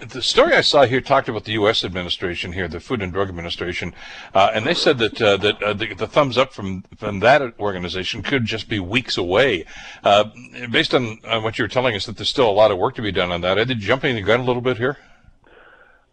The 0.00 0.22
story 0.22 0.54
I 0.54 0.62
saw 0.62 0.86
here 0.86 1.00
talked 1.00 1.28
about 1.28 1.44
the 1.44 1.52
U.S. 1.52 1.84
administration 1.84 2.52
here, 2.52 2.68
the 2.68 2.80
Food 2.80 3.02
and 3.02 3.12
Drug 3.12 3.28
Administration, 3.28 3.94
uh, 4.34 4.50
and 4.54 4.64
they 4.64 4.74
said 4.74 4.98
that 4.98 5.20
uh, 5.20 5.36
that 5.36 5.62
uh, 5.62 5.72
the, 5.74 5.94
the, 5.94 6.06
thumbs 6.06 6.38
up 6.38 6.52
from 6.52 6.82
from 6.96 7.20
that 7.20 7.42
organization 7.58 8.22
could 8.22 8.44
just 8.44 8.68
be 8.68 8.80
weeks 8.80 9.18
away. 9.18 9.66
Uh, 10.02 10.24
based 10.70 10.94
on, 10.94 11.18
on, 11.28 11.42
what 11.42 11.58
you 11.58 11.64
were 11.64 11.68
telling 11.68 11.94
us, 11.94 12.06
that 12.06 12.16
there's 12.16 12.28
still 12.28 12.48
a 12.48 12.52
lot 12.52 12.70
of 12.70 12.78
work 12.78 12.94
to 12.94 13.02
be 13.02 13.12
done 13.12 13.30
on 13.30 13.42
that. 13.42 13.58
Are 13.58 13.64
they 13.64 13.74
jumping 13.74 14.14
the 14.14 14.22
gun 14.22 14.40
a 14.40 14.44
little 14.44 14.62
bit 14.62 14.78
here? 14.78 14.96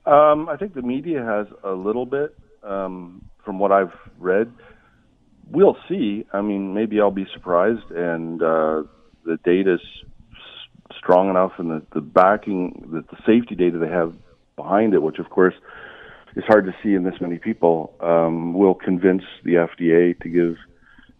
Um, 0.05 0.49
I 0.49 0.57
think 0.57 0.73
the 0.73 0.81
media 0.81 1.23
has 1.23 1.47
a 1.63 1.71
little 1.71 2.05
bit, 2.05 2.35
um, 2.63 3.25
from 3.43 3.59
what 3.59 3.71
I've 3.71 3.93
read 4.19 4.51
we'll 5.49 5.77
see. 5.87 6.25
I 6.33 6.41
mean, 6.41 6.73
maybe 6.73 6.99
I'll 6.99 7.11
be 7.11 7.27
surprised, 7.33 7.91
and 7.91 8.41
uh, 8.41 8.83
the 9.25 9.37
data's 9.43 9.81
strong 10.97 11.29
enough, 11.29 11.53
and 11.57 11.69
the, 11.71 11.81
the 11.93 12.01
backing, 12.01 12.89
the, 12.91 13.01
the 13.01 13.17
safety 13.25 13.55
data 13.55 13.77
they 13.77 13.89
have 13.89 14.13
behind 14.55 14.93
it, 14.93 15.01
which 15.01 15.19
of 15.19 15.29
course 15.29 15.53
is 16.35 16.43
hard 16.45 16.65
to 16.65 16.75
see 16.83 16.93
in 16.93 17.03
this 17.03 17.19
many 17.19 17.37
people, 17.37 17.93
um, 18.01 18.53
will 18.53 18.75
convince 18.75 19.23
the 19.43 19.53
FDA 19.53 20.19
to 20.21 20.29
give 20.29 20.57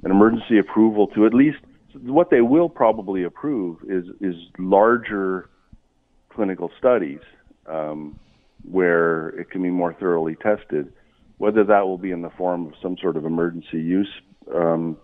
an 0.04 0.12
emergency 0.12 0.60
approval 0.60 1.08
to 1.08 1.26
at 1.26 1.34
least 1.34 1.58
what 2.04 2.30
they 2.30 2.42
will 2.42 2.70
probably 2.70 3.24
approve 3.24 3.78
is 3.88 4.06
is 4.22 4.36
larger 4.60 5.50
clinical 6.30 6.72
studies 6.78 7.20
um, 7.68 8.20
where 8.70 9.30
it 9.30 9.50
can 9.50 9.64
be 9.64 9.70
more 9.70 9.94
thoroughly 9.94 10.36
tested. 10.36 10.92
Whether 11.38 11.64
that 11.66 11.86
will 11.86 11.98
be 11.98 12.12
in 12.12 12.22
the 12.22 12.32
form 12.32 12.68
of 12.68 12.74
some 12.82 12.98
sort 13.02 13.16
of 13.18 13.26
emergency 13.26 13.80
use 13.80 14.10
um, 14.54 14.98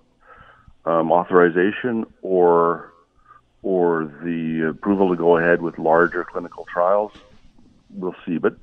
um, 0.85 1.11
authorization 1.11 2.05
or 2.21 2.92
or 3.63 4.11
the 4.23 4.69
approval 4.69 5.09
to 5.09 5.15
go 5.15 5.37
ahead 5.37 5.61
with 5.61 5.79
larger 5.79 6.25
clinical 6.25 6.65
trials, 6.71 7.11
we'll 7.89 8.15
see. 8.25 8.37
But 8.37 8.57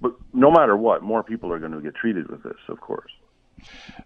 but 0.00 0.12
no 0.32 0.50
matter 0.50 0.76
what, 0.76 1.02
more 1.02 1.22
people 1.22 1.52
are 1.52 1.58
going 1.58 1.72
to 1.72 1.80
get 1.80 1.94
treated 1.94 2.28
with 2.28 2.42
this, 2.42 2.56
of 2.68 2.80
course. 2.80 3.10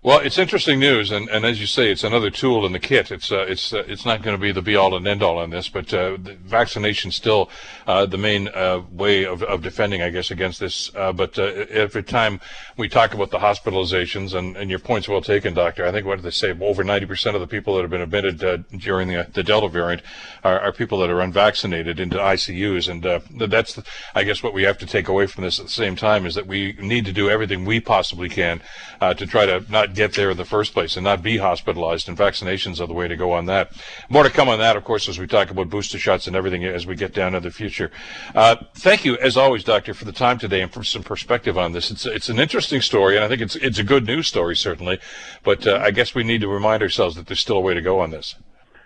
Well, 0.00 0.20
it's 0.20 0.38
interesting 0.38 0.78
news, 0.78 1.10
and, 1.10 1.28
and 1.28 1.44
as 1.44 1.60
you 1.60 1.66
say, 1.66 1.90
it's 1.90 2.04
another 2.04 2.30
tool 2.30 2.64
in 2.64 2.70
the 2.70 2.78
kit. 2.78 3.10
It's 3.10 3.32
uh, 3.32 3.46
it's 3.48 3.72
uh, 3.72 3.82
it's 3.88 4.06
not 4.06 4.22
going 4.22 4.36
to 4.36 4.40
be 4.40 4.52
the 4.52 4.62
be 4.62 4.76
all 4.76 4.94
and 4.94 5.04
end 5.08 5.24
all 5.24 5.38
on 5.38 5.50
this, 5.50 5.68
but 5.68 5.92
uh, 5.92 6.16
vaccination 6.16 7.10
still 7.10 7.50
uh, 7.88 8.06
the 8.06 8.16
main 8.16 8.46
uh, 8.46 8.82
way 8.92 9.24
of, 9.24 9.42
of 9.42 9.60
defending, 9.60 10.00
I 10.00 10.10
guess, 10.10 10.30
against 10.30 10.60
this. 10.60 10.94
Uh, 10.94 11.12
but 11.12 11.36
every 11.36 12.04
time 12.04 12.40
we 12.76 12.88
talk 12.88 13.12
about 13.12 13.32
the 13.32 13.38
hospitalizations, 13.38 14.34
and, 14.38 14.56
and 14.56 14.70
your 14.70 14.78
point's 14.78 15.08
well 15.08 15.20
taken, 15.20 15.52
doctor. 15.52 15.84
I 15.84 15.90
think 15.90 16.06
what 16.06 16.14
did 16.14 16.24
they 16.24 16.30
say? 16.30 16.50
Over 16.50 16.84
90% 16.84 17.34
of 17.34 17.40
the 17.40 17.48
people 17.48 17.74
that 17.74 17.82
have 17.82 17.90
been 17.90 18.00
admitted 18.00 18.66
during 18.78 19.08
the, 19.08 19.26
the 19.32 19.42
Delta 19.42 19.68
variant 19.68 20.02
are, 20.44 20.60
are, 20.60 20.72
people 20.72 20.98
that 21.00 21.10
are 21.10 21.20
unvaccinated 21.20 21.98
into 21.98 22.18
ICUs, 22.18 22.88
and 22.88 23.50
that's, 23.50 23.80
I 24.14 24.22
guess, 24.22 24.44
what 24.44 24.54
we 24.54 24.62
have 24.62 24.78
to 24.78 24.86
take 24.86 25.08
away 25.08 25.26
from 25.26 25.42
this 25.42 25.58
at 25.58 25.66
the 25.66 25.72
same 25.72 25.96
time 25.96 26.24
is 26.24 26.36
that 26.36 26.46
we 26.46 26.74
need 26.74 27.04
to 27.06 27.12
do 27.12 27.28
everything 27.28 27.64
we 27.64 27.80
possibly 27.80 28.28
can 28.28 28.62
to 29.00 29.26
try 29.26 29.44
to 29.48 29.70
not 29.70 29.94
get 29.94 30.14
there 30.14 30.30
in 30.30 30.36
the 30.36 30.44
first 30.44 30.72
place 30.72 30.96
and 30.96 31.04
not 31.04 31.22
be 31.22 31.38
hospitalized. 31.38 32.08
And 32.08 32.16
vaccinations 32.16 32.80
are 32.80 32.86
the 32.86 32.94
way 32.94 33.08
to 33.08 33.16
go 33.16 33.32
on 33.32 33.46
that. 33.46 33.72
More 34.08 34.22
to 34.22 34.30
come 34.30 34.48
on 34.48 34.58
that, 34.58 34.76
of 34.76 34.84
course, 34.84 35.08
as 35.08 35.18
we 35.18 35.26
talk 35.26 35.50
about 35.50 35.68
booster 35.68 35.98
shots 35.98 36.26
and 36.26 36.36
everything 36.36 36.64
as 36.64 36.86
we 36.86 36.94
get 36.94 37.12
down 37.12 37.32
to 37.32 37.40
the 37.40 37.50
future. 37.50 37.90
Uh, 38.34 38.56
thank 38.74 39.04
you, 39.04 39.16
as 39.18 39.36
always, 39.36 39.64
Doctor, 39.64 39.94
for 39.94 40.04
the 40.04 40.12
time 40.12 40.38
today 40.38 40.60
and 40.60 40.72
for 40.72 40.84
some 40.84 41.02
perspective 41.02 41.58
on 41.58 41.72
this. 41.72 41.90
It's 41.90 42.06
it's 42.06 42.28
an 42.28 42.38
interesting 42.38 42.80
story, 42.80 43.16
and 43.16 43.24
I 43.24 43.28
think 43.28 43.40
it's 43.40 43.56
it's 43.56 43.78
a 43.78 43.84
good 43.84 44.06
news 44.06 44.26
story 44.26 44.56
certainly. 44.56 44.98
But 45.42 45.66
uh, 45.66 45.80
I 45.82 45.90
guess 45.90 46.14
we 46.14 46.24
need 46.24 46.40
to 46.42 46.48
remind 46.48 46.82
ourselves 46.82 47.16
that 47.16 47.26
there's 47.26 47.40
still 47.40 47.56
a 47.56 47.60
way 47.60 47.74
to 47.74 47.82
go 47.82 48.00
on 48.00 48.10
this. 48.10 48.34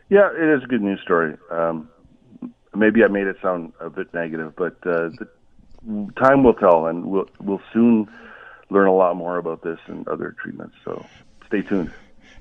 Yeah, 0.09 0.31
it 0.31 0.57
is 0.57 0.63
a 0.63 0.67
good 0.67 0.83
news 0.83 1.01
story. 1.03 1.37
Um, 1.51 1.89
maybe 2.75 3.03
I 3.05 3.09
made 3.09 3.27
it 3.27 3.37
sound 3.43 3.73
a 3.81 3.91
bit 3.91 4.13
negative, 4.13 4.55
but 4.57 4.77
uh, 4.87 5.11
time 6.17 6.45
will 6.45 6.55
tell, 6.55 6.87
and 6.87 7.07
we'll 7.07 7.29
we'll 7.41 7.63
soon 7.73 8.09
learn 8.73 8.89
a 8.89 8.95
lot 8.95 9.17
more 9.17 9.39
about 9.39 9.63
this 9.63 9.79
and 9.87 10.07
other 10.09 10.35
treatments. 10.43 10.75
So 10.85 11.05
stay 11.47 11.63
tuned. 11.63 11.93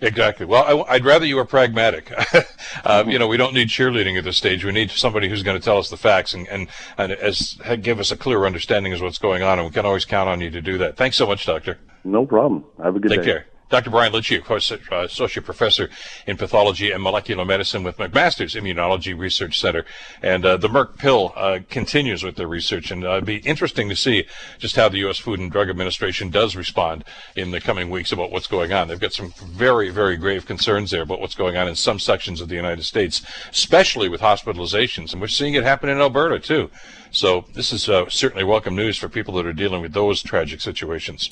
Exactly. 0.02 0.48
Well, 0.48 0.84
I, 0.88 0.94
would 0.94 1.06
rather 1.06 1.26
you 1.26 1.36
were 1.36 1.46
pragmatic. 1.46 2.12
uh, 2.84 3.04
you 3.06 3.20
know, 3.20 3.28
we 3.28 3.38
don't 3.38 3.54
need 3.54 3.68
cheerleading 3.68 4.18
at 4.18 4.24
this 4.24 4.36
stage. 4.36 4.66
We 4.66 4.72
need 4.72 4.90
somebody 4.90 5.30
who's 5.30 5.44
going 5.44 5.60
to 5.60 5.64
tell 5.64 5.78
us 5.78 5.92
the 5.92 5.98
facts 5.98 6.34
and, 6.34 6.48
and, 6.48 6.70
and 6.98 7.12
as, 7.12 7.60
give 7.82 8.00
us 8.00 8.12
a 8.12 8.18
clear 8.18 8.46
understanding 8.46 8.94
of 8.94 9.02
what's 9.02 9.20
going 9.20 9.44
on. 9.44 9.60
And 9.60 9.68
we 9.68 9.74
can 9.74 9.86
always 9.86 10.06
count 10.06 10.28
on 10.28 10.42
you 10.42 10.50
to 10.50 10.62
do 10.62 10.80
that. 10.80 10.98
Thanks 10.98 11.18
so 11.18 11.28
much, 11.28 11.46
Doctor. 11.46 11.78
No 12.04 12.26
problem. 12.26 12.66
Have 12.82 12.96
a 12.96 13.00
good 13.00 13.10
Take 13.10 13.22
day. 13.22 13.26
Take 13.26 13.36
care. 13.36 13.46
Dr. 13.72 13.90
Brian 13.90 14.12
Lichty, 14.12 14.38
of 14.38 14.44
course, 14.44 14.70
uh, 14.70 14.78
Associate 14.92 15.44
Professor 15.44 15.90
in 16.28 16.36
Pathology 16.36 16.92
and 16.92 17.02
Molecular 17.02 17.46
Medicine 17.46 17.84
with 17.84 17.96
McMaster's 17.98 18.54
Immunology 18.54 19.18
Research 19.18 19.58
Center. 19.58 19.86
And 20.22 20.46
uh, 20.46 20.58
the 20.58 20.68
Merck 20.68 20.98
pill 20.98 21.32
uh, 21.38 21.60
continues 21.70 22.22
with 22.22 22.36
their 22.36 22.50
research. 22.50 22.92
And 22.92 23.06
uh, 23.06 23.12
it'd 23.12 23.26
be 23.26 23.38
interesting 23.38 23.88
to 23.88 23.96
see 23.96 24.26
just 24.60 24.76
how 24.76 24.90
the 24.90 24.98
U.S. 25.00 25.20
Food 25.20 25.40
and 25.40 25.50
Drug 25.50 25.70
Administration 25.70 26.30
does 26.30 26.54
respond 26.54 27.06
in 27.38 27.52
the 27.52 27.62
coming 27.62 27.90
weeks 27.90 28.12
about 28.12 28.30
what's 28.30 28.48
going 28.48 28.74
on. 28.74 28.90
They've 28.90 29.00
got 29.00 29.14
some 29.14 29.34
very, 29.46 29.90
very 29.90 30.18
grave 30.18 30.46
concerns 30.46 30.92
there 30.92 31.04
about 31.04 31.22
what's 31.22 31.36
going 31.36 31.56
on 31.56 31.70
in 31.70 31.76
some 31.76 31.98
sections 31.98 32.42
of 32.42 32.50
the 32.50 32.56
United 32.56 32.84
States, 32.84 33.22
especially 33.52 34.10
with 34.10 34.20
hospitalizations. 34.20 35.14
And 35.14 35.22
we're 35.22 35.28
seeing 35.28 35.54
it 35.54 35.64
happen 35.64 35.88
in 35.88 36.02
Alberta, 36.02 36.40
too. 36.40 36.70
So 37.14 37.44
this 37.54 37.74
is 37.74 37.90
uh, 37.90 38.10
certainly 38.10 38.46
welcome 38.46 38.74
news 38.74 38.98
for 38.98 39.10
people 39.10 39.34
that 39.34 39.46
are 39.46 39.52
dealing 39.52 39.82
with 39.82 39.92
those 39.92 40.24
tragic 40.24 40.62
situations. 40.62 41.28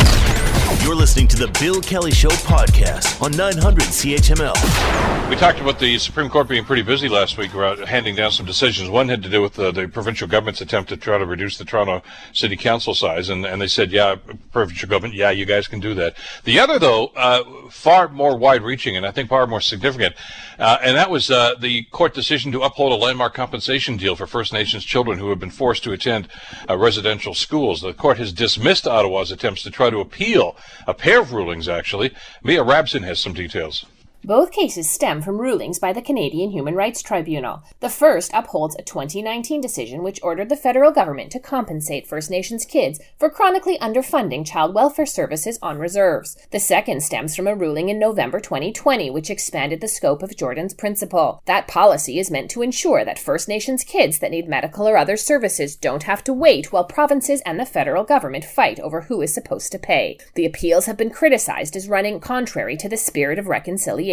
You're 0.84 0.96
listening 0.96 1.28
to 1.30 1.38
the 1.38 1.48
Bill 1.60 1.80
Kelly 1.82 2.12
Show 2.12 2.30
podcast 2.30 3.22
on 3.22 3.32
900 3.32 3.84
CHML. 3.86 5.30
We 5.30 5.36
talked 5.36 5.60
about 5.60 5.80
the 5.80 5.98
Supreme 6.00 6.30
Court 6.30 6.50
being 6.50 6.66
pretty 6.66 6.82
busy 6.82 7.08
last 7.08 7.38
week 7.38 7.54
about 7.54 7.80
handing 7.88 8.16
down 8.16 8.32
some 8.32 8.46
decisions. 8.46 8.90
One 8.90 9.08
had 9.08 9.24
to 9.24 9.30
do 9.30 9.42
with 9.42 9.54
the, 9.54 9.72
the 9.72 9.88
provincial 9.88 10.28
government's 10.28 10.60
attempt 10.60 10.90
to 10.90 10.98
try 10.98 11.18
to 11.18 11.26
reduce 11.26 11.58
the 11.58 11.66
Toronto 11.66 12.02
City 12.34 12.56
Council 12.56 12.94
size, 12.94 13.30
and, 13.30 13.46
and 13.46 13.62
they 13.62 13.68
said, 13.68 13.92
yeah, 13.92 14.16
provincial 14.52 14.90
government, 14.90 15.14
yeah, 15.14 15.30
you 15.30 15.46
guys 15.46 15.68
can 15.68 15.80
do 15.80 15.94
that. 15.94 16.16
The 16.44 16.60
other, 16.60 16.78
though, 16.78 17.08
uh, 17.16 17.70
far 17.70 18.10
more 18.10 18.38
wide-reaching 18.38 18.98
and 18.98 19.06
I 19.06 19.12
think 19.12 19.30
far 19.30 19.46
more 19.48 19.62
significant, 19.62 20.16
uh, 20.58 20.78
and 20.84 20.98
that 20.98 21.10
was 21.10 21.32
uh, 21.32 21.56
the 21.60 21.84
court 21.84 22.14
decision 22.14 22.52
to 22.52 22.62
uphold 22.62 22.92
a 22.92 22.96
landmark 22.96 23.34
compensation 23.34 23.98
deal 23.98 24.16
for 24.16 24.28
First 24.28 24.52
Nations 24.52 24.84
children 24.84 25.20
who 25.20 25.30
have 25.30 25.40
been 25.40 25.52
forced 25.52 25.69
forced 25.70 25.84
to 25.84 25.92
attend 25.92 26.28
uh, 26.68 26.76
residential 26.76 27.36
schools. 27.36 27.82
The 27.82 27.94
court 27.94 28.18
has 28.18 28.34
dismissed 28.34 28.88
Ottawa's 28.88 29.32
attempts 29.32 29.62
to 29.62 29.70
try 29.70 29.92
to 29.92 30.00
appeal 30.00 30.58
a 30.88 30.96
pair 30.96 31.22
of 31.22 31.32
rulings, 31.32 31.70
actually. 31.70 32.12
Mia 32.42 32.64
Rabson 32.64 33.04
has 33.04 33.20
some 33.20 33.34
details. 33.34 33.86
Both 34.26 34.52
cases 34.52 34.90
stem 34.90 35.22
from 35.22 35.40
rulings 35.40 35.80
by 35.80 35.94
the 35.94 36.02
Canadian 36.02 36.52
Human 36.52 36.76
Rights 36.76 37.02
Tribunal. 37.02 37.64
The 37.80 37.90
first 37.90 38.32
upholds 38.34 38.76
a 38.76 38.84
2019 38.84 39.62
decision 39.62 40.04
which 40.04 40.20
ordered 40.22 40.50
the 40.50 40.58
federal 40.58 40.92
government 40.92 41.32
to 41.32 41.40
compensate 41.40 42.06
First 42.06 42.30
Nations 42.30 42.66
kids 42.66 43.00
for 43.18 43.30
chronically 43.30 43.78
underfunding 43.80 44.46
child 44.46 44.76
welfare 44.76 45.06
services 45.06 45.58
on 45.62 45.80
reserves. 45.80 46.36
The 46.52 46.60
second 46.60 47.02
stems 47.02 47.34
from 47.34 47.48
a 47.48 47.56
ruling 47.56 47.88
in 47.88 47.98
November 47.98 48.42
2020 48.42 49.10
which 49.10 49.30
expanded 49.30 49.80
the 49.80 49.88
scope 49.88 50.22
of 50.22 50.36
Jordan's 50.36 50.74
principle. 50.74 51.42
That 51.46 51.70
policy 51.70 52.20
is 52.20 52.30
meant 52.30 52.52
to 52.52 52.62
ensure 52.62 53.06
that 53.06 53.20
First 53.20 53.48
Nations 53.48 53.86
kids 53.86 54.20
that 54.20 54.32
need 54.32 54.50
medical 54.50 54.88
or 54.88 54.98
other 54.98 55.16
services 55.16 55.78
don't 55.78 56.04
have 56.04 56.26
to 56.26 56.34
wait 56.34 56.74
while 56.74 56.84
provinces 56.84 57.42
and 57.46 57.58
the 57.58 57.66
federal 57.66 58.04
government 58.04 58.44
fight 58.44 58.82
over 58.82 59.02
who 59.02 59.22
is 59.22 59.34
supposed 59.34 59.72
to 59.72 59.80
pay. 59.80 60.18
The 60.36 60.46
appeals 60.46 60.88
have 60.88 60.98
been 60.98 61.10
criticized 61.10 61.78
as 61.78 61.88
running 61.88 62.20
contrary 62.20 62.76
to 62.78 62.90
the 62.90 62.98
spirit 62.98 63.40
of 63.40 63.48
reconciliation 63.48 64.09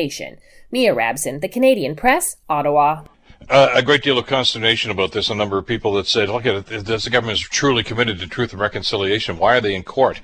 Mia 0.70 0.94
Rabson, 0.94 1.40
The 1.40 1.48
Canadian 1.48 1.96
Press, 1.96 2.36
Ottawa. 2.50 3.04
Uh, 3.48 3.70
a 3.74 3.82
great 3.82 4.02
deal 4.02 4.18
of 4.18 4.26
consternation 4.26 4.90
about 4.90 5.12
this. 5.12 5.30
A 5.30 5.34
number 5.34 5.56
of 5.56 5.66
people 5.66 5.94
that 5.94 6.06
said, 6.06 6.28
look 6.28 6.44
at 6.44 6.70
it, 6.70 6.84
the 6.84 7.10
government 7.10 7.38
is 7.38 7.40
truly 7.40 7.82
committed 7.82 8.18
to 8.18 8.26
truth 8.26 8.52
and 8.52 8.60
reconciliation. 8.60 9.38
Why 9.38 9.56
are 9.56 9.60
they 9.60 9.74
in 9.74 9.84
court? 9.84 10.20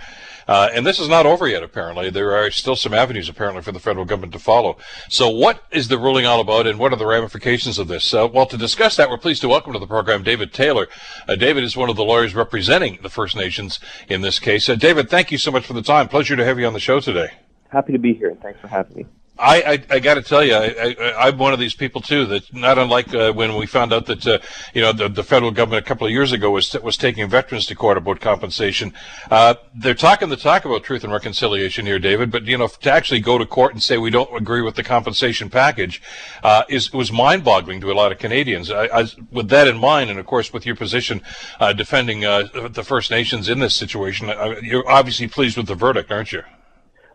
Uh, 0.49 0.69
and 0.75 0.85
this 0.85 0.99
is 0.99 1.09
not 1.09 1.25
over 1.25 1.47
yet, 1.47 1.63
apparently. 1.63 2.11
There 2.11 2.37
are 2.37 2.51
still 2.51 2.77
some 2.77 2.93
avenues, 2.93 3.29
apparently, 3.29 3.63
for 3.63 3.73
the 3.73 3.79
federal 3.79 4.05
government 4.05 4.33
to 4.33 4.39
follow. 4.39 4.77
So, 5.09 5.29
what 5.31 5.63
is 5.71 5.89
the 5.89 5.99
ruling 5.99 6.27
all 6.27 6.41
about, 6.41 6.67
and 6.67 6.79
what 6.79 6.93
are 6.93 6.97
the 6.97 7.07
ramifications 7.07 7.79
of 7.79 7.89
this? 7.89 8.13
Uh, 8.13 8.29
well, 8.31 8.47
to 8.47 8.59
discuss 8.59 8.97
that, 8.97 9.09
we're 9.09 9.19
pleased 9.19 9.41
to 9.43 9.49
welcome 9.49 9.73
to 9.73 9.79
the 9.79 9.87
program 9.87 10.23
David 10.23 10.53
Taylor. 10.53 10.89
Uh, 11.29 11.37
David 11.37 11.65
is 11.65 11.77
one 11.77 11.89
of 11.89 11.97
the 11.97 12.05
lawyers 12.05 12.35
representing 12.35 12.99
the 13.03 13.09
First 13.09 13.37
Nations 13.37 13.79
in 14.09 14.21
this 14.21 14.39
case. 14.39 14.69
Uh, 14.69 14.75
David, 14.75 15.09
thank 15.09 15.31
you 15.31 15.39
so 15.39 15.51
much 15.51 15.65
for 15.65 15.75
the 15.75 15.83
time. 15.83 16.09
Pleasure 16.09 16.37
to 16.37 16.45
have 16.45 16.59
you 16.59 16.67
on 16.67 16.73
the 16.73 16.81
show 16.81 16.99
today. 16.99 17.29
Happy 17.69 17.93
to 17.93 17.99
be 17.99 18.13
here, 18.15 18.31
and 18.31 18.41
thanks 18.43 18.61
for 18.61 18.69
having 18.69 18.97
me. 18.97 19.07
I, 19.39 19.63
I, 19.63 19.95
I 19.95 19.99
got 19.99 20.15
to 20.15 20.23
tell 20.23 20.45
you, 20.45 20.55
I, 20.55 21.29
am 21.29 21.39
one 21.39 21.55
of 21.55 21.59
these 21.59 21.75
people 21.75 22.03
too. 22.03 22.27
That 22.27 22.53
not 22.53 22.79
unlike 22.79 23.15
uh, 23.15 23.33
when 23.33 23.57
we 23.57 23.67
found 23.67 23.93
out 23.93 24.05
that 24.07 24.27
uh, 24.27 24.39
you 24.75 24.83
know 24.83 24.93
the, 24.93 25.09
the, 25.09 25.25
federal 25.25 25.51
government 25.51 25.85
a 25.85 25.89
couple 25.89 26.07
of 26.07 26.13
years 26.13 26.33
ago 26.33 26.51
was 26.51 26.75
was 26.75 26.99
taking 26.99 27.29
veterans 27.29 27.65
to 27.67 27.75
court 27.75 27.97
about 27.97 28.21
compensation. 28.21 28.93
Uh, 29.31 29.55
they're 29.75 29.95
talking 29.95 30.29
the 30.29 30.37
talk 30.37 30.67
about 30.67 30.85
truth 30.85 31.03
and 31.03 31.13
reconciliation 31.13 31.87
here, 31.87 31.99
David. 31.99 32.31
But 32.31 32.45
you 32.45 32.59
know 32.59 32.69
to 32.69 32.93
actually 32.93 33.21
go 33.21 33.39
to 33.39 33.47
court 33.47 33.73
and 33.73 33.83
say 33.83 33.97
we 33.97 34.11
don't 34.11 34.37
agree 34.37 34.61
with 34.61 34.77
the 34.77 34.85
compensation 34.85 35.49
package 35.49 36.03
uh, 36.43 36.65
is 36.69 36.93
was 36.93 37.11
mind-boggling 37.11 37.81
to 37.81 37.91
a 37.91 37.95
lot 37.95 38.13
of 38.13 38.19
Canadians. 38.19 38.71
I, 38.71 39.07
with 39.31 39.49
that 39.49 39.67
in 39.67 39.79
mind, 39.79 40.11
and 40.11 40.19
of 40.19 40.27
course 40.27 40.53
with 40.53 40.67
your 40.67 40.77
position 40.77 41.23
uh, 41.59 41.73
defending 41.73 42.25
uh, 42.27 42.69
the 42.69 42.85
First 42.85 43.11
Nations 43.11 43.49
in 43.49 43.61
this 43.61 43.75
situation, 43.75 44.29
you're 44.63 44.89
obviously 44.89 45.27
pleased 45.27 45.57
with 45.57 45.67
the 45.67 45.75
verdict, 45.75 46.13
aren't 46.13 46.33
you? 46.33 46.43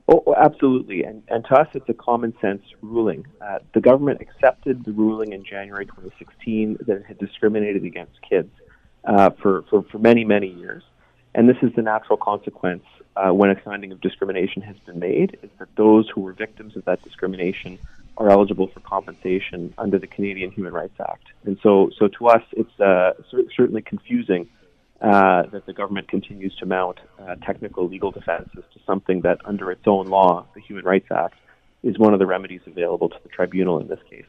Oh, 0.09 0.23
oh, 0.25 0.35
absolutely. 0.35 1.03
And, 1.03 1.23
and 1.27 1.43
to 1.45 1.55
us, 1.55 1.67
it's 1.73 1.89
a 1.89 1.93
common 1.93 2.33
sense 2.39 2.61
ruling. 2.81 3.25
Uh, 3.41 3.59
the 3.73 3.81
government 3.81 4.21
accepted 4.21 4.85
the 4.85 4.93
ruling 4.93 5.33
in 5.33 5.43
January 5.43 5.85
2016 5.85 6.77
that 6.87 6.97
it 6.97 7.05
had 7.05 7.17
discriminated 7.17 7.83
against 7.83 8.13
kids 8.27 8.49
uh, 9.03 9.31
for, 9.41 9.63
for, 9.69 9.83
for 9.83 9.99
many, 9.99 10.23
many 10.23 10.47
years. 10.47 10.83
And 11.35 11.47
this 11.49 11.57
is 11.61 11.73
the 11.75 11.81
natural 11.81 12.17
consequence 12.17 12.83
uh, 13.15 13.33
when 13.33 13.49
a 13.49 13.55
finding 13.55 13.91
of 13.91 13.99
discrimination 13.99 14.61
has 14.61 14.77
been 14.85 14.99
made, 14.99 15.37
is 15.43 15.49
that 15.59 15.67
those 15.75 16.09
who 16.09 16.21
were 16.21 16.33
victims 16.33 16.75
of 16.77 16.85
that 16.85 17.03
discrimination 17.03 17.77
are 18.17 18.29
eligible 18.29 18.67
for 18.67 18.79
compensation 18.79 19.73
under 19.77 19.99
the 19.99 20.07
Canadian 20.07 20.51
Human 20.51 20.73
Rights 20.73 20.99
Act. 20.99 21.25
And 21.45 21.57
so, 21.61 21.91
so 21.97 22.07
to 22.07 22.27
us, 22.27 22.41
it's 22.53 22.79
uh, 22.79 23.13
certainly 23.55 23.81
confusing 23.81 24.49
uh, 25.01 25.43
that 25.51 25.65
the 25.65 25.73
government 25.73 26.07
continues 26.07 26.55
to 26.55 26.65
mount 26.65 26.99
uh, 27.19 27.35
technical 27.45 27.87
legal 27.87 28.11
defenses 28.11 28.63
to 28.73 28.79
something 28.85 29.21
that, 29.21 29.39
under 29.45 29.71
its 29.71 29.83
own 29.85 30.07
law, 30.07 30.45
the 30.55 30.61
Human 30.61 30.85
Rights 30.85 31.11
Act, 31.11 31.35
is 31.83 31.99
one 31.99 32.13
of 32.13 32.19
the 32.19 32.25
remedies 32.25 32.61
available 32.65 33.09
to 33.09 33.17
the 33.23 33.29
tribunal 33.29 33.79
in 33.79 33.87
this 33.87 33.99
case. 34.09 34.25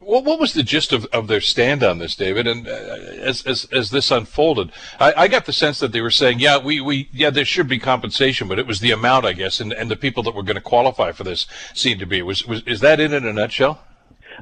What, 0.00 0.24
what 0.24 0.40
was 0.40 0.54
the 0.54 0.62
gist 0.62 0.92
of, 0.92 1.04
of 1.06 1.28
their 1.28 1.42
stand 1.42 1.82
on 1.82 1.98
this, 1.98 2.16
David? 2.16 2.46
And 2.46 2.66
uh, 2.66 2.70
as, 2.70 3.46
as 3.46 3.66
as 3.66 3.90
this 3.90 4.10
unfolded, 4.10 4.72
I, 4.98 5.12
I 5.14 5.28
got 5.28 5.44
the 5.44 5.52
sense 5.52 5.78
that 5.80 5.92
they 5.92 6.00
were 6.00 6.10
saying, 6.10 6.40
yeah, 6.40 6.56
we, 6.56 6.80
we 6.80 7.10
yeah, 7.12 7.28
there 7.28 7.44
should 7.44 7.68
be 7.68 7.78
compensation, 7.78 8.48
but 8.48 8.58
it 8.58 8.66
was 8.66 8.80
the 8.80 8.92
amount, 8.92 9.26
I 9.26 9.34
guess, 9.34 9.60
and, 9.60 9.72
and 9.74 9.90
the 9.90 9.96
people 9.96 10.22
that 10.22 10.34
were 10.34 10.42
going 10.42 10.56
to 10.56 10.62
qualify 10.62 11.12
for 11.12 11.24
this 11.24 11.46
seemed 11.74 12.00
to 12.00 12.06
be. 12.06 12.22
Was 12.22 12.46
was 12.46 12.62
is 12.62 12.80
that 12.80 12.98
it 12.98 13.12
in 13.12 13.26
a 13.26 13.32
nutshell? 13.32 13.84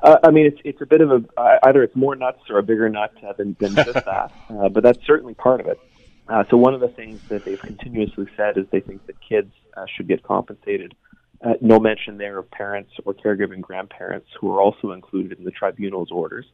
Uh, 0.03 0.17
I 0.23 0.31
mean, 0.31 0.47
it's 0.47 0.61
it's 0.65 0.81
a 0.81 0.87
bit 0.87 1.01
of 1.01 1.11
a 1.11 1.25
uh, 1.41 1.59
either 1.65 1.83
it's 1.83 1.97
more 1.97 2.15
nuts 2.15 2.41
or 2.51 2.59
a 2.59 2.63
bigger 2.63 2.89
nut 2.89 3.13
uh, 3.27 3.33
than 3.33 3.57
than 3.59 3.75
just 3.75 3.93
that, 4.05 4.33
uh, 4.51 4.69
but 4.69 4.83
that's 4.83 4.99
certainly 5.07 5.35
part 5.35 5.61
of 5.61 5.67
it. 5.67 5.81
Uh, 6.29 6.45
so 6.51 6.57
one 6.57 6.75
of 6.75 6.81
the 6.81 6.89
things 6.89 7.21
that 7.29 7.45
they've 7.45 7.61
continuously 7.61 8.27
said 8.37 8.59
is 8.59 8.67
they 8.71 8.81
think 8.81 9.07
that 9.07 9.17
kids 9.27 9.53
uh, 9.77 9.87
should 9.97 10.07
get 10.07 10.23
compensated. 10.23 10.95
Uh, 11.43 11.55
no 11.61 11.79
mention 11.79 12.19
there 12.19 12.39
of 12.39 12.51
parents 12.51 12.91
or 13.05 13.15
caregiving 13.15 13.61
grandparents 13.61 14.29
who 14.39 14.53
are 14.53 14.61
also 14.61 14.91
included 14.91 15.39
in 15.39 15.45
the 15.45 15.51
tribunal's 15.51 16.11
orders. 16.11 16.45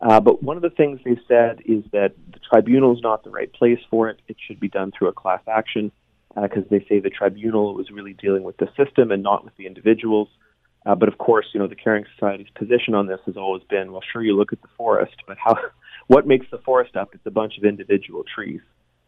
Uh, 0.00 0.18
but 0.18 0.42
one 0.42 0.56
of 0.56 0.62
the 0.62 0.70
things 0.70 0.98
they've 1.04 1.20
said 1.28 1.60
is 1.64 1.84
that 1.92 2.14
the 2.32 2.40
tribunal 2.50 2.92
is 2.96 3.02
not 3.02 3.22
the 3.22 3.30
right 3.30 3.52
place 3.52 3.78
for 3.88 4.08
it. 4.08 4.20
It 4.26 4.36
should 4.44 4.58
be 4.58 4.68
done 4.68 4.90
through 4.90 5.08
a 5.08 5.12
class 5.12 5.42
action 5.46 5.92
because 6.34 6.64
uh, 6.64 6.68
they 6.70 6.84
say 6.88 6.98
the 6.98 7.10
tribunal 7.10 7.74
was 7.74 7.90
really 7.90 8.14
dealing 8.14 8.42
with 8.42 8.56
the 8.56 8.68
system 8.76 9.12
and 9.12 9.22
not 9.22 9.44
with 9.44 9.54
the 9.56 9.66
individuals. 9.66 10.28
Uh, 10.84 10.94
but 10.94 11.08
of 11.08 11.18
course, 11.18 11.46
you 11.52 11.60
know, 11.60 11.68
the 11.68 11.76
Caring 11.76 12.04
Society's 12.14 12.50
position 12.54 12.94
on 12.94 13.06
this 13.06 13.20
has 13.26 13.36
always 13.36 13.62
been, 13.70 13.92
well, 13.92 14.02
sure, 14.12 14.22
you 14.22 14.36
look 14.36 14.52
at 14.52 14.60
the 14.62 14.68
forest, 14.76 15.14
but 15.26 15.36
how, 15.38 15.56
what 16.08 16.26
makes 16.26 16.46
the 16.50 16.58
forest 16.58 16.96
up? 16.96 17.10
It's 17.14 17.26
a 17.26 17.30
bunch 17.30 17.58
of 17.58 17.64
individual 17.64 18.24
trees. 18.34 18.60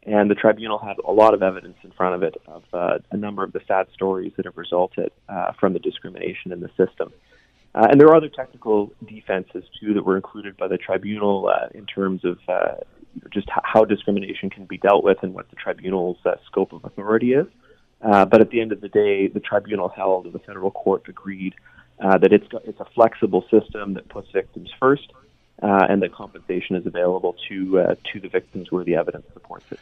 And 0.06 0.30
the 0.30 0.34
tribunal 0.34 0.78
had 0.78 0.96
a 1.06 1.10
lot 1.10 1.32
of 1.32 1.42
evidence 1.42 1.76
in 1.82 1.90
front 1.92 2.14
of 2.14 2.22
it 2.22 2.34
of 2.46 2.62
uh, 2.74 2.98
a 3.10 3.16
number 3.16 3.42
of 3.42 3.52
the 3.52 3.60
sad 3.66 3.86
stories 3.94 4.32
that 4.36 4.44
have 4.44 4.56
resulted 4.56 5.10
uh, 5.28 5.52
from 5.58 5.72
the 5.72 5.78
discrimination 5.78 6.52
in 6.52 6.60
the 6.60 6.68
system. 6.76 7.12
Uh, 7.74 7.88
and 7.90 8.00
there 8.00 8.08
are 8.08 8.16
other 8.16 8.28
technical 8.28 8.92
defenses, 9.08 9.64
too, 9.80 9.94
that 9.94 10.04
were 10.04 10.16
included 10.16 10.56
by 10.56 10.68
the 10.68 10.76
tribunal 10.76 11.48
uh, 11.48 11.68
in 11.74 11.86
terms 11.86 12.24
of 12.24 12.38
uh, 12.48 12.74
just 13.32 13.48
how 13.50 13.84
discrimination 13.84 14.50
can 14.50 14.66
be 14.66 14.78
dealt 14.78 15.02
with 15.02 15.18
and 15.22 15.34
what 15.34 15.48
the 15.50 15.56
tribunal's 15.56 16.18
uh, 16.24 16.32
scope 16.46 16.72
of 16.72 16.84
authority 16.84 17.32
is. 17.32 17.46
Uh, 18.04 18.24
but 18.26 18.40
at 18.40 18.50
the 18.50 18.60
end 18.60 18.70
of 18.70 18.80
the 18.80 18.88
day, 18.88 19.28
the 19.28 19.40
tribunal 19.40 19.88
held 19.88 20.30
the 20.30 20.38
federal 20.38 20.70
court 20.70 21.02
agreed 21.08 21.54
uh, 22.00 22.18
that 22.18 22.32
it's 22.32 22.46
it's 22.64 22.80
a 22.80 22.84
flexible 22.94 23.44
system 23.50 23.94
that 23.94 24.08
puts 24.08 24.30
victims 24.30 24.70
first, 24.78 25.10
uh, 25.62 25.86
and 25.88 26.02
that 26.02 26.12
compensation 26.12 26.76
is 26.76 26.86
available 26.86 27.34
to 27.48 27.78
uh, 27.78 27.94
to 28.12 28.20
the 28.20 28.28
victims 28.28 28.70
where 28.70 28.84
the 28.84 28.96
evidence 28.96 29.24
supports 29.32 29.64
it. 29.70 29.80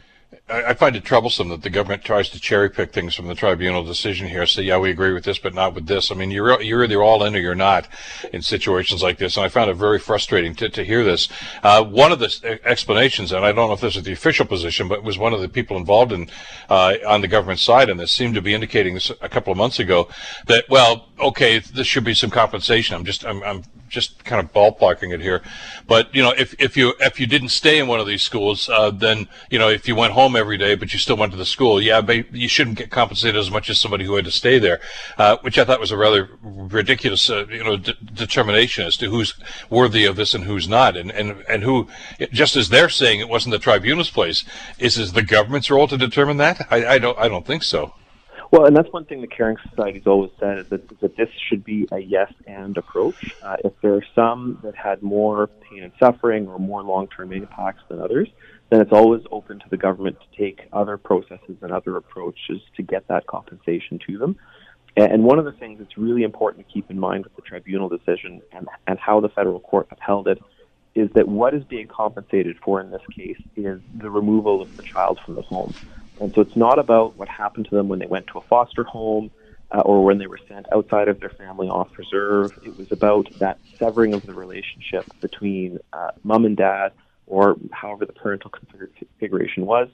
I 0.49 0.75
find 0.75 0.97
it 0.97 1.05
troublesome 1.05 1.49
that 1.51 1.63
the 1.63 1.71
government 1.71 2.05
tries 2.05 2.29
to 2.31 2.41
cherry 2.41 2.71
pick 2.71 2.93
things 2.93 3.15
from 3.15 3.27
the 3.27 3.35
tribunal 3.35 3.85
decision 3.85 4.29
here. 4.29 4.47
Say, 4.47 4.63
yeah, 4.63 4.79
we 4.79 4.91
agree 4.91 5.13
with 5.13 5.25
this, 5.25 5.39
but 5.39 5.55
not 5.55 5.75
with 5.75 5.87
this. 5.87 6.11
I 6.11 6.15
mean, 6.15 6.31
you're 6.31 6.61
you're 6.63 6.85
either 6.85 7.03
all 7.03 7.23
in 7.25 7.35
or 7.35 7.39
you're 7.39 7.55
not 7.55 7.89
in 8.33 8.43
situations 8.43 9.03
like 9.03 9.19
this, 9.19 9.37
and 9.37 9.45
I 9.45 9.49
found 9.49 9.71
it 9.71 9.75
very 9.75 9.99
frustrating 9.99 10.55
to, 10.57 10.69
to 10.71 10.85
hear 10.85 11.05
this. 11.05 11.29
Uh, 11.63 11.85
one 11.85 12.13
of 12.13 12.19
the 12.19 12.61
explanations, 12.65 13.33
and 13.33 13.45
I 13.45 13.53
don't 13.53 13.69
know 13.69 13.75
if 13.75 13.81
this 13.81 13.97
is 13.97 14.05
the 14.05 14.13
official 14.13 14.47
position, 14.47 14.89
but 14.89 14.99
it 14.99 15.05
was 15.05 15.19
one 15.19 15.33
of 15.33 15.41
the 15.41 15.49
people 15.49 15.77
involved 15.77 16.13
in 16.13 16.29
uh, 16.69 16.95
on 17.07 17.21
the 17.21 17.29
government 17.29 17.61
side, 17.61 17.91
and 17.91 18.01
this 18.01 18.13
seemed 18.13 18.35
to 18.35 18.43
be 18.43 18.55
indicating 18.55 18.95
this 18.95 19.11
a 19.21 19.29
couple 19.29 19.53
of 19.53 19.59
months 19.59 19.79
ago 19.79 20.09
that 20.47 20.65
well, 20.69 21.09
okay, 21.23 21.59
this 21.59 21.87
should 21.87 22.05
be 22.05 22.15
some 22.15 22.31
compensation. 22.31 22.97
I'm 22.97 23.05
just 23.05 23.25
I'm, 23.25 23.43
I'm 23.43 23.63
just 23.89 24.25
kind 24.25 24.45
of 24.45 24.53
ballparking 24.53 25.13
it 25.13 25.21
here, 25.21 25.43
but 25.87 26.15
you 26.15 26.23
know, 26.23 26.33
if 26.37 26.55
if 26.59 26.77
you 26.77 26.95
if 27.01 27.21
you 27.21 27.27
didn't 27.27 27.51
stay 27.51 27.79
in 27.79 27.87
one 27.87 28.01
of 28.01 28.07
these 28.07 28.23
schools, 28.23 28.69
uh, 28.69 28.91
then 28.91 29.29
you 29.51 29.59
know, 29.59 29.69
if 29.69 29.87
you 29.87 29.95
went 29.95 30.13
home 30.13 30.35
every 30.35 30.57
day 30.57 30.75
but 30.75 30.93
you 30.93 30.99
still 30.99 31.17
went 31.17 31.33
to 31.33 31.39
the 31.39 31.45
school, 31.45 31.81
yeah, 31.81 32.01
you 32.33 32.49
shouldn't 32.49 32.79
get 32.79 32.91
compensated 32.91 33.37
as 33.37 33.51
much 33.51 33.71
as 33.71 33.81
somebody 33.81 34.05
who 34.05 34.17
had 34.17 34.25
to 34.25 34.31
stay 34.31 34.59
there, 34.59 34.81
uh, 35.19 35.37
which 35.43 35.59
I 35.59 35.65
thought 35.65 35.81
was 35.81 35.93
a 35.93 35.97
rather 35.97 36.31
ridiculous, 36.43 37.29
uh, 37.31 37.47
you 37.49 37.65
know, 37.65 37.77
d- 37.77 37.95
determination 38.13 38.87
as 38.87 38.97
to 38.99 39.11
who's 39.11 39.35
worthy 39.71 40.05
of 40.05 40.17
this 40.17 40.35
and 40.35 40.45
who's 40.45 40.69
not, 40.69 40.97
and 40.97 41.11
and 41.11 41.45
and 41.49 41.63
who, 41.63 41.89
just 42.33 42.57
as 42.57 42.69
they're 42.69 42.89
saying 42.89 43.21
it 43.21 43.29
wasn't 43.29 43.53
the 43.53 43.59
tribunal's 43.59 44.11
place, 44.11 44.45
is 44.79 44.99
is 44.99 45.13
the 45.13 45.23
government's 45.23 45.71
role 45.71 45.89
to 45.89 45.97
determine 45.97 46.39
that? 46.39 46.67
I, 46.71 46.87
I 46.87 46.99
don't 46.99 47.19
I 47.19 47.29
don't 47.29 47.47
think 47.47 47.63
so. 47.63 47.95
Well, 48.53 48.67
and 48.67 48.77
that's 48.77 48.93
one 48.93 49.07
thing 49.07 49.23
the 49.23 49.27
Caring 49.27 49.57
Society's 49.71 50.07
always 50.07 50.31
said 50.39 50.59
is 50.59 50.67
that, 50.69 50.83
is 50.93 50.99
that 51.01 51.17
this 51.17 51.31
should 51.49 51.65
be 51.65 51.89
a 51.91 51.99
yes 51.99 52.31
and 52.47 52.77
approach. 52.77 53.35
Uh, 53.43 53.57
if 53.65 53.73
there 53.81 53.95
are 53.95 54.05
some 54.15 54.59
that 54.63 54.77
had 54.77 55.03
more 55.03 55.47
pain 55.47 55.83
and 55.83 55.93
suffering 55.99 56.47
or 56.47 56.59
more 56.59 56.83
long 56.83 57.09
term 57.09 57.33
impacts 57.33 57.83
than 57.89 57.99
others, 57.99 58.29
then 58.69 58.83
it's 58.83 58.93
always 58.93 59.23
open 59.31 59.59
to 59.61 59.65
the 59.71 59.79
government 59.79 60.19
to 60.21 60.39
take 60.39 60.69
other 60.71 60.99
processes 60.99 61.57
and 61.63 61.73
other 61.73 61.97
approaches 61.97 62.61
to 62.77 62.83
get 62.83 63.09
that 63.09 63.27
compensation 63.27 63.99
to 64.07 64.19
them. 64.19 64.37
And 64.99 65.25
one 65.25 65.39
of 65.39 65.47
the 65.47 65.53
things 65.53 65.79
that's 65.79 65.97
really 65.97 66.23
important 66.23 66.69
to 66.69 66.75
keep 66.75 66.91
in 66.91 66.99
mind 66.99 67.25
with 67.25 67.35
the 67.35 67.43
tribunal 67.43 67.89
decision 67.89 68.43
and, 68.53 68.69
and 68.87 68.99
how 68.99 69.21
the 69.21 69.31
federal 69.31 69.61
court 69.61 69.89
upheld 69.91 70.29
it 70.29 70.43
is 70.95 71.09
that 71.15 71.27
what 71.27 71.55
is 71.55 71.65
being 71.65 71.89
compensated 71.89 72.59
for 72.63 72.83
in 72.83 72.91
this 72.91 73.01
case 73.17 73.41
is 73.57 73.81
the 73.97 74.11
removal 74.11 74.61
of 74.61 74.77
the 74.77 74.83
child 74.83 75.19
from 75.25 75.37
the 75.37 75.43
home. 75.43 75.73
And 76.23 76.33
so 76.37 76.41
it's 76.41 76.57
not 76.57 76.79
about 76.79 77.17
what 77.17 77.29
happened 77.29 77.67
to 77.69 77.75
them 77.75 77.89
when 77.89 77.99
they 77.99 78.07
went 78.07 78.29
to 78.29 78.39
a 78.39 78.43
foster 78.49 78.85
home 78.85 79.33
uh, 79.73 79.81
or 79.81 80.05
when 80.05 80.19
they 80.19 80.29
were 80.29 80.39
sent 80.49 80.67
outside 80.73 81.09
of 81.09 81.19
their 81.19 81.33
family 81.37 81.67
off 81.67 81.89
reserve. 81.99 82.53
It 82.63 82.79
was 82.79 82.87
about 82.93 83.27
that 83.41 83.59
severing 83.77 84.15
of 84.15 84.25
the 84.25 84.33
relationship 84.33 85.11
between 85.21 85.81
uh, 85.93 86.13
mom 86.23 86.45
and 86.45 86.57
dad, 86.57 86.93
or 87.27 87.57
however 87.73 88.07
the 88.07 88.13
parental 88.13 88.51
configuration 88.51 89.67
was, 89.67 89.89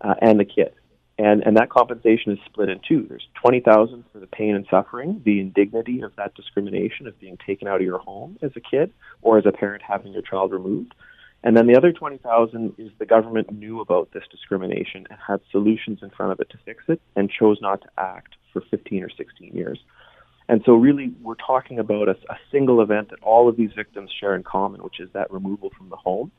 uh, 0.00 0.14
and 0.22 0.40
the 0.40 0.46
kid. 0.46 0.72
And, 1.18 1.42
and 1.44 1.58
that 1.58 1.68
compensation 1.68 2.32
is 2.32 2.38
split 2.46 2.70
in 2.70 2.80
two. 2.88 3.04
There's 3.06 3.28
20000 3.42 4.04
for 4.10 4.18
the 4.18 4.26
pain 4.26 4.54
and 4.54 4.66
suffering, 4.70 5.20
the 5.26 5.40
indignity 5.40 6.00
of 6.00 6.16
that 6.16 6.34
discrimination 6.34 7.06
of 7.06 7.20
being 7.20 7.36
taken 7.46 7.68
out 7.68 7.76
of 7.76 7.86
your 7.86 7.98
home 7.98 8.38
as 8.40 8.52
a 8.56 8.60
kid 8.60 8.92
or 9.20 9.36
as 9.36 9.44
a 9.44 9.52
parent 9.52 9.82
having 9.86 10.14
your 10.14 10.22
child 10.22 10.52
removed. 10.52 10.94
And 11.46 11.56
then 11.56 11.68
the 11.68 11.76
other 11.76 11.92
20,000 11.92 12.74
is 12.76 12.90
the 12.98 13.06
government 13.06 13.52
knew 13.52 13.80
about 13.80 14.10
this 14.10 14.24
discrimination 14.32 15.06
and 15.08 15.18
had 15.24 15.38
solutions 15.52 16.00
in 16.02 16.10
front 16.10 16.32
of 16.32 16.40
it 16.40 16.50
to 16.50 16.58
fix 16.64 16.82
it 16.88 17.00
and 17.14 17.30
chose 17.30 17.58
not 17.62 17.82
to 17.82 17.88
act 17.96 18.34
for 18.52 18.62
15 18.62 19.04
or 19.04 19.08
16 19.08 19.54
years. 19.54 19.78
And 20.48 20.60
so 20.66 20.72
really 20.72 21.14
we're 21.22 21.36
talking 21.36 21.78
about 21.78 22.08
a, 22.08 22.16
a 22.28 22.36
single 22.50 22.80
event 22.80 23.10
that 23.10 23.20
all 23.22 23.48
of 23.48 23.56
these 23.56 23.70
victims 23.76 24.10
share 24.10 24.34
in 24.34 24.42
common, 24.42 24.82
which 24.82 24.98
is 24.98 25.08
that 25.12 25.30
removal 25.30 25.70
from 25.78 25.88
the 25.88 25.94
home. 25.94 26.32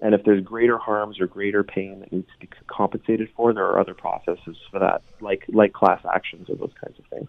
And 0.00 0.14
if 0.14 0.24
there's 0.24 0.42
greater 0.42 0.78
harms 0.78 1.20
or 1.20 1.26
greater 1.26 1.62
pain 1.62 2.00
that 2.00 2.10
needs 2.10 2.28
to 2.32 2.46
be 2.46 2.48
compensated 2.66 3.28
for, 3.36 3.52
there 3.52 3.66
are 3.66 3.78
other 3.78 3.92
processes 3.92 4.56
for 4.70 4.78
that, 4.80 5.02
like 5.20 5.44
like 5.48 5.74
class 5.74 6.00
actions 6.10 6.48
or 6.48 6.56
those 6.56 6.72
kinds 6.82 6.98
of 6.98 7.04
things. 7.08 7.28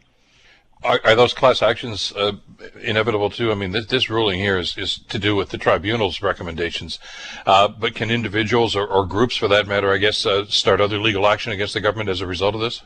Are, 0.86 1.02
are, 1.04 1.16
those 1.16 1.34
class 1.34 1.64
actions 1.64 2.14
uh, 2.16 2.34
inevitable 2.80 3.32
too? 3.32 3.52
I 3.52 3.56
mean, 3.56 3.72
this, 3.72 3.88
this, 3.88 4.08
ruling 4.08 4.40
here 4.40 4.60
is, 4.60 4.78
is 4.78 5.00
to 5.10 5.18
do 5.18 5.36
with 5.36 5.50
the 5.50 5.58
tribunal's 5.58 6.22
recommendations, 6.22 7.00
uh, 7.48 7.68
but 7.68 7.96
can 7.96 8.12
individuals 8.12 8.76
or, 8.76 8.86
or, 8.86 9.04
groups, 9.08 9.36
for 9.36 9.48
that 9.48 9.66
matter, 9.66 9.92
I 9.92 9.98
guess, 9.98 10.28
uh, 10.28 10.46
start 10.46 10.80
other 10.80 11.00
legal 11.00 11.26
action 11.26 11.52
against 11.52 11.74
the 11.74 11.82
government 11.82 12.10
as 12.10 12.22
a 12.22 12.28
result 12.28 12.54
of 12.54 12.62
this? 12.62 12.84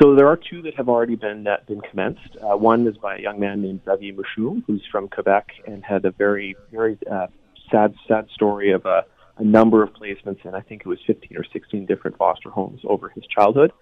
So 0.00 0.14
there 0.14 0.28
are 0.28 0.36
two 0.36 0.60
that 0.62 0.74
have 0.74 0.90
already 0.90 1.16
been 1.16 1.46
uh, 1.46 1.56
been 1.66 1.80
commenced. 1.80 2.36
Uh, 2.42 2.56
one 2.56 2.86
is 2.86 2.98
by 2.98 3.16
a 3.16 3.20
young 3.20 3.40
man 3.40 3.62
named 3.62 3.80
Xavier 3.86 4.12
Moushoom, 4.12 4.62
who's 4.66 4.82
from 4.90 5.08
Quebec 5.08 5.52
and 5.66 5.82
had 5.82 6.04
a 6.04 6.10
very 6.10 6.54
very 6.70 6.98
uh, 7.10 7.28
sad 7.70 7.94
sad 8.08 8.28
story 8.34 8.72
of 8.72 8.84
a, 8.84 9.04
a 9.38 9.44
number 9.44 9.82
of 9.82 9.94
placements, 9.94 10.44
and 10.44 10.54
I 10.54 10.60
think 10.60 10.82
it 10.82 10.88
was 10.88 10.98
15 11.06 11.36
or 11.36 11.44
16 11.50 11.86
different 11.86 12.18
foster 12.18 12.50
homes 12.50 12.80
over 12.84 13.08
his 13.10 13.24
childhood. 13.26 13.72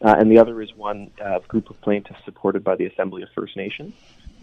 Uh, 0.00 0.14
and 0.18 0.30
the 0.30 0.38
other 0.38 0.62
is 0.62 0.72
one 0.76 1.10
uh, 1.24 1.40
group 1.48 1.70
of 1.70 1.80
plaintiffs 1.80 2.20
supported 2.24 2.62
by 2.62 2.76
the 2.76 2.86
Assembly 2.86 3.22
of 3.22 3.28
First 3.34 3.56
Nations. 3.56 3.94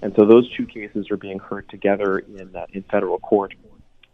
And 0.01 0.13
so 0.15 0.25
those 0.25 0.49
two 0.55 0.65
cases 0.65 1.09
are 1.09 1.17
being 1.17 1.39
heard 1.39 1.69
together 1.69 2.19
in 2.19 2.55
uh, 2.55 2.65
in 2.73 2.83
federal 2.83 3.19
court, 3.19 3.53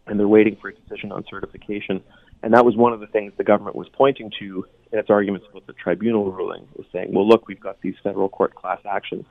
and 0.06 0.18
they're 0.18 0.28
waiting 0.28 0.56
for 0.56 0.68
a 0.68 0.74
decision 0.74 1.10
on 1.10 1.24
certification. 1.28 2.02
And 2.42 2.54
that 2.54 2.64
was 2.64 2.76
one 2.76 2.92
of 2.92 3.00
the 3.00 3.06
things 3.06 3.32
the 3.36 3.44
government 3.44 3.76
was 3.76 3.88
pointing 3.88 4.30
to 4.38 4.66
in 4.92 4.98
its 4.98 5.10
arguments 5.10 5.46
about 5.50 5.66
the 5.66 5.72
tribunal 5.72 6.30
ruling, 6.30 6.66
was 6.76 6.86
saying, 6.92 7.12
well, 7.12 7.26
look, 7.26 7.48
we've 7.48 7.60
got 7.60 7.80
these 7.80 7.94
federal 8.02 8.28
court 8.28 8.54
class 8.54 8.80
actions. 8.88 9.24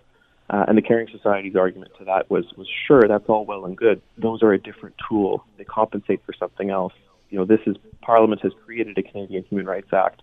Uh, 0.49 0.65
and 0.67 0.77
the 0.77 0.81
Caring 0.81 1.07
Society's 1.11 1.55
argument 1.55 1.91
to 1.97 2.05
that 2.05 2.29
was, 2.29 2.45
was 2.57 2.67
sure, 2.87 3.03
that's 3.07 3.29
all 3.29 3.45
well 3.45 3.65
and 3.65 3.77
good. 3.77 4.01
Those 4.17 4.43
are 4.43 4.51
a 4.51 4.57
different 4.57 4.95
tool. 5.07 5.45
They 5.57 5.63
compensate 5.63 6.25
for 6.25 6.33
something 6.33 6.69
else. 6.69 6.93
You 7.29 7.39
know, 7.39 7.45
this 7.45 7.61
is 7.65 7.77
Parliament 8.01 8.41
has 8.41 8.51
created 8.65 8.97
a 8.97 9.03
Canadian 9.03 9.43
Human 9.43 9.65
Rights 9.65 9.93
Act 9.93 10.21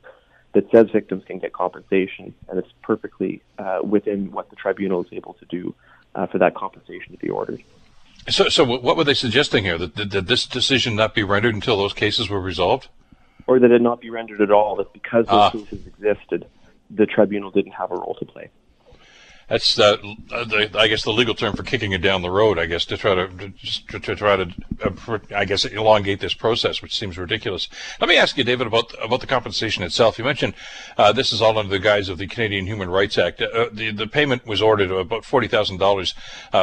that 0.52 0.70
says 0.70 0.90
victims 0.90 1.24
can 1.26 1.38
get 1.38 1.52
compensation, 1.52 2.34
and 2.48 2.58
it's 2.58 2.72
perfectly 2.82 3.42
uh, 3.58 3.80
within 3.82 4.30
what 4.32 4.50
the 4.50 4.56
tribunal 4.56 5.02
is 5.02 5.08
able 5.12 5.34
to 5.34 5.44
do 5.46 5.74
uh, 6.14 6.26
for 6.26 6.38
that 6.38 6.54
compensation 6.54 7.12
to 7.12 7.18
be 7.18 7.28
ordered. 7.28 7.62
So, 8.28 8.48
so 8.48 8.64
what 8.64 8.96
were 8.96 9.04
they 9.04 9.14
suggesting 9.14 9.64
here? 9.64 9.78
That, 9.78 9.96
that, 9.96 10.10
that 10.10 10.26
this 10.26 10.46
decision 10.46 10.96
not 10.96 11.14
be 11.14 11.22
rendered 11.22 11.54
until 11.54 11.76
those 11.76 11.92
cases 11.92 12.28
were 12.28 12.40
resolved? 12.40 12.88
Or 13.46 13.58
that 13.58 13.70
it 13.70 13.80
not 13.80 14.00
be 14.00 14.10
rendered 14.10 14.40
at 14.40 14.50
all, 14.50 14.76
that 14.76 14.92
because 14.92 15.26
those 15.26 15.34
ah. 15.34 15.50
cases 15.50 15.86
existed, 15.86 16.46
the 16.90 17.06
tribunal 17.06 17.50
didn't 17.50 17.72
have 17.72 17.90
a 17.90 17.94
role 17.94 18.16
to 18.18 18.24
play 18.26 18.50
that's 19.48 19.78
uh, 19.78 19.96
the, 20.28 20.70
I 20.78 20.88
guess 20.88 21.02
the 21.04 21.12
legal 21.12 21.34
term 21.34 21.56
for 21.56 21.62
kicking 21.62 21.92
it 21.92 22.02
down 22.02 22.22
the 22.22 22.30
road. 22.30 22.58
I 22.58 22.66
guess 22.66 22.84
to 22.86 22.96
try 22.96 23.14
to 23.14 23.52
to, 23.88 24.00
to 24.00 24.14
try 24.14 24.36
to 24.36 24.54
uh, 24.84 25.18
I 25.34 25.44
guess 25.46 25.64
elongate 25.64 26.20
this 26.20 26.34
process, 26.34 26.82
which 26.82 26.96
seems 26.96 27.16
ridiculous. 27.16 27.68
Let 28.00 28.08
me 28.08 28.16
ask 28.16 28.36
you, 28.36 28.44
David, 28.44 28.66
about 28.66 28.92
about 29.02 29.20
the 29.20 29.26
compensation 29.26 29.82
itself. 29.82 30.18
You 30.18 30.24
mentioned 30.24 30.54
uh, 30.98 31.12
this 31.12 31.32
is 31.32 31.40
all 31.40 31.58
under 31.58 31.70
the 31.70 31.78
guise 31.78 32.08
of 32.08 32.18
the 32.18 32.26
Canadian 32.26 32.66
Human 32.66 32.90
Rights 32.90 33.16
Act. 33.16 33.40
Uh, 33.40 33.68
the 33.72 33.90
the 33.90 34.06
payment 34.06 34.46
was 34.46 34.60
ordered 34.60 34.90
about 34.90 35.24
forty 35.24 35.48
thousand 35.48 35.76
uh, 35.76 35.78
dollars 35.78 36.14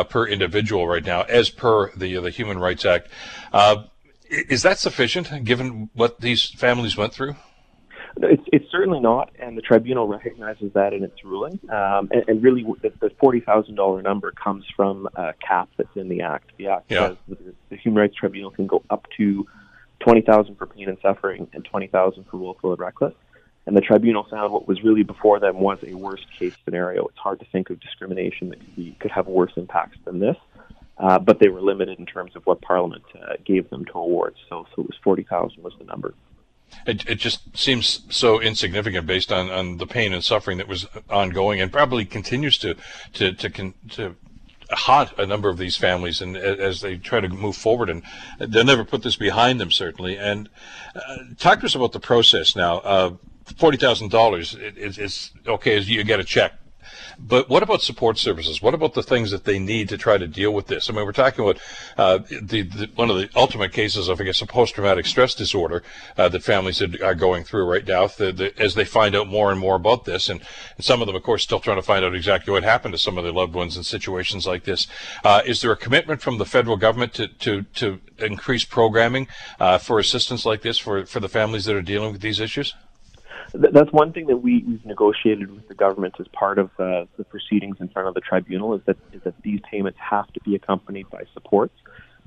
per 0.09 0.27
individual 0.27 0.87
right 0.87 1.03
now, 1.03 1.23
as 1.23 1.49
per 1.49 1.91
the 1.95 2.17
the 2.17 2.29
Human 2.29 2.59
Rights 2.59 2.85
Act. 2.85 3.09
Uh, 3.51 3.85
is 4.29 4.63
that 4.63 4.79
sufficient, 4.79 5.43
given 5.43 5.89
what 5.93 6.21
these 6.21 6.49
families 6.49 6.97
went 6.97 7.13
through? 7.13 7.35
It's, 8.17 8.43
it's 8.53 8.71
certainly 8.71 9.01
not, 9.01 9.31
and 9.39 9.57
the 9.57 9.61
tribunal 9.61 10.07
recognizes 10.07 10.71
that 10.73 10.93
in 10.93 11.03
its 11.03 11.23
ruling. 11.23 11.59
Um, 11.69 12.09
and, 12.11 12.23
and, 12.27 12.43
really, 12.43 12.63
the, 12.81 12.91
the 13.01 13.09
forty 13.19 13.41
thousand 13.41 13.75
dollar 13.75 14.01
number 14.01 14.31
comes 14.31 14.63
from 14.75 15.07
a 15.15 15.33
cap 15.33 15.69
that's 15.75 15.95
in 15.95 16.07
the 16.07 16.21
act. 16.21 16.51
The 16.57 16.67
act 16.67 16.85
yeah. 16.89 17.09
says 17.09 17.17
the, 17.27 17.53
the 17.69 17.75
Human 17.75 17.99
Rights 18.01 18.15
Tribunal 18.15 18.51
can 18.51 18.67
go 18.67 18.83
up 18.89 19.07
to 19.17 19.45
twenty 19.99 20.21
thousand 20.21 20.55
for 20.55 20.65
pain 20.65 20.87
and 20.87 20.97
suffering 21.01 21.47
and 21.53 21.65
twenty 21.65 21.87
thousand 21.87 22.25
for 22.31 22.37
willful 22.37 22.71
and 22.71 22.79
reckless. 22.79 23.13
And 23.65 23.75
the 23.75 23.81
tribunal 23.81 24.27
found 24.29 24.53
what 24.53 24.67
was 24.67 24.83
really 24.83 25.03
before 25.03 25.39
them 25.39 25.59
was 25.59 25.79
a 25.85 25.95
worst 25.95 26.25
case 26.37 26.53
scenario. 26.63 27.07
It's 27.07 27.17
hard 27.17 27.39
to 27.39 27.45
think 27.51 27.69
of 27.69 27.79
discrimination 27.79 28.49
that 28.49 28.59
could 28.59 28.75
be 28.75 28.95
could 28.99 29.11
have 29.11 29.27
worse 29.27 29.53
impacts 29.57 29.97
than 30.05 30.19
this. 30.19 30.37
Uh, 30.97 31.19
but 31.19 31.39
they 31.39 31.49
were 31.49 31.61
limited 31.61 31.99
in 31.99 32.05
terms 32.05 32.35
of 32.37 32.45
what 32.45 32.61
Parliament 32.61 33.03
uh, 33.21 33.33
gave 33.43 33.69
them 33.69 33.83
to 33.83 33.93
award. 33.97 34.35
So, 34.47 34.65
so 34.73 34.83
it 34.83 34.87
was 34.87 34.97
forty 35.03 35.23
thousand 35.23 35.63
was 35.63 35.73
the 35.79 35.85
number. 35.85 36.13
It, 36.85 37.07
it 37.09 37.15
just 37.15 37.57
seems 37.57 38.01
so 38.09 38.39
insignificant 38.39 39.07
based 39.07 39.31
on, 39.31 39.49
on 39.49 39.77
the 39.77 39.87
pain 39.87 40.13
and 40.13 40.23
suffering 40.23 40.57
that 40.59 40.67
was 40.67 40.85
ongoing 41.09 41.59
and 41.59 41.71
probably 41.71 42.05
continues 42.05 42.57
to 42.59 42.75
to 43.13 43.33
to, 43.33 43.49
con, 43.49 43.73
to 43.91 44.15
haunt 44.71 45.11
a 45.17 45.25
number 45.25 45.49
of 45.49 45.57
these 45.57 45.77
families 45.77 46.21
and 46.21 46.35
as 46.35 46.81
they 46.81 46.97
try 46.97 47.19
to 47.19 47.29
move 47.29 47.55
forward 47.55 47.89
and 47.89 48.03
they'll 48.39 48.65
never 48.65 48.83
put 48.83 49.03
this 49.03 49.15
behind 49.15 49.59
them 49.59 49.71
certainly. 49.71 50.17
And 50.17 50.49
uh, 50.95 51.17
talk 51.37 51.59
to 51.59 51.65
us 51.65 51.75
about 51.75 51.91
the 51.91 51.99
process 51.99 52.55
now 52.55 52.77
uh, 52.79 53.13
$40,000 53.45 54.77
is, 54.77 54.97
is 54.97 55.31
okay 55.47 55.77
as 55.77 55.89
you 55.89 56.03
get 56.03 56.19
a 56.19 56.23
check 56.23 56.53
but 57.19 57.49
what 57.49 57.63
about 57.63 57.81
support 57.81 58.17
services? 58.17 58.61
What 58.61 58.73
about 58.73 58.93
the 58.93 59.03
things 59.03 59.31
that 59.31 59.45
they 59.45 59.59
need 59.59 59.89
to 59.89 59.97
try 59.97 60.17
to 60.17 60.27
deal 60.27 60.51
with 60.51 60.67
this? 60.67 60.89
I 60.89 60.93
mean, 60.93 61.05
we're 61.05 61.11
talking 61.11 61.43
about 61.43 61.61
uh, 61.97 62.19
the, 62.29 62.63
the, 62.63 62.89
one 62.95 63.09
of 63.09 63.17
the 63.17 63.29
ultimate 63.35 63.71
cases 63.71 64.07
of, 64.07 64.19
I 64.19 64.23
guess, 64.23 64.41
a 64.41 64.45
post-traumatic 64.45 65.05
stress 65.05 65.33
disorder 65.35 65.83
uh, 66.17 66.29
that 66.29 66.43
families 66.43 66.81
are 66.81 67.15
going 67.15 67.43
through 67.43 67.65
right 67.65 67.85
now 67.85 68.07
the, 68.07 68.53
as 68.57 68.75
they 68.75 68.85
find 68.85 69.15
out 69.15 69.27
more 69.27 69.51
and 69.51 69.59
more 69.59 69.75
about 69.75 70.05
this. 70.05 70.29
And, 70.29 70.41
and, 70.75 70.85
some 70.85 71.01
of 71.01 71.07
them, 71.07 71.15
of 71.15 71.23
course, 71.23 71.43
still 71.43 71.59
trying 71.59 71.77
to 71.77 71.81
find 71.81 72.05
out 72.05 72.15
exactly 72.15 72.51
what 72.51 72.63
happened 72.63 72.93
to 72.93 72.97
some 72.97 73.17
of 73.17 73.23
their 73.23 73.33
loved 73.33 73.53
ones 73.53 73.77
in 73.77 73.83
situations 73.83 74.45
like 74.45 74.63
this. 74.63 74.87
Uh, 75.23 75.41
is 75.45 75.61
there 75.61 75.71
a 75.71 75.77
commitment 75.77 76.21
from 76.21 76.37
the 76.37 76.45
federal 76.45 76.77
government 76.77 77.13
to, 77.13 77.27
to, 77.27 77.63
to 77.75 77.99
increase 78.19 78.63
programming 78.63 79.27
uh, 79.59 79.77
for 79.77 79.99
assistance 79.99 80.45
like 80.45 80.61
this 80.61 80.77
for, 80.77 81.05
for 81.05 81.19
the 81.19 81.29
families 81.29 81.65
that 81.65 81.75
are 81.75 81.81
dealing 81.81 82.11
with 82.11 82.21
these 82.21 82.39
issues? 82.39 82.73
That's 83.53 83.91
one 83.91 84.11
thing 84.13 84.27
that 84.27 84.37
we, 84.37 84.63
we've 84.67 84.85
negotiated 84.85 85.51
with 85.51 85.67
the 85.67 85.75
government 85.75 86.15
as 86.19 86.27
part 86.29 86.59
of 86.59 86.69
the 86.77 87.07
proceedings 87.29 87.77
in 87.79 87.89
front 87.89 88.07
of 88.07 88.13
the 88.13 88.21
tribunal 88.21 88.75
is 88.75 88.81
that 88.85 88.97
is 89.13 89.21
that 89.23 89.35
these 89.43 89.59
payments 89.69 89.99
have 89.99 90.31
to 90.33 90.39
be 90.41 90.55
accompanied 90.55 91.09
by 91.09 91.23
supports. 91.33 91.75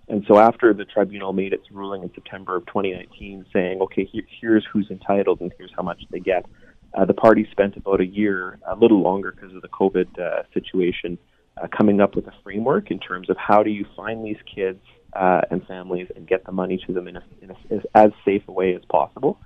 And 0.08 0.24
so 0.26 0.38
after 0.38 0.72
the 0.72 0.86
tribunal 0.86 1.32
made 1.32 1.52
its 1.52 1.70
ruling 1.70 2.02
in 2.02 2.12
September 2.14 2.56
of 2.56 2.66
2019 2.66 3.44
saying, 3.52 3.80
okay, 3.82 4.04
here, 4.04 4.22
here's 4.40 4.66
who's 4.72 4.90
entitled 4.90 5.40
and 5.40 5.52
here's 5.58 5.72
how 5.76 5.82
much 5.82 6.02
they 6.10 6.20
get, 6.20 6.46
uh, 6.94 7.04
the 7.04 7.14
party 7.14 7.46
spent 7.50 7.76
about 7.76 8.00
a 8.00 8.06
year, 8.06 8.58
a 8.66 8.74
little 8.74 9.02
longer 9.02 9.32
because 9.32 9.54
of 9.54 9.60
the 9.60 9.68
COVID 9.68 10.18
uh, 10.18 10.44
situation, 10.54 11.18
uh, 11.62 11.66
coming 11.76 12.00
up 12.00 12.16
with 12.16 12.26
a 12.26 12.32
framework 12.42 12.90
in 12.90 12.98
terms 12.98 13.28
of 13.28 13.36
how 13.36 13.62
do 13.62 13.70
you 13.70 13.84
find 13.94 14.24
these 14.24 14.38
kids 14.54 14.80
uh, 15.12 15.42
and 15.50 15.66
families 15.66 16.08
and 16.16 16.26
get 16.26 16.44
the 16.44 16.52
money 16.52 16.82
to 16.86 16.92
them 16.92 17.08
in, 17.08 17.16
a, 17.16 17.24
in 17.42 17.50
a, 17.50 17.56
as 17.94 18.10
safe 18.24 18.42
a 18.48 18.52
way 18.52 18.74
as 18.74 18.82
possible. 18.90 19.38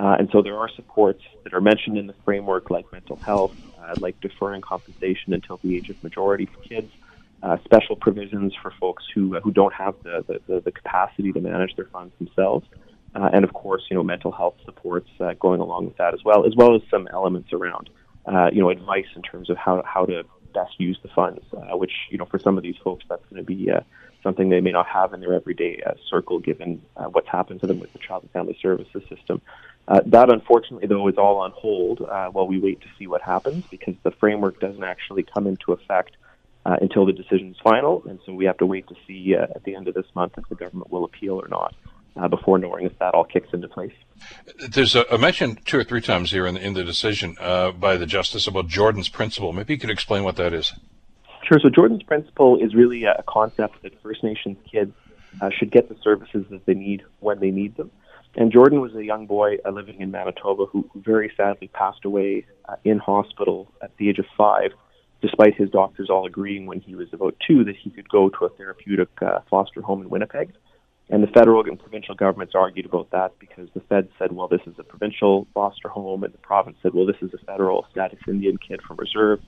Uh, 0.00 0.16
and 0.18 0.30
so 0.32 0.40
there 0.40 0.56
are 0.56 0.68
supports 0.76 1.22
that 1.44 1.52
are 1.52 1.60
mentioned 1.60 1.98
in 1.98 2.06
the 2.06 2.14
framework, 2.24 2.70
like 2.70 2.90
mental 2.90 3.16
health, 3.16 3.52
uh, 3.78 3.94
like 3.98 4.18
deferring 4.22 4.62
compensation 4.62 5.34
until 5.34 5.60
the 5.62 5.76
age 5.76 5.90
of 5.90 6.02
majority 6.02 6.46
for 6.46 6.58
kids, 6.66 6.90
uh, 7.42 7.58
special 7.64 7.96
provisions 7.96 8.54
for 8.62 8.72
folks 8.80 9.04
who 9.14 9.36
uh, 9.36 9.40
who 9.40 9.50
don't 9.50 9.74
have 9.74 9.94
the, 10.02 10.40
the, 10.46 10.60
the, 10.60 10.72
capacity 10.72 11.32
to 11.32 11.40
manage 11.40 11.76
their 11.76 11.88
funds 11.92 12.14
themselves, 12.18 12.66
uh, 13.14 13.28
and 13.34 13.44
of 13.44 13.52
course, 13.52 13.82
you 13.90 13.96
know, 13.96 14.02
mental 14.02 14.32
health 14.32 14.54
supports 14.64 15.10
uh, 15.20 15.34
going 15.38 15.60
along 15.60 15.84
with 15.84 15.98
that 15.98 16.14
as 16.14 16.20
well, 16.24 16.46
as 16.46 16.54
well 16.56 16.74
as 16.74 16.80
some 16.90 17.06
elements 17.12 17.52
around, 17.52 17.90
you 18.52 18.62
know, 18.62 18.70
advice 18.70 19.08
in 19.14 19.20
terms 19.20 19.50
of 19.50 19.58
how 19.58 19.82
how 19.84 20.06
to 20.06 20.22
best 20.54 20.72
use 20.78 20.98
the 21.02 21.10
funds, 21.14 21.44
which 21.72 21.92
you 22.08 22.16
know, 22.16 22.24
for 22.24 22.38
some 22.38 22.56
of 22.56 22.62
these 22.62 22.76
folks, 22.82 23.04
that's 23.06 23.24
going 23.28 23.42
to 23.42 23.46
be 23.46 23.70
something 24.22 24.48
they 24.48 24.60
may 24.60 24.72
not 24.72 24.86
have 24.86 25.12
in 25.12 25.20
their 25.20 25.34
everyday 25.34 25.82
circle, 26.08 26.38
given 26.38 26.80
what's 27.12 27.28
happened 27.28 27.60
to 27.60 27.66
them 27.66 27.80
with 27.80 27.92
the 27.92 27.98
child 27.98 28.22
and 28.22 28.32
family 28.32 28.56
services 28.62 29.02
system. 29.14 29.42
Uh, 29.88 30.00
that, 30.06 30.30
unfortunately, 30.30 30.86
though, 30.86 31.08
is 31.08 31.16
all 31.18 31.38
on 31.38 31.50
hold 31.50 32.00
uh, 32.00 32.28
while 32.28 32.46
we 32.46 32.60
wait 32.60 32.80
to 32.80 32.86
see 32.98 33.06
what 33.06 33.22
happens 33.22 33.64
because 33.70 33.94
the 34.02 34.10
framework 34.12 34.60
doesn't 34.60 34.84
actually 34.84 35.24
come 35.24 35.46
into 35.46 35.72
effect 35.72 36.16
uh, 36.64 36.76
until 36.80 37.06
the 37.06 37.12
decision 37.12 37.50
is 37.50 37.56
final. 37.62 38.02
And 38.06 38.20
so 38.24 38.32
we 38.32 38.44
have 38.44 38.58
to 38.58 38.66
wait 38.66 38.86
to 38.88 38.94
see 39.06 39.34
uh, 39.34 39.42
at 39.42 39.64
the 39.64 39.74
end 39.74 39.88
of 39.88 39.94
this 39.94 40.06
month 40.14 40.34
if 40.38 40.48
the 40.48 40.54
government 40.54 40.92
will 40.92 41.04
appeal 41.04 41.40
or 41.40 41.48
not 41.48 41.74
uh, 42.16 42.28
before 42.28 42.58
knowing 42.58 42.84
if 42.84 42.98
that 42.98 43.14
all 43.14 43.24
kicks 43.24 43.48
into 43.52 43.66
place. 43.66 43.92
There's 44.68 44.94
a, 44.94 45.04
a 45.10 45.18
mention 45.18 45.56
two 45.64 45.78
or 45.78 45.84
three 45.84 46.00
times 46.00 46.30
here 46.30 46.46
in 46.46 46.54
the, 46.54 46.64
in 46.64 46.74
the 46.74 46.84
decision 46.84 47.36
uh, 47.40 47.72
by 47.72 47.96
the 47.96 48.06
justice 48.06 48.46
about 48.46 48.68
Jordan's 48.68 49.08
principle. 49.08 49.52
Maybe 49.52 49.74
you 49.74 49.80
could 49.80 49.90
explain 49.90 50.22
what 50.22 50.36
that 50.36 50.52
is. 50.52 50.72
Sure. 51.48 51.58
So 51.58 51.68
Jordan's 51.68 52.02
principle 52.02 52.62
is 52.62 52.74
really 52.74 53.04
a 53.04 53.24
concept 53.26 53.82
that 53.82 54.00
First 54.02 54.22
Nations 54.22 54.58
kids 54.70 54.92
should 55.58 55.72
get 55.72 55.88
the 55.88 55.96
services 56.02 56.44
that 56.50 56.64
they 56.66 56.74
need 56.74 57.02
when 57.18 57.40
they 57.40 57.50
need 57.50 57.76
them. 57.76 57.90
And 58.36 58.52
Jordan 58.52 58.80
was 58.80 58.94
a 58.94 59.04
young 59.04 59.26
boy 59.26 59.56
uh, 59.64 59.70
living 59.70 60.00
in 60.00 60.10
Manitoba 60.10 60.66
who, 60.66 60.88
very 60.94 61.32
sadly 61.36 61.68
passed 61.68 62.04
away 62.04 62.46
uh, 62.68 62.76
in 62.84 62.98
hospital 62.98 63.72
at 63.82 63.96
the 63.96 64.08
age 64.08 64.18
of 64.18 64.26
five, 64.36 64.70
despite 65.20 65.56
his 65.56 65.68
doctors 65.70 66.08
all 66.10 66.26
agreeing 66.26 66.66
when 66.66 66.80
he 66.80 66.94
was 66.94 67.08
about 67.12 67.34
two 67.46 67.64
that 67.64 67.74
he 67.76 67.90
could 67.90 68.08
go 68.08 68.28
to 68.28 68.44
a 68.44 68.48
therapeutic 68.50 69.08
uh, 69.20 69.40
foster 69.50 69.82
home 69.82 70.00
in 70.02 70.08
Winnipeg. 70.08 70.52
And 71.08 71.24
the 71.24 71.26
federal 71.26 71.64
and 71.64 71.76
provincial 71.76 72.14
governments 72.14 72.54
argued 72.54 72.86
about 72.86 73.10
that 73.10 73.36
because 73.40 73.68
the 73.74 73.80
Fed 73.80 74.08
said, 74.16 74.30
well, 74.30 74.46
this 74.46 74.60
is 74.64 74.74
a 74.78 74.84
provincial 74.84 75.48
foster 75.52 75.88
home, 75.88 76.22
and 76.22 76.32
the 76.32 76.38
province 76.38 76.76
said, 76.82 76.94
well, 76.94 77.04
this 77.04 77.16
is 77.20 77.34
a 77.34 77.44
federal 77.44 77.84
status 77.90 78.20
Indian 78.28 78.58
kid 78.58 78.80
from 78.86 78.96
reserve. 78.96 79.40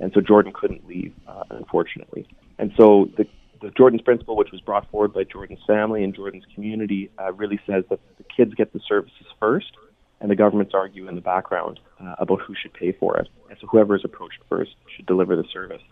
And 0.00 0.10
so 0.12 0.20
Jordan 0.20 0.52
couldn't 0.52 0.84
leave, 0.88 1.14
uh, 1.28 1.44
unfortunately. 1.50 2.26
And 2.58 2.72
so 2.76 3.08
the 3.16 3.26
the 3.64 3.70
Jordan's 3.70 4.02
principle, 4.02 4.36
which 4.36 4.52
was 4.52 4.60
brought 4.60 4.90
forward 4.90 5.14
by 5.14 5.24
Jordan's 5.24 5.60
family 5.66 6.04
and 6.04 6.14
Jordan's 6.14 6.44
community, 6.54 7.10
uh, 7.18 7.32
really 7.32 7.58
says 7.66 7.84
that 7.90 7.98
the 8.18 8.24
kids 8.24 8.52
get 8.54 8.72
the 8.72 8.80
services 8.86 9.26
first, 9.40 9.72
and 10.20 10.30
the 10.30 10.36
governments 10.36 10.72
argue 10.74 11.08
in 11.08 11.14
the 11.14 11.20
background 11.20 11.80
uh, 12.00 12.14
about 12.18 12.40
who 12.42 12.54
should 12.54 12.74
pay 12.74 12.92
for 12.92 13.16
it. 13.16 13.28
And 13.48 13.58
so 13.60 13.66
whoever 13.66 13.96
is 13.96 14.02
approached 14.04 14.38
first 14.48 14.72
should 14.94 15.06
deliver 15.06 15.34
the 15.34 15.44
service. 15.52 15.82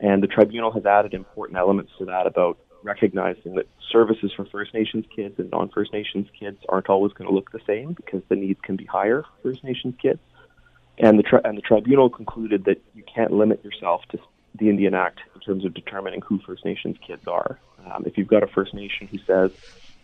And 0.00 0.22
the 0.22 0.26
tribunal 0.26 0.72
has 0.72 0.86
added 0.86 1.12
important 1.12 1.58
elements 1.58 1.92
to 1.98 2.06
that 2.06 2.26
about 2.26 2.58
recognizing 2.82 3.54
that 3.56 3.66
services 3.92 4.32
for 4.34 4.46
First 4.46 4.72
Nations 4.72 5.04
kids 5.14 5.34
and 5.38 5.50
non-First 5.50 5.92
Nations 5.92 6.26
kids 6.38 6.56
aren't 6.70 6.88
always 6.88 7.12
going 7.12 7.28
to 7.28 7.34
look 7.34 7.52
the 7.52 7.60
same 7.66 7.92
because 7.92 8.22
the 8.30 8.36
needs 8.36 8.58
can 8.62 8.76
be 8.76 8.86
higher 8.86 9.22
for 9.22 9.50
First 9.50 9.62
Nations 9.62 9.94
kids. 10.00 10.20
And 10.98 11.18
the 11.18 11.22
tri- 11.22 11.40
and 11.44 11.56
the 11.56 11.62
tribunal 11.62 12.08
concluded 12.08 12.64
that 12.64 12.82
you 12.94 13.02
can't 13.14 13.32
limit 13.32 13.62
yourself 13.62 14.02
to 14.10 14.18
the 14.54 14.68
Indian 14.68 14.94
Act 14.94 15.20
in 15.34 15.40
terms 15.40 15.64
of 15.64 15.74
determining 15.74 16.20
who 16.22 16.38
First 16.40 16.64
Nations 16.64 16.96
kids 17.06 17.26
are. 17.26 17.58
Um, 17.86 18.04
if 18.06 18.18
you've 18.18 18.28
got 18.28 18.42
a 18.42 18.46
First 18.46 18.74
Nation 18.74 19.06
who 19.06 19.18
says 19.26 19.50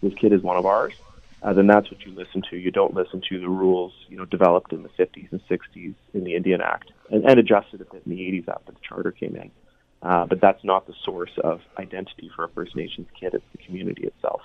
this 0.03 0.15
kid 0.15 0.33
is 0.33 0.43
one 0.43 0.57
of 0.57 0.67
ours, 0.67 0.95
uh, 1.43 1.53
then 1.53 1.67
that's 1.67 1.91
what 1.91 2.05
you 2.05 2.13
listen 2.13 2.43
to. 2.51 2.57
You 2.57 2.71
don't 2.71 2.95
listen 2.95 3.23
to 3.29 3.41
the 3.41 3.49
rules, 3.49 3.93
you 4.09 4.17
know, 4.17 4.25
developed 4.25 4.73
in 4.73 4.83
the 4.83 4.89
50s 4.91 5.31
and 5.31 5.41
60s 5.49 5.95
in 6.15 6.25
the 6.25 6.35
Indian 6.35 6.61
Act 6.61 6.93
and, 7.11 7.25
and 7.25 7.39
adjusted 7.39 7.81
a 7.81 7.85
bit 7.85 8.03
in 8.07 8.17
the 8.17 8.21
80s 8.21 8.49
after 8.49 8.73
the 8.73 8.79
charter 8.87 9.13
came 9.13 9.37
in. 9.37 9.51
Uh, 10.03 10.27
but 10.27 10.41
that's 10.41 10.63
not 10.65 10.87
the 10.87 10.95
source 11.05 11.31
of 11.43 11.61
identity 11.79 12.31
for 12.35 12.45
a 12.45 12.49
First 12.49 12.77
Nations 12.77 13.09
kid. 13.19 13.35
It's 13.35 13.45
the 13.53 13.59
community 13.59 14.07
itself. 14.07 14.43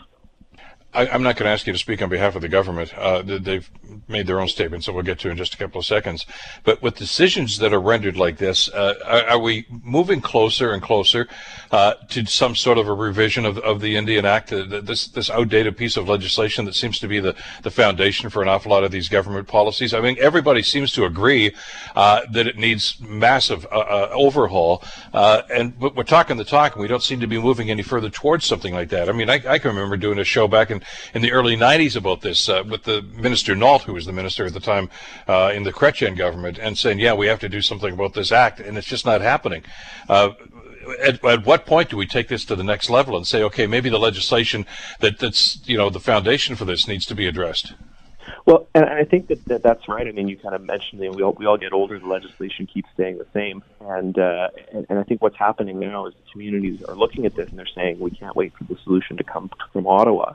I, 0.94 1.06
am 1.08 1.24
not 1.24 1.38
going 1.38 1.46
to 1.46 1.52
ask 1.52 1.66
you 1.66 1.74
to 1.74 1.80
speak 1.80 2.02
on 2.02 2.10
behalf 2.10 2.36
of 2.36 2.42
the 2.42 2.50
government. 2.50 2.94
Uh, 2.94 3.22
they've 3.22 3.70
made 4.08 4.28
their 4.28 4.42
own 4.42 4.48
statements 4.48 4.86
that 4.86 4.94
we'll 4.94 5.04
get 5.04 5.20
to 5.20 5.30
in 5.30 5.38
just 5.38 5.54
a 5.54 5.58
couple 5.58 5.80
of 5.80 5.86
seconds. 5.86 6.26
But 6.64 6.82
with 6.82 6.96
decisions 6.96 7.58
that 7.60 7.74
are 7.74 7.80
rendered 7.80 8.18
like 8.18 8.38
this, 8.38 8.68
uh, 8.70 8.96
are, 9.06 9.30
are, 9.30 9.40
we 9.40 9.66
moving 9.70 10.22
closer 10.22 10.72
and 10.72 10.82
closer 10.82 11.28
uh, 11.72 11.94
to 12.10 12.26
some 12.26 12.56
sort 12.56 12.78
of 12.78 12.88
a 12.88 12.94
revision 12.94 13.46
of, 13.46 13.58
of 13.60 13.80
the 13.80 13.96
Indian 13.96 14.26
Act, 14.26 14.52
uh, 14.52 14.82
this 14.82 15.08
this 15.08 15.30
outdated 15.30 15.78
piece 15.78 15.96
of 15.96 16.10
legislation 16.10 16.66
that 16.66 16.76
seems 16.76 17.00
to 17.00 17.08
be 17.08 17.20
the, 17.20 17.36
the 17.64 17.72
foundation 17.72 18.30
for 18.30 18.42
an 18.42 18.50
awful 18.50 18.72
lot 18.72 18.84
of 18.84 18.92
these 18.92 19.08
government 19.08 19.48
policies? 19.48 19.94
I 19.94 20.02
mean, 20.02 20.18
everybody 20.20 20.62
seems 20.62 20.92
to 20.94 21.06
agree 21.06 21.56
uh, 21.96 22.22
that 22.34 22.48
it 22.48 22.58
needs 22.58 23.00
massive 23.00 23.66
uh, 23.72 24.10
overhaul, 24.12 24.84
and 25.14 25.80
we're 25.80 26.04
talking 26.04 26.38
the 26.38 26.44
talk, 26.44 26.74
and 26.74 26.82
we 26.82 26.88
don't 26.88 27.04
seem 27.04 27.22
to 27.22 27.28
be 27.28 27.40
moving 27.40 27.72
any 27.72 27.84
further 27.84 28.10
towards 28.10 28.46
something 28.46 28.74
like 28.74 28.90
that. 28.90 29.08
I 29.08 29.14
mean, 29.14 29.30
I, 29.30 29.36
I 29.48 29.58
can 29.58 29.70
remember 29.74 29.96
doing 29.96 30.20
a 30.20 30.26
show 30.26 30.48
back 30.48 30.70
in 30.70 30.81
in 31.14 31.22
the 31.22 31.32
early 31.32 31.56
90s 31.56 31.96
about 31.96 32.22
this 32.22 32.50
uh, 32.50 32.64
with 32.68 32.84
the 32.84 33.02
Minister 33.02 33.56
Nault, 33.56 33.84
who 33.84 33.94
was 33.94 34.06
the 34.06 34.14
minister 34.14 34.46
at 34.46 34.54
the 34.54 34.60
time 34.60 34.90
uh, 35.28 35.52
in 35.54 35.64
the 35.64 35.74
Chrétien 35.74 36.18
government, 36.18 36.58
and 36.58 36.78
saying, 36.78 37.00
yeah, 37.00 37.14
we 37.14 37.28
have 37.28 37.40
to 37.40 37.50
do 37.50 37.62
something 37.62 37.94
about 37.94 38.14
this 38.14 38.32
act, 38.32 38.60
and 38.60 38.78
it's 38.78 38.88
just 38.88 39.06
not 39.06 39.22
happening. 39.22 39.64
Uh, 40.10 40.32
at, 41.02 41.24
at, 41.24 41.46
what 41.46 41.66
point 41.66 41.90
do 41.90 41.98
we 41.98 42.08
take 42.08 42.28
this 42.28 42.46
to 42.46 42.56
the 42.56 42.64
next 42.64 42.90
level 42.90 43.16
and 43.16 43.26
say, 43.26 43.44
okay, 43.44 43.68
maybe 43.68 43.90
the 43.90 44.00
legislation 44.00 44.66
that, 45.00 45.20
that's 45.20 45.60
you 45.68 45.78
know 45.78 45.90
the 45.90 46.00
foundation 46.00 46.56
for 46.56 46.66
this 46.66 46.88
needs 46.88 47.06
to 47.06 47.16
be 47.16 47.28
addressed? 47.28 47.74
Well, 48.46 48.68
and 48.74 48.86
I 48.86 49.04
think 49.04 49.28
that, 49.28 49.46
that 49.46 49.64
that's 49.64 49.88
right. 49.88 50.08
I 50.08 50.12
mean, 50.12 50.28
you 50.28 50.38
kind 50.38 50.56
of 50.56 50.64
mentioned 50.64 51.02
that 51.02 51.14
we 51.14 51.22
all, 51.22 51.34
we 51.34 51.46
all 51.46 51.58
get 51.58 51.74
older, 51.74 52.00
the 52.00 52.08
legislation 52.08 52.66
keeps 52.66 52.90
staying 52.94 53.18
the 53.18 53.28
same, 53.34 53.64
and, 53.82 54.18
uh, 54.18 54.50
and 54.74 54.86
and 54.90 55.00
I 55.00 55.04
think 55.04 55.22
what's 55.22 55.38
happening 55.38 55.80
now 55.80 56.08
is 56.08 56.14
the 56.14 56.32
communities 56.32 56.84
are 56.84 56.96
looking 56.96 57.26
at 57.26 57.36
this 57.36 57.50
and 57.50 57.60
they're 57.60 57.68
saying 57.68 58.00
we 58.00 58.12
can't 58.12 58.36
wait 58.36 58.54
for 58.56 58.64
the 58.64 58.78
solution 58.84 59.18
to 59.18 59.24
come 59.24 59.50
from 59.74 59.88
Ottawa. 59.88 60.34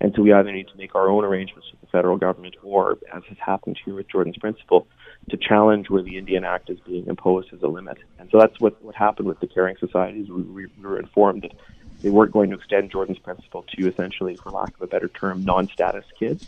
And 0.00 0.12
so 0.14 0.22
we 0.22 0.32
either 0.32 0.52
need 0.52 0.68
to 0.68 0.76
make 0.76 0.94
our 0.94 1.08
own 1.08 1.24
arrangements 1.24 1.68
with 1.70 1.80
the 1.80 1.86
federal 1.88 2.16
government 2.16 2.54
or, 2.62 2.98
as 3.12 3.22
has 3.28 3.38
happened 3.38 3.78
here 3.84 3.94
with 3.94 4.08
Jordan's 4.08 4.36
Principle, 4.36 4.86
to 5.30 5.36
challenge 5.36 5.90
where 5.90 6.02
the 6.02 6.16
Indian 6.16 6.44
Act 6.44 6.70
is 6.70 6.78
being 6.80 7.06
imposed 7.06 7.52
as 7.52 7.62
a 7.62 7.66
limit. 7.66 7.98
And 8.18 8.28
so 8.30 8.38
that's 8.38 8.60
what, 8.60 8.82
what 8.82 8.94
happened 8.94 9.26
with 9.26 9.40
the 9.40 9.48
caring 9.48 9.76
societies. 9.78 10.28
We, 10.30 10.42
we 10.42 10.66
were 10.80 11.00
informed 11.00 11.42
that 11.42 11.52
they 12.00 12.10
weren't 12.10 12.32
going 12.32 12.50
to 12.50 12.56
extend 12.56 12.92
Jordan's 12.92 13.18
Principle 13.18 13.64
to 13.76 13.88
essentially, 13.88 14.36
for 14.36 14.50
lack 14.50 14.74
of 14.76 14.82
a 14.82 14.86
better 14.86 15.08
term, 15.08 15.44
non-status 15.44 16.04
kids. 16.18 16.46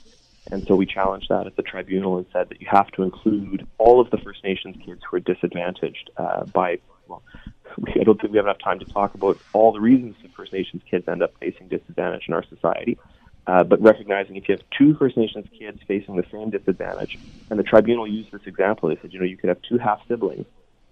And 0.51 0.65
so 0.67 0.75
we 0.75 0.87
challenged 0.87 1.29
that 1.29 1.47
at 1.47 1.57
the 1.57 1.63
tribunal 1.63 2.19
and 2.19 2.27
said 2.33 2.49
that 2.49 2.61
you 2.61 2.69
have 2.71 2.91
to 2.93 3.03
include 3.03 3.67
all 3.79 4.01
of 4.01 4.11
the 4.11 4.19
First 4.19 4.43
Nations 4.43 4.77
kids 4.85 5.03
who 5.09 5.17
are 5.17 5.21
disadvantaged 5.21 6.11
uh, 6.17 6.45
by, 6.45 6.79
well, 7.09 7.23
I 7.89 8.05
don't 8.05 8.21
think 8.21 8.33
we 8.33 8.39
have 8.39 8.47
enough 8.47 8.59
time 8.59 8.79
to 8.79 8.85
talk 8.85 9.15
about 9.15 9.39
all 9.53 9.73
the 9.73 9.81
reasons 9.81 10.17
that 10.23 10.33
First 10.35 10.53
Nations 10.53 10.83
kids 10.89 11.09
end 11.09 11.23
up 11.23 11.35
facing 11.41 11.69
disadvantage 11.69 12.25
in 12.29 12.35
our 12.35 12.45
society. 12.45 12.99
Uh, 13.51 13.65
but 13.65 13.83
recognizing 13.83 14.37
if 14.37 14.49
you 14.49 14.55
have 14.55 14.63
two 14.79 14.95
First 14.95 15.17
Nations 15.17 15.45
kids 15.59 15.81
facing 15.89 16.15
the 16.15 16.25
same 16.31 16.51
disadvantage, 16.51 17.19
and 17.51 17.59
the 17.59 17.65
tribunal 17.65 18.07
used 18.07 18.31
this 18.31 18.43
example, 18.47 18.89
they 18.89 18.97
said, 19.03 19.13
you 19.13 19.19
know, 19.19 19.25
you 19.25 19.37
could 19.37 19.49
have 19.49 19.61
two 19.69 19.77
half 19.77 20.01
siblings, 20.07 20.47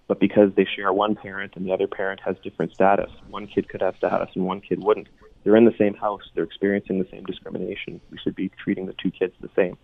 but 0.07 0.19
because 0.19 0.53
they 0.55 0.65
share 0.65 0.91
one 0.91 1.15
parent 1.15 1.53
and 1.55 1.65
the 1.65 1.71
other 1.71 1.87
parent 1.87 2.19
has 2.19 2.35
different 2.43 2.73
status, 2.73 3.09
one 3.29 3.47
kid 3.47 3.69
could 3.69 3.81
have 3.81 3.95
status 3.95 4.27
and 4.35 4.43
one 4.43 4.59
kid 4.59 4.83
wouldn't. 4.83 5.07
They're 5.45 5.55
in 5.55 5.63
the 5.63 5.75
same 5.77 5.93
house, 5.93 6.23
they're 6.35 6.43
experiencing 6.43 6.99
the 6.99 7.07
same 7.09 7.23
discrimination. 7.23 8.01
We 8.11 8.17
should 8.17 8.35
be 8.35 8.51
treating 8.61 8.87
the 8.87 8.95
two 9.01 9.11
kids 9.11 9.33
the 9.39 9.49
same. 9.55 9.77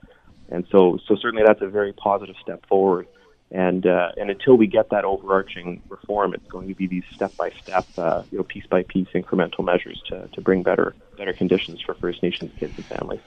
And 0.50 0.68
so, 0.70 1.00
so 1.08 1.16
certainly 1.16 1.46
that's 1.48 1.62
a 1.62 1.70
very 1.70 1.94
positive 1.94 2.36
step 2.42 2.66
forward. 2.68 3.08
And 3.52 3.86
uh, 3.86 4.10
and 4.18 4.30
until 4.30 4.58
we 4.58 4.68
get 4.68 4.90
that 4.90 5.06
overarching 5.06 5.82
reform, 5.88 6.34
it's 6.34 6.48
going 6.48 6.68
to 6.68 6.76
be 6.76 6.88
these 6.88 7.04
step 7.14 7.38
by 7.38 7.52
step, 7.64 7.86
you 8.32 8.40
know, 8.40 8.44
piece 8.44 8.66
by 8.66 8.84
piece, 8.84 9.08
incremental 9.16 9.64
measures 9.64 10.02
to, 10.08 10.28
to 10.34 10.42
bring 10.42 10.62
better 10.62 10.94
better 11.18 11.34
conditions 11.34 11.82
for 11.82 11.94
First 11.96 12.22
Nations 12.24 12.52
kids 12.60 12.74
and 12.76 12.86
families. 12.86 13.20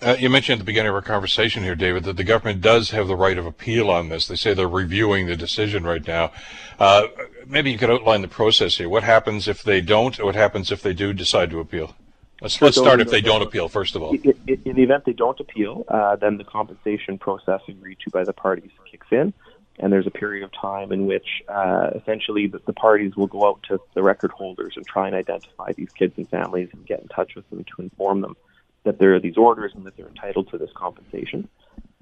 Uh, 0.00 0.16
you 0.18 0.28
mentioned 0.28 0.54
at 0.54 0.58
the 0.58 0.64
beginning 0.64 0.88
of 0.88 0.94
our 0.94 1.02
conversation 1.02 1.62
here, 1.62 1.76
David, 1.76 2.04
that 2.04 2.16
the 2.16 2.24
government 2.24 2.60
does 2.60 2.90
have 2.90 3.06
the 3.06 3.16
right 3.16 3.38
of 3.38 3.46
appeal 3.46 3.88
on 3.90 4.08
this. 4.08 4.26
They 4.26 4.36
say 4.36 4.52
they're 4.52 4.68
reviewing 4.68 5.26
the 5.26 5.36
decision 5.36 5.84
right 5.84 6.04
now. 6.06 6.32
Uh, 6.78 7.06
maybe 7.46 7.70
you 7.70 7.78
could 7.78 7.90
outline 7.90 8.22
the 8.22 8.28
process 8.28 8.78
here. 8.78 8.88
What 8.88 9.04
happens 9.04 9.46
if 9.46 9.62
they 9.62 9.80
don't? 9.80 10.22
What 10.22 10.34
happens 10.34 10.72
if 10.72 10.82
they 10.82 10.92
do 10.92 11.12
decide 11.12 11.50
to 11.50 11.60
appeal? 11.60 11.94
Let's, 12.40 12.60
let's 12.60 12.76
start 12.76 13.00
if 13.00 13.08
they 13.08 13.20
don't 13.20 13.42
appeal, 13.42 13.68
first 13.68 13.94
of 13.94 14.02
all. 14.02 14.12
In, 14.16 14.34
in 14.48 14.74
the 14.74 14.82
event 14.82 15.04
they 15.04 15.12
don't 15.12 15.38
appeal, 15.38 15.84
uh, 15.86 16.16
then 16.16 16.38
the 16.38 16.44
compensation 16.44 17.16
process 17.16 17.60
agreed 17.68 17.98
to 18.00 18.10
by 18.10 18.24
the 18.24 18.32
parties 18.32 18.70
kicks 18.90 19.06
in 19.12 19.32
and 19.78 19.92
there's 19.92 20.06
a 20.06 20.10
period 20.10 20.44
of 20.44 20.50
time 20.52 20.92
in 20.92 21.06
which 21.06 21.42
uh, 21.48 21.90
essentially 21.94 22.46
the, 22.46 22.60
the, 22.66 22.72
parties 22.72 23.16
will 23.16 23.26
go 23.26 23.48
out 23.48 23.62
to 23.68 23.80
the 23.94 24.02
record 24.02 24.30
holders 24.30 24.74
and 24.76 24.86
try 24.86 25.06
and 25.06 25.16
identify 25.16 25.72
these 25.72 25.90
kids 25.90 26.14
and 26.16 26.28
families 26.28 26.68
and 26.72 26.86
get 26.86 27.00
in 27.00 27.08
touch 27.08 27.34
with 27.34 27.48
them 27.50 27.64
to 27.64 27.82
inform 27.82 28.20
them 28.20 28.36
that 28.84 28.98
there 28.98 29.14
are 29.14 29.20
these 29.20 29.36
orders 29.36 29.72
and 29.74 29.84
that 29.84 29.96
they're 29.96 30.08
entitled 30.08 30.50
to 30.50 30.58
this 30.58 30.70
compensation. 30.74 31.48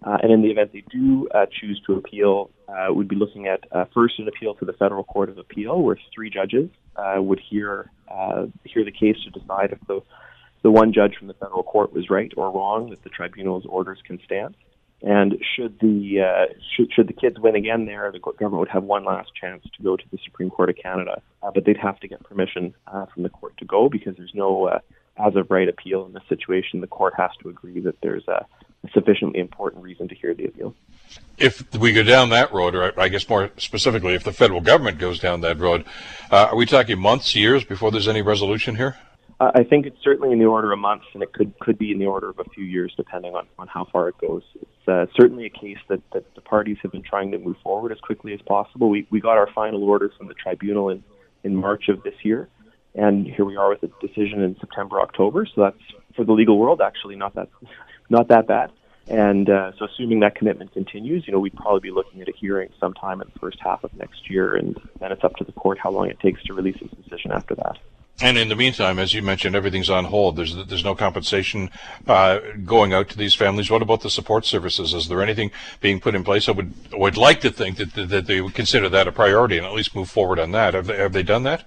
Uh, 0.02 0.16
and 0.22 0.32
in 0.32 0.42
the 0.42 0.48
event 0.48 0.72
they 0.72 0.82
do 0.90 1.28
uh, 1.34 1.46
choose 1.60 1.80
to 1.86 1.94
appeal, 1.94 2.50
uh, 2.68 2.92
we'd 2.92 3.08
be 3.08 3.16
looking 3.16 3.46
at 3.46 3.64
uh, 3.70 3.84
first 3.92 4.18
an 4.18 4.26
appeal 4.26 4.54
to 4.54 4.64
the 4.64 4.72
Federal 4.72 5.04
Court 5.04 5.28
of 5.28 5.38
Appeal, 5.38 5.82
where 5.82 5.98
three 6.14 6.30
judges 6.30 6.70
uh, 6.96 7.20
would 7.20 7.40
hear 7.40 7.90
hear 8.64 8.84
the 8.84 8.90
case 8.90 9.16
to 9.24 9.30
decide 9.30 9.72
if 9.72 9.78
the 9.86 10.00
the 10.62 10.70
one 10.70 10.92
judge 10.92 11.16
from 11.16 11.28
the 11.28 11.34
federal 11.34 11.62
court 11.62 11.92
was 11.92 12.10
right 12.10 12.32
or 12.36 12.50
wrong, 12.50 12.90
that 12.90 13.02
the 13.02 13.08
tribunal's 13.08 13.64
orders 13.66 13.98
can 14.04 14.20
stand. 14.24 14.54
And 15.02 15.38
should 15.56 15.78
the 15.80 16.20
uh, 16.20 16.52
should, 16.76 16.92
should 16.92 17.08
the 17.08 17.14
kids 17.14 17.38
win 17.38 17.56
again 17.56 17.86
there, 17.86 18.12
the 18.12 18.18
government 18.18 18.60
would 18.60 18.68
have 18.68 18.84
one 18.84 19.04
last 19.04 19.30
chance 19.34 19.64
to 19.76 19.82
go 19.82 19.96
to 19.96 20.04
the 20.10 20.18
Supreme 20.24 20.50
Court 20.50 20.68
of 20.68 20.76
Canada, 20.76 21.22
uh, 21.42 21.50
but 21.54 21.64
they'd 21.64 21.78
have 21.78 21.98
to 22.00 22.08
get 22.08 22.22
permission 22.22 22.74
uh, 22.86 23.06
from 23.06 23.22
the 23.22 23.30
court 23.30 23.56
to 23.58 23.64
go 23.64 23.88
because 23.88 24.16
there's 24.16 24.34
no 24.34 24.66
uh, 24.66 24.78
as 25.16 25.36
of 25.36 25.50
right 25.50 25.68
appeal 25.68 26.04
in 26.04 26.12
this 26.12 26.22
situation. 26.28 26.80
The 26.80 26.86
court 26.86 27.14
has 27.16 27.30
to 27.42 27.48
agree 27.48 27.80
that 27.80 28.00
there's 28.02 28.26
a, 28.28 28.46
sufficiently 28.94 29.40
important 29.40 29.82
reason 29.82 30.08
to 30.08 30.14
hear 30.14 30.34
the 30.34 30.46
appeal. 30.46 30.74
If 31.36 31.74
we 31.76 31.92
go 31.92 32.02
down 32.02 32.30
that 32.30 32.52
road, 32.52 32.74
or 32.74 32.98
I 32.98 33.08
guess 33.08 33.28
more 33.28 33.50
specifically, 33.56 34.14
if 34.14 34.24
the 34.24 34.32
federal 34.32 34.60
government 34.60 34.98
goes 34.98 35.18
down 35.18 35.42
that 35.42 35.58
road, 35.58 35.84
uh, 36.30 36.48
are 36.50 36.56
we 36.56 36.66
talking 36.66 36.98
months, 36.98 37.34
years 37.34 37.64
before 37.64 37.90
there's 37.90 38.08
any 38.08 38.22
resolution 38.22 38.76
here? 38.76 38.96
I 39.40 39.64
think 39.64 39.86
it's 39.86 39.96
certainly 40.04 40.32
in 40.32 40.38
the 40.38 40.44
order 40.44 40.70
of 40.70 40.78
months, 40.78 41.06
and 41.14 41.22
it 41.22 41.32
could 41.32 41.58
could 41.60 41.78
be 41.78 41.92
in 41.92 41.98
the 41.98 42.04
order 42.04 42.28
of 42.28 42.38
a 42.38 42.44
few 42.44 42.64
years, 42.64 42.92
depending 42.94 43.34
on, 43.34 43.46
on 43.58 43.68
how 43.68 43.86
far 43.90 44.08
it 44.08 44.18
goes. 44.18 44.42
It's 44.60 44.88
uh, 44.88 45.06
certainly 45.18 45.46
a 45.46 45.50
case 45.50 45.78
that, 45.88 46.02
that 46.12 46.34
the 46.34 46.42
parties 46.42 46.76
have 46.82 46.92
been 46.92 47.02
trying 47.02 47.30
to 47.32 47.38
move 47.38 47.56
forward 47.62 47.90
as 47.90 47.98
quickly 48.00 48.34
as 48.34 48.42
possible. 48.42 48.90
We 48.90 49.06
we 49.10 49.18
got 49.18 49.38
our 49.38 49.48
final 49.54 49.82
order 49.84 50.12
from 50.18 50.28
the 50.28 50.34
tribunal 50.34 50.90
in 50.90 51.02
in 51.42 51.56
March 51.56 51.88
of 51.88 52.02
this 52.02 52.14
year, 52.22 52.50
and 52.94 53.26
here 53.26 53.46
we 53.46 53.56
are 53.56 53.70
with 53.70 53.82
a 53.82 54.06
decision 54.06 54.42
in 54.42 54.56
September 54.60 55.00
October. 55.00 55.46
So 55.46 55.62
that's 55.62 55.82
for 56.14 56.24
the 56.24 56.32
legal 56.32 56.58
world 56.58 56.82
actually 56.82 57.16
not 57.16 57.34
that 57.36 57.48
not 58.10 58.28
that 58.28 58.46
bad. 58.46 58.72
And 59.08 59.48
uh, 59.48 59.72
so, 59.78 59.86
assuming 59.86 60.20
that 60.20 60.34
commitment 60.36 60.72
continues, 60.72 61.26
you 61.26 61.32
know, 61.32 61.40
we'd 61.40 61.56
probably 61.56 61.80
be 61.80 61.90
looking 61.90 62.20
at 62.20 62.28
a 62.28 62.32
hearing 62.38 62.68
sometime 62.78 63.22
in 63.22 63.28
the 63.32 63.38
first 63.40 63.58
half 63.60 63.82
of 63.82 63.92
next 63.94 64.30
year, 64.30 64.54
and 64.54 64.78
then 65.00 65.10
it's 65.10 65.24
up 65.24 65.34
to 65.36 65.44
the 65.44 65.52
court 65.52 65.78
how 65.78 65.90
long 65.90 66.08
it 66.10 66.20
takes 66.20 66.42
to 66.44 66.52
release 66.52 66.76
its 66.80 66.94
decision 67.02 67.32
after 67.32 67.54
that. 67.56 67.78
And 68.22 68.36
in 68.36 68.48
the 68.48 68.56
meantime, 68.56 68.98
as 68.98 69.14
you 69.14 69.22
mentioned, 69.22 69.56
everything's 69.56 69.88
on 69.88 70.04
hold. 70.04 70.36
There's 70.36 70.54
there's 70.66 70.84
no 70.84 70.94
compensation 70.94 71.70
uh, 72.06 72.40
going 72.64 72.92
out 72.92 73.08
to 73.10 73.16
these 73.16 73.34
families. 73.34 73.70
What 73.70 73.80
about 73.80 74.02
the 74.02 74.10
support 74.10 74.44
services? 74.44 74.92
Is 74.92 75.08
there 75.08 75.22
anything 75.22 75.50
being 75.80 76.00
put 76.00 76.14
in 76.14 76.22
place? 76.22 76.48
I 76.48 76.52
would 76.52 76.74
would 76.92 77.16
like 77.16 77.40
to 77.40 77.50
think 77.50 77.78
that 77.78 77.94
that 77.94 78.26
they 78.26 78.42
would 78.42 78.54
consider 78.54 78.90
that 78.90 79.08
a 79.08 79.12
priority 79.12 79.56
and 79.56 79.66
at 79.66 79.72
least 79.72 79.94
move 79.94 80.10
forward 80.10 80.38
on 80.38 80.52
that. 80.52 80.74
Have 80.74 80.86
they 80.86 80.98
have 80.98 81.14
they 81.14 81.22
done 81.22 81.44
that? 81.44 81.64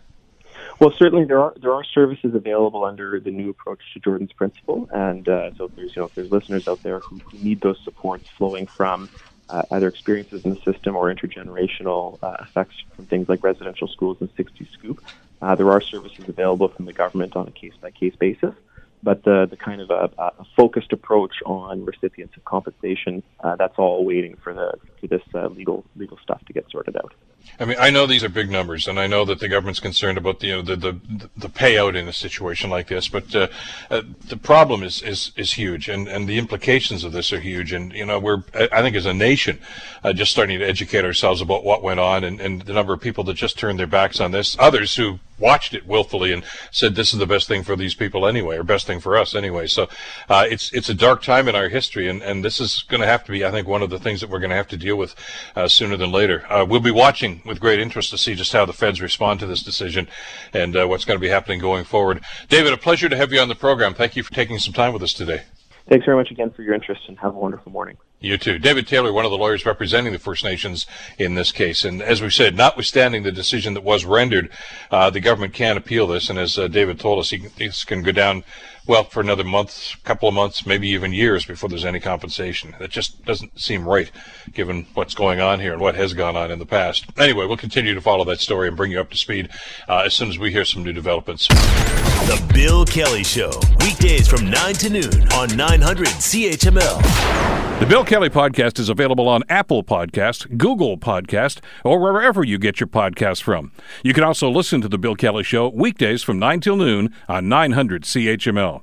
Well, 0.79 0.93
certainly 0.97 1.25
there 1.25 1.39
are 1.39 1.53
there 1.59 1.73
are 1.73 1.83
services 1.83 2.35
available 2.35 2.83
under 2.83 3.19
the 3.19 3.31
new 3.31 3.49
approach 3.49 3.79
to 3.93 3.99
Jordan's 3.99 4.33
principle, 4.33 4.89
and 4.93 5.27
uh, 5.27 5.55
so 5.55 5.65
if 5.65 5.75
there's 5.75 5.95
you 5.95 6.01
know 6.01 6.05
if 6.05 6.15
there's 6.15 6.31
listeners 6.31 6.67
out 6.67 6.83
there 6.83 6.99
who, 6.99 7.17
who 7.17 7.37
need 7.39 7.61
those 7.61 7.79
supports 7.83 8.29
flowing 8.37 8.67
from 8.67 9.09
uh, 9.49 9.61
either 9.71 9.87
experiences 9.87 10.45
in 10.45 10.55
the 10.55 10.61
system 10.61 10.95
or 10.95 11.13
intergenerational 11.13 12.17
uh, 12.23 12.37
effects 12.41 12.75
from 12.95 13.05
things 13.05 13.29
like 13.29 13.43
residential 13.43 13.87
schools 13.87 14.17
and 14.19 14.29
60 14.35 14.67
Scoop. 14.73 15.03
Uh, 15.41 15.55
there 15.55 15.69
are 15.71 15.81
services 15.81 16.27
available 16.27 16.69
from 16.69 16.85
the 16.85 16.93
government 16.93 17.35
on 17.35 17.47
a 17.47 17.51
case 17.51 17.73
by 17.81 17.91
case 17.91 18.15
basis, 18.15 18.53
but 19.01 19.23
the, 19.23 19.45
the 19.49 19.57
kind 19.57 19.81
of 19.81 19.89
a, 19.89 20.09
a, 20.17 20.45
focused 20.55 20.93
approach 20.93 21.35
on 21.45 21.83
recipients 21.83 22.37
of 22.37 22.45
compensation, 22.45 23.21
uh, 23.41 23.55
that's 23.55 23.77
all 23.77 24.05
waiting 24.05 24.35
for 24.37 24.53
the 24.53 24.73
for 24.99 25.07
this 25.07 25.21
uh, 25.35 25.47
legal 25.47 25.83
legal 25.95 26.17
stuff 26.23 26.43
to 26.45 26.53
get 26.53 26.69
sorted 26.71 26.95
out. 26.95 27.13
I 27.59 27.65
mean, 27.65 27.77
I 27.79 27.91
know 27.91 28.07
these 28.07 28.23
are 28.23 28.29
big 28.29 28.49
numbers, 28.49 28.87
and 28.87 28.99
I 28.99 29.05
know 29.05 29.25
that 29.25 29.39
the 29.39 29.47
government's 29.47 29.79
concerned 29.79 30.17
about 30.17 30.39
the 30.39 30.47
you 30.47 30.55
know, 30.55 30.61
the, 30.63 30.75
the 30.75 30.99
the 31.37 31.49
payout 31.49 31.95
in 31.95 32.07
a 32.07 32.13
situation 32.13 32.69
like 32.69 32.87
this. 32.87 33.07
But 33.07 33.35
uh, 33.35 33.47
uh, 33.91 34.01
the 34.27 34.37
problem 34.37 34.81
is, 34.81 35.01
is 35.03 35.31
is 35.35 35.53
huge, 35.53 35.87
and, 35.87 36.07
and 36.07 36.27
the 36.27 36.39
implications 36.39 37.03
of 37.03 37.11
this 37.11 37.31
are 37.31 37.39
huge. 37.39 37.71
And 37.71 37.93
you 37.93 38.05
know, 38.05 38.19
we're 38.19 38.43
I 38.53 38.81
think 38.81 38.95
as 38.95 39.05
a 39.05 39.13
nation 39.13 39.59
uh, 40.03 40.13
just 40.13 40.31
starting 40.31 40.59
to 40.59 40.65
educate 40.65 41.05
ourselves 41.05 41.41
about 41.41 41.63
what 41.63 41.83
went 41.83 41.99
on, 41.99 42.23
and, 42.23 42.41
and 42.41 42.63
the 42.63 42.73
number 42.73 42.93
of 42.93 43.01
people 43.01 43.23
that 43.25 43.35
just 43.35 43.57
turned 43.57 43.79
their 43.79 43.87
backs 43.87 44.19
on 44.19 44.31
this. 44.31 44.57
Others 44.59 44.95
who 44.95 45.19
watched 45.39 45.73
it 45.73 45.85
willfully 45.85 46.31
and 46.31 46.43
said 46.71 46.95
this 46.95 47.13
is 47.13 47.19
the 47.19 47.25
best 47.25 47.47
thing 47.47 47.63
for 47.63 47.75
these 47.75 47.95
people 47.95 48.25
anyway, 48.25 48.57
or 48.57 48.63
best 48.63 48.87
thing 48.87 48.99
for 48.99 49.17
us 49.17 49.35
anyway. 49.35 49.67
So 49.67 49.89
uh, 50.29 50.45
it's 50.49 50.71
it's 50.73 50.89
a 50.89 50.93
dark 50.93 51.21
time 51.21 51.47
in 51.47 51.55
our 51.55 51.69
history, 51.69 52.07
and, 52.07 52.21
and 52.21 52.43
this 52.43 52.59
is 52.59 52.83
going 52.87 53.01
to 53.01 53.07
have 53.07 53.23
to 53.25 53.31
be, 53.31 53.45
I 53.45 53.51
think, 53.51 53.67
one 53.67 53.81
of 53.81 53.89
the 53.89 53.99
things 53.99 54.21
that 54.21 54.29
we're 54.29 54.39
going 54.39 54.51
to 54.51 54.55
have 54.55 54.67
to 54.69 54.77
deal 54.77 54.95
with 54.95 55.15
uh, 55.55 55.67
sooner 55.67 55.97
than 55.97 56.11
later. 56.11 56.45
Uh, 56.51 56.65
we'll 56.65 56.79
be 56.79 56.91
watching 56.91 57.41
with 57.45 57.59
great 57.59 57.79
interest 57.79 58.09
to 58.11 58.17
see 58.17 58.35
just 58.35 58.53
how 58.53 58.65
the 58.65 58.73
feds 58.73 59.01
respond 59.01 59.39
to 59.39 59.45
this 59.45 59.63
decision 59.63 60.07
and 60.53 60.75
uh, 60.75 60.85
what's 60.85 61.05
going 61.05 61.17
to 61.17 61.21
be 61.21 61.29
happening 61.29 61.59
going 61.59 61.83
forward. 61.83 62.23
David, 62.49 62.73
a 62.73 62.77
pleasure 62.77 63.09
to 63.09 63.17
have 63.17 63.33
you 63.33 63.39
on 63.39 63.49
the 63.49 63.55
program. 63.55 63.93
Thank 63.93 64.15
you 64.15 64.23
for 64.23 64.33
taking 64.33 64.59
some 64.59 64.73
time 64.73 64.93
with 64.93 65.03
us 65.03 65.13
today. 65.13 65.43
Thanks 65.89 66.05
very 66.05 66.15
much 66.15 66.31
again 66.31 66.49
for 66.51 66.61
your 66.61 66.73
interest, 66.73 67.01
and 67.07 67.19
have 67.19 67.35
a 67.35 67.37
wonderful 67.37 67.71
morning. 67.71 67.97
You 68.23 68.37
too. 68.37 68.57
David 68.57 68.87
Taylor, 68.87 69.11
one 69.11 69.25
of 69.25 69.31
the 69.31 69.37
lawyers 69.37 69.65
representing 69.65 70.13
the 70.13 70.17
First 70.17 70.45
Nations 70.45 70.87
in 71.17 71.35
this 71.35 71.51
case. 71.51 71.83
And 71.83 72.01
as 72.01 72.21
we 72.21 72.29
said, 72.29 72.55
notwithstanding 72.55 73.23
the 73.23 73.33
decision 73.33 73.73
that 73.73 73.83
was 73.83 74.05
rendered, 74.05 74.49
uh, 74.91 75.09
the 75.09 75.19
government 75.19 75.53
can 75.53 75.75
appeal 75.75 76.07
this. 76.07 76.29
And 76.29 76.39
as 76.39 76.57
uh, 76.57 76.69
David 76.69 77.01
told 77.01 77.19
us, 77.19 77.31
he, 77.31 77.39
this 77.57 77.83
can 77.83 78.01
go 78.01 78.13
down, 78.13 78.45
well, 78.87 79.05
for 79.05 79.21
another 79.21 79.43
month, 79.43 79.95
couple 80.03 80.27
of 80.27 80.35
months, 80.35 80.65
maybe 80.65 80.89
even 80.89 81.13
years 81.13 81.45
before 81.45 81.69
there's 81.69 81.85
any 81.85 81.99
compensation. 81.99 82.75
That 82.79 82.89
just 82.89 83.23
doesn't 83.25 83.59
seem 83.59 83.87
right, 83.87 84.11
given 84.53 84.87
what's 84.93 85.13
going 85.13 85.39
on 85.39 85.59
here 85.59 85.73
and 85.73 85.81
what 85.81 85.95
has 85.95 86.13
gone 86.13 86.35
on 86.35 86.51
in 86.51 86.59
the 86.59 86.65
past. 86.65 87.05
Anyway, 87.17 87.45
we'll 87.45 87.57
continue 87.57 87.93
to 87.93 88.01
follow 88.01 88.25
that 88.25 88.39
story 88.41 88.67
and 88.67 88.75
bring 88.75 88.91
you 88.91 88.99
up 88.99 89.09
to 89.11 89.17
speed 89.17 89.49
uh, 89.87 90.03
as 90.05 90.13
soon 90.13 90.29
as 90.29 90.37
we 90.37 90.51
hear 90.51 90.65
some 90.65 90.83
new 90.83 90.93
developments. 90.93 91.47
The 91.47 92.41
Bill 92.53 92.85
Kelly 92.85 93.23
Show, 93.23 93.51
weekdays 93.79 94.27
from 94.27 94.49
9 94.49 94.73
to 94.75 94.89
noon 94.89 95.31
on 95.33 95.55
900 95.55 96.07
CHML. 96.07 97.79
The 97.79 97.85
Bill 97.85 98.05
Kelly 98.05 98.29
Podcast 98.29 98.79
is 98.79 98.87
available 98.87 99.27
on 99.27 99.43
Apple 99.49 99.83
Podcast, 99.83 100.57
Google 100.57 100.97
Podcast, 100.97 101.59
or 101.83 101.99
wherever 101.99 102.43
you 102.43 102.57
get 102.57 102.79
your 102.79 102.87
podcasts 102.87 103.41
from. 103.41 103.73
You 104.03 104.13
can 104.13 104.23
also 104.23 104.49
listen 104.49 104.79
to 104.81 104.87
The 104.87 104.97
Bill 104.97 105.15
Kelly 105.15 105.43
Show 105.43 105.67
weekdays 105.67 106.23
from 106.23 106.39
9 106.39 106.61
till 106.61 106.77
noon 106.77 107.13
on 107.27 107.49
900 107.49 108.03
CHML. 108.03 108.82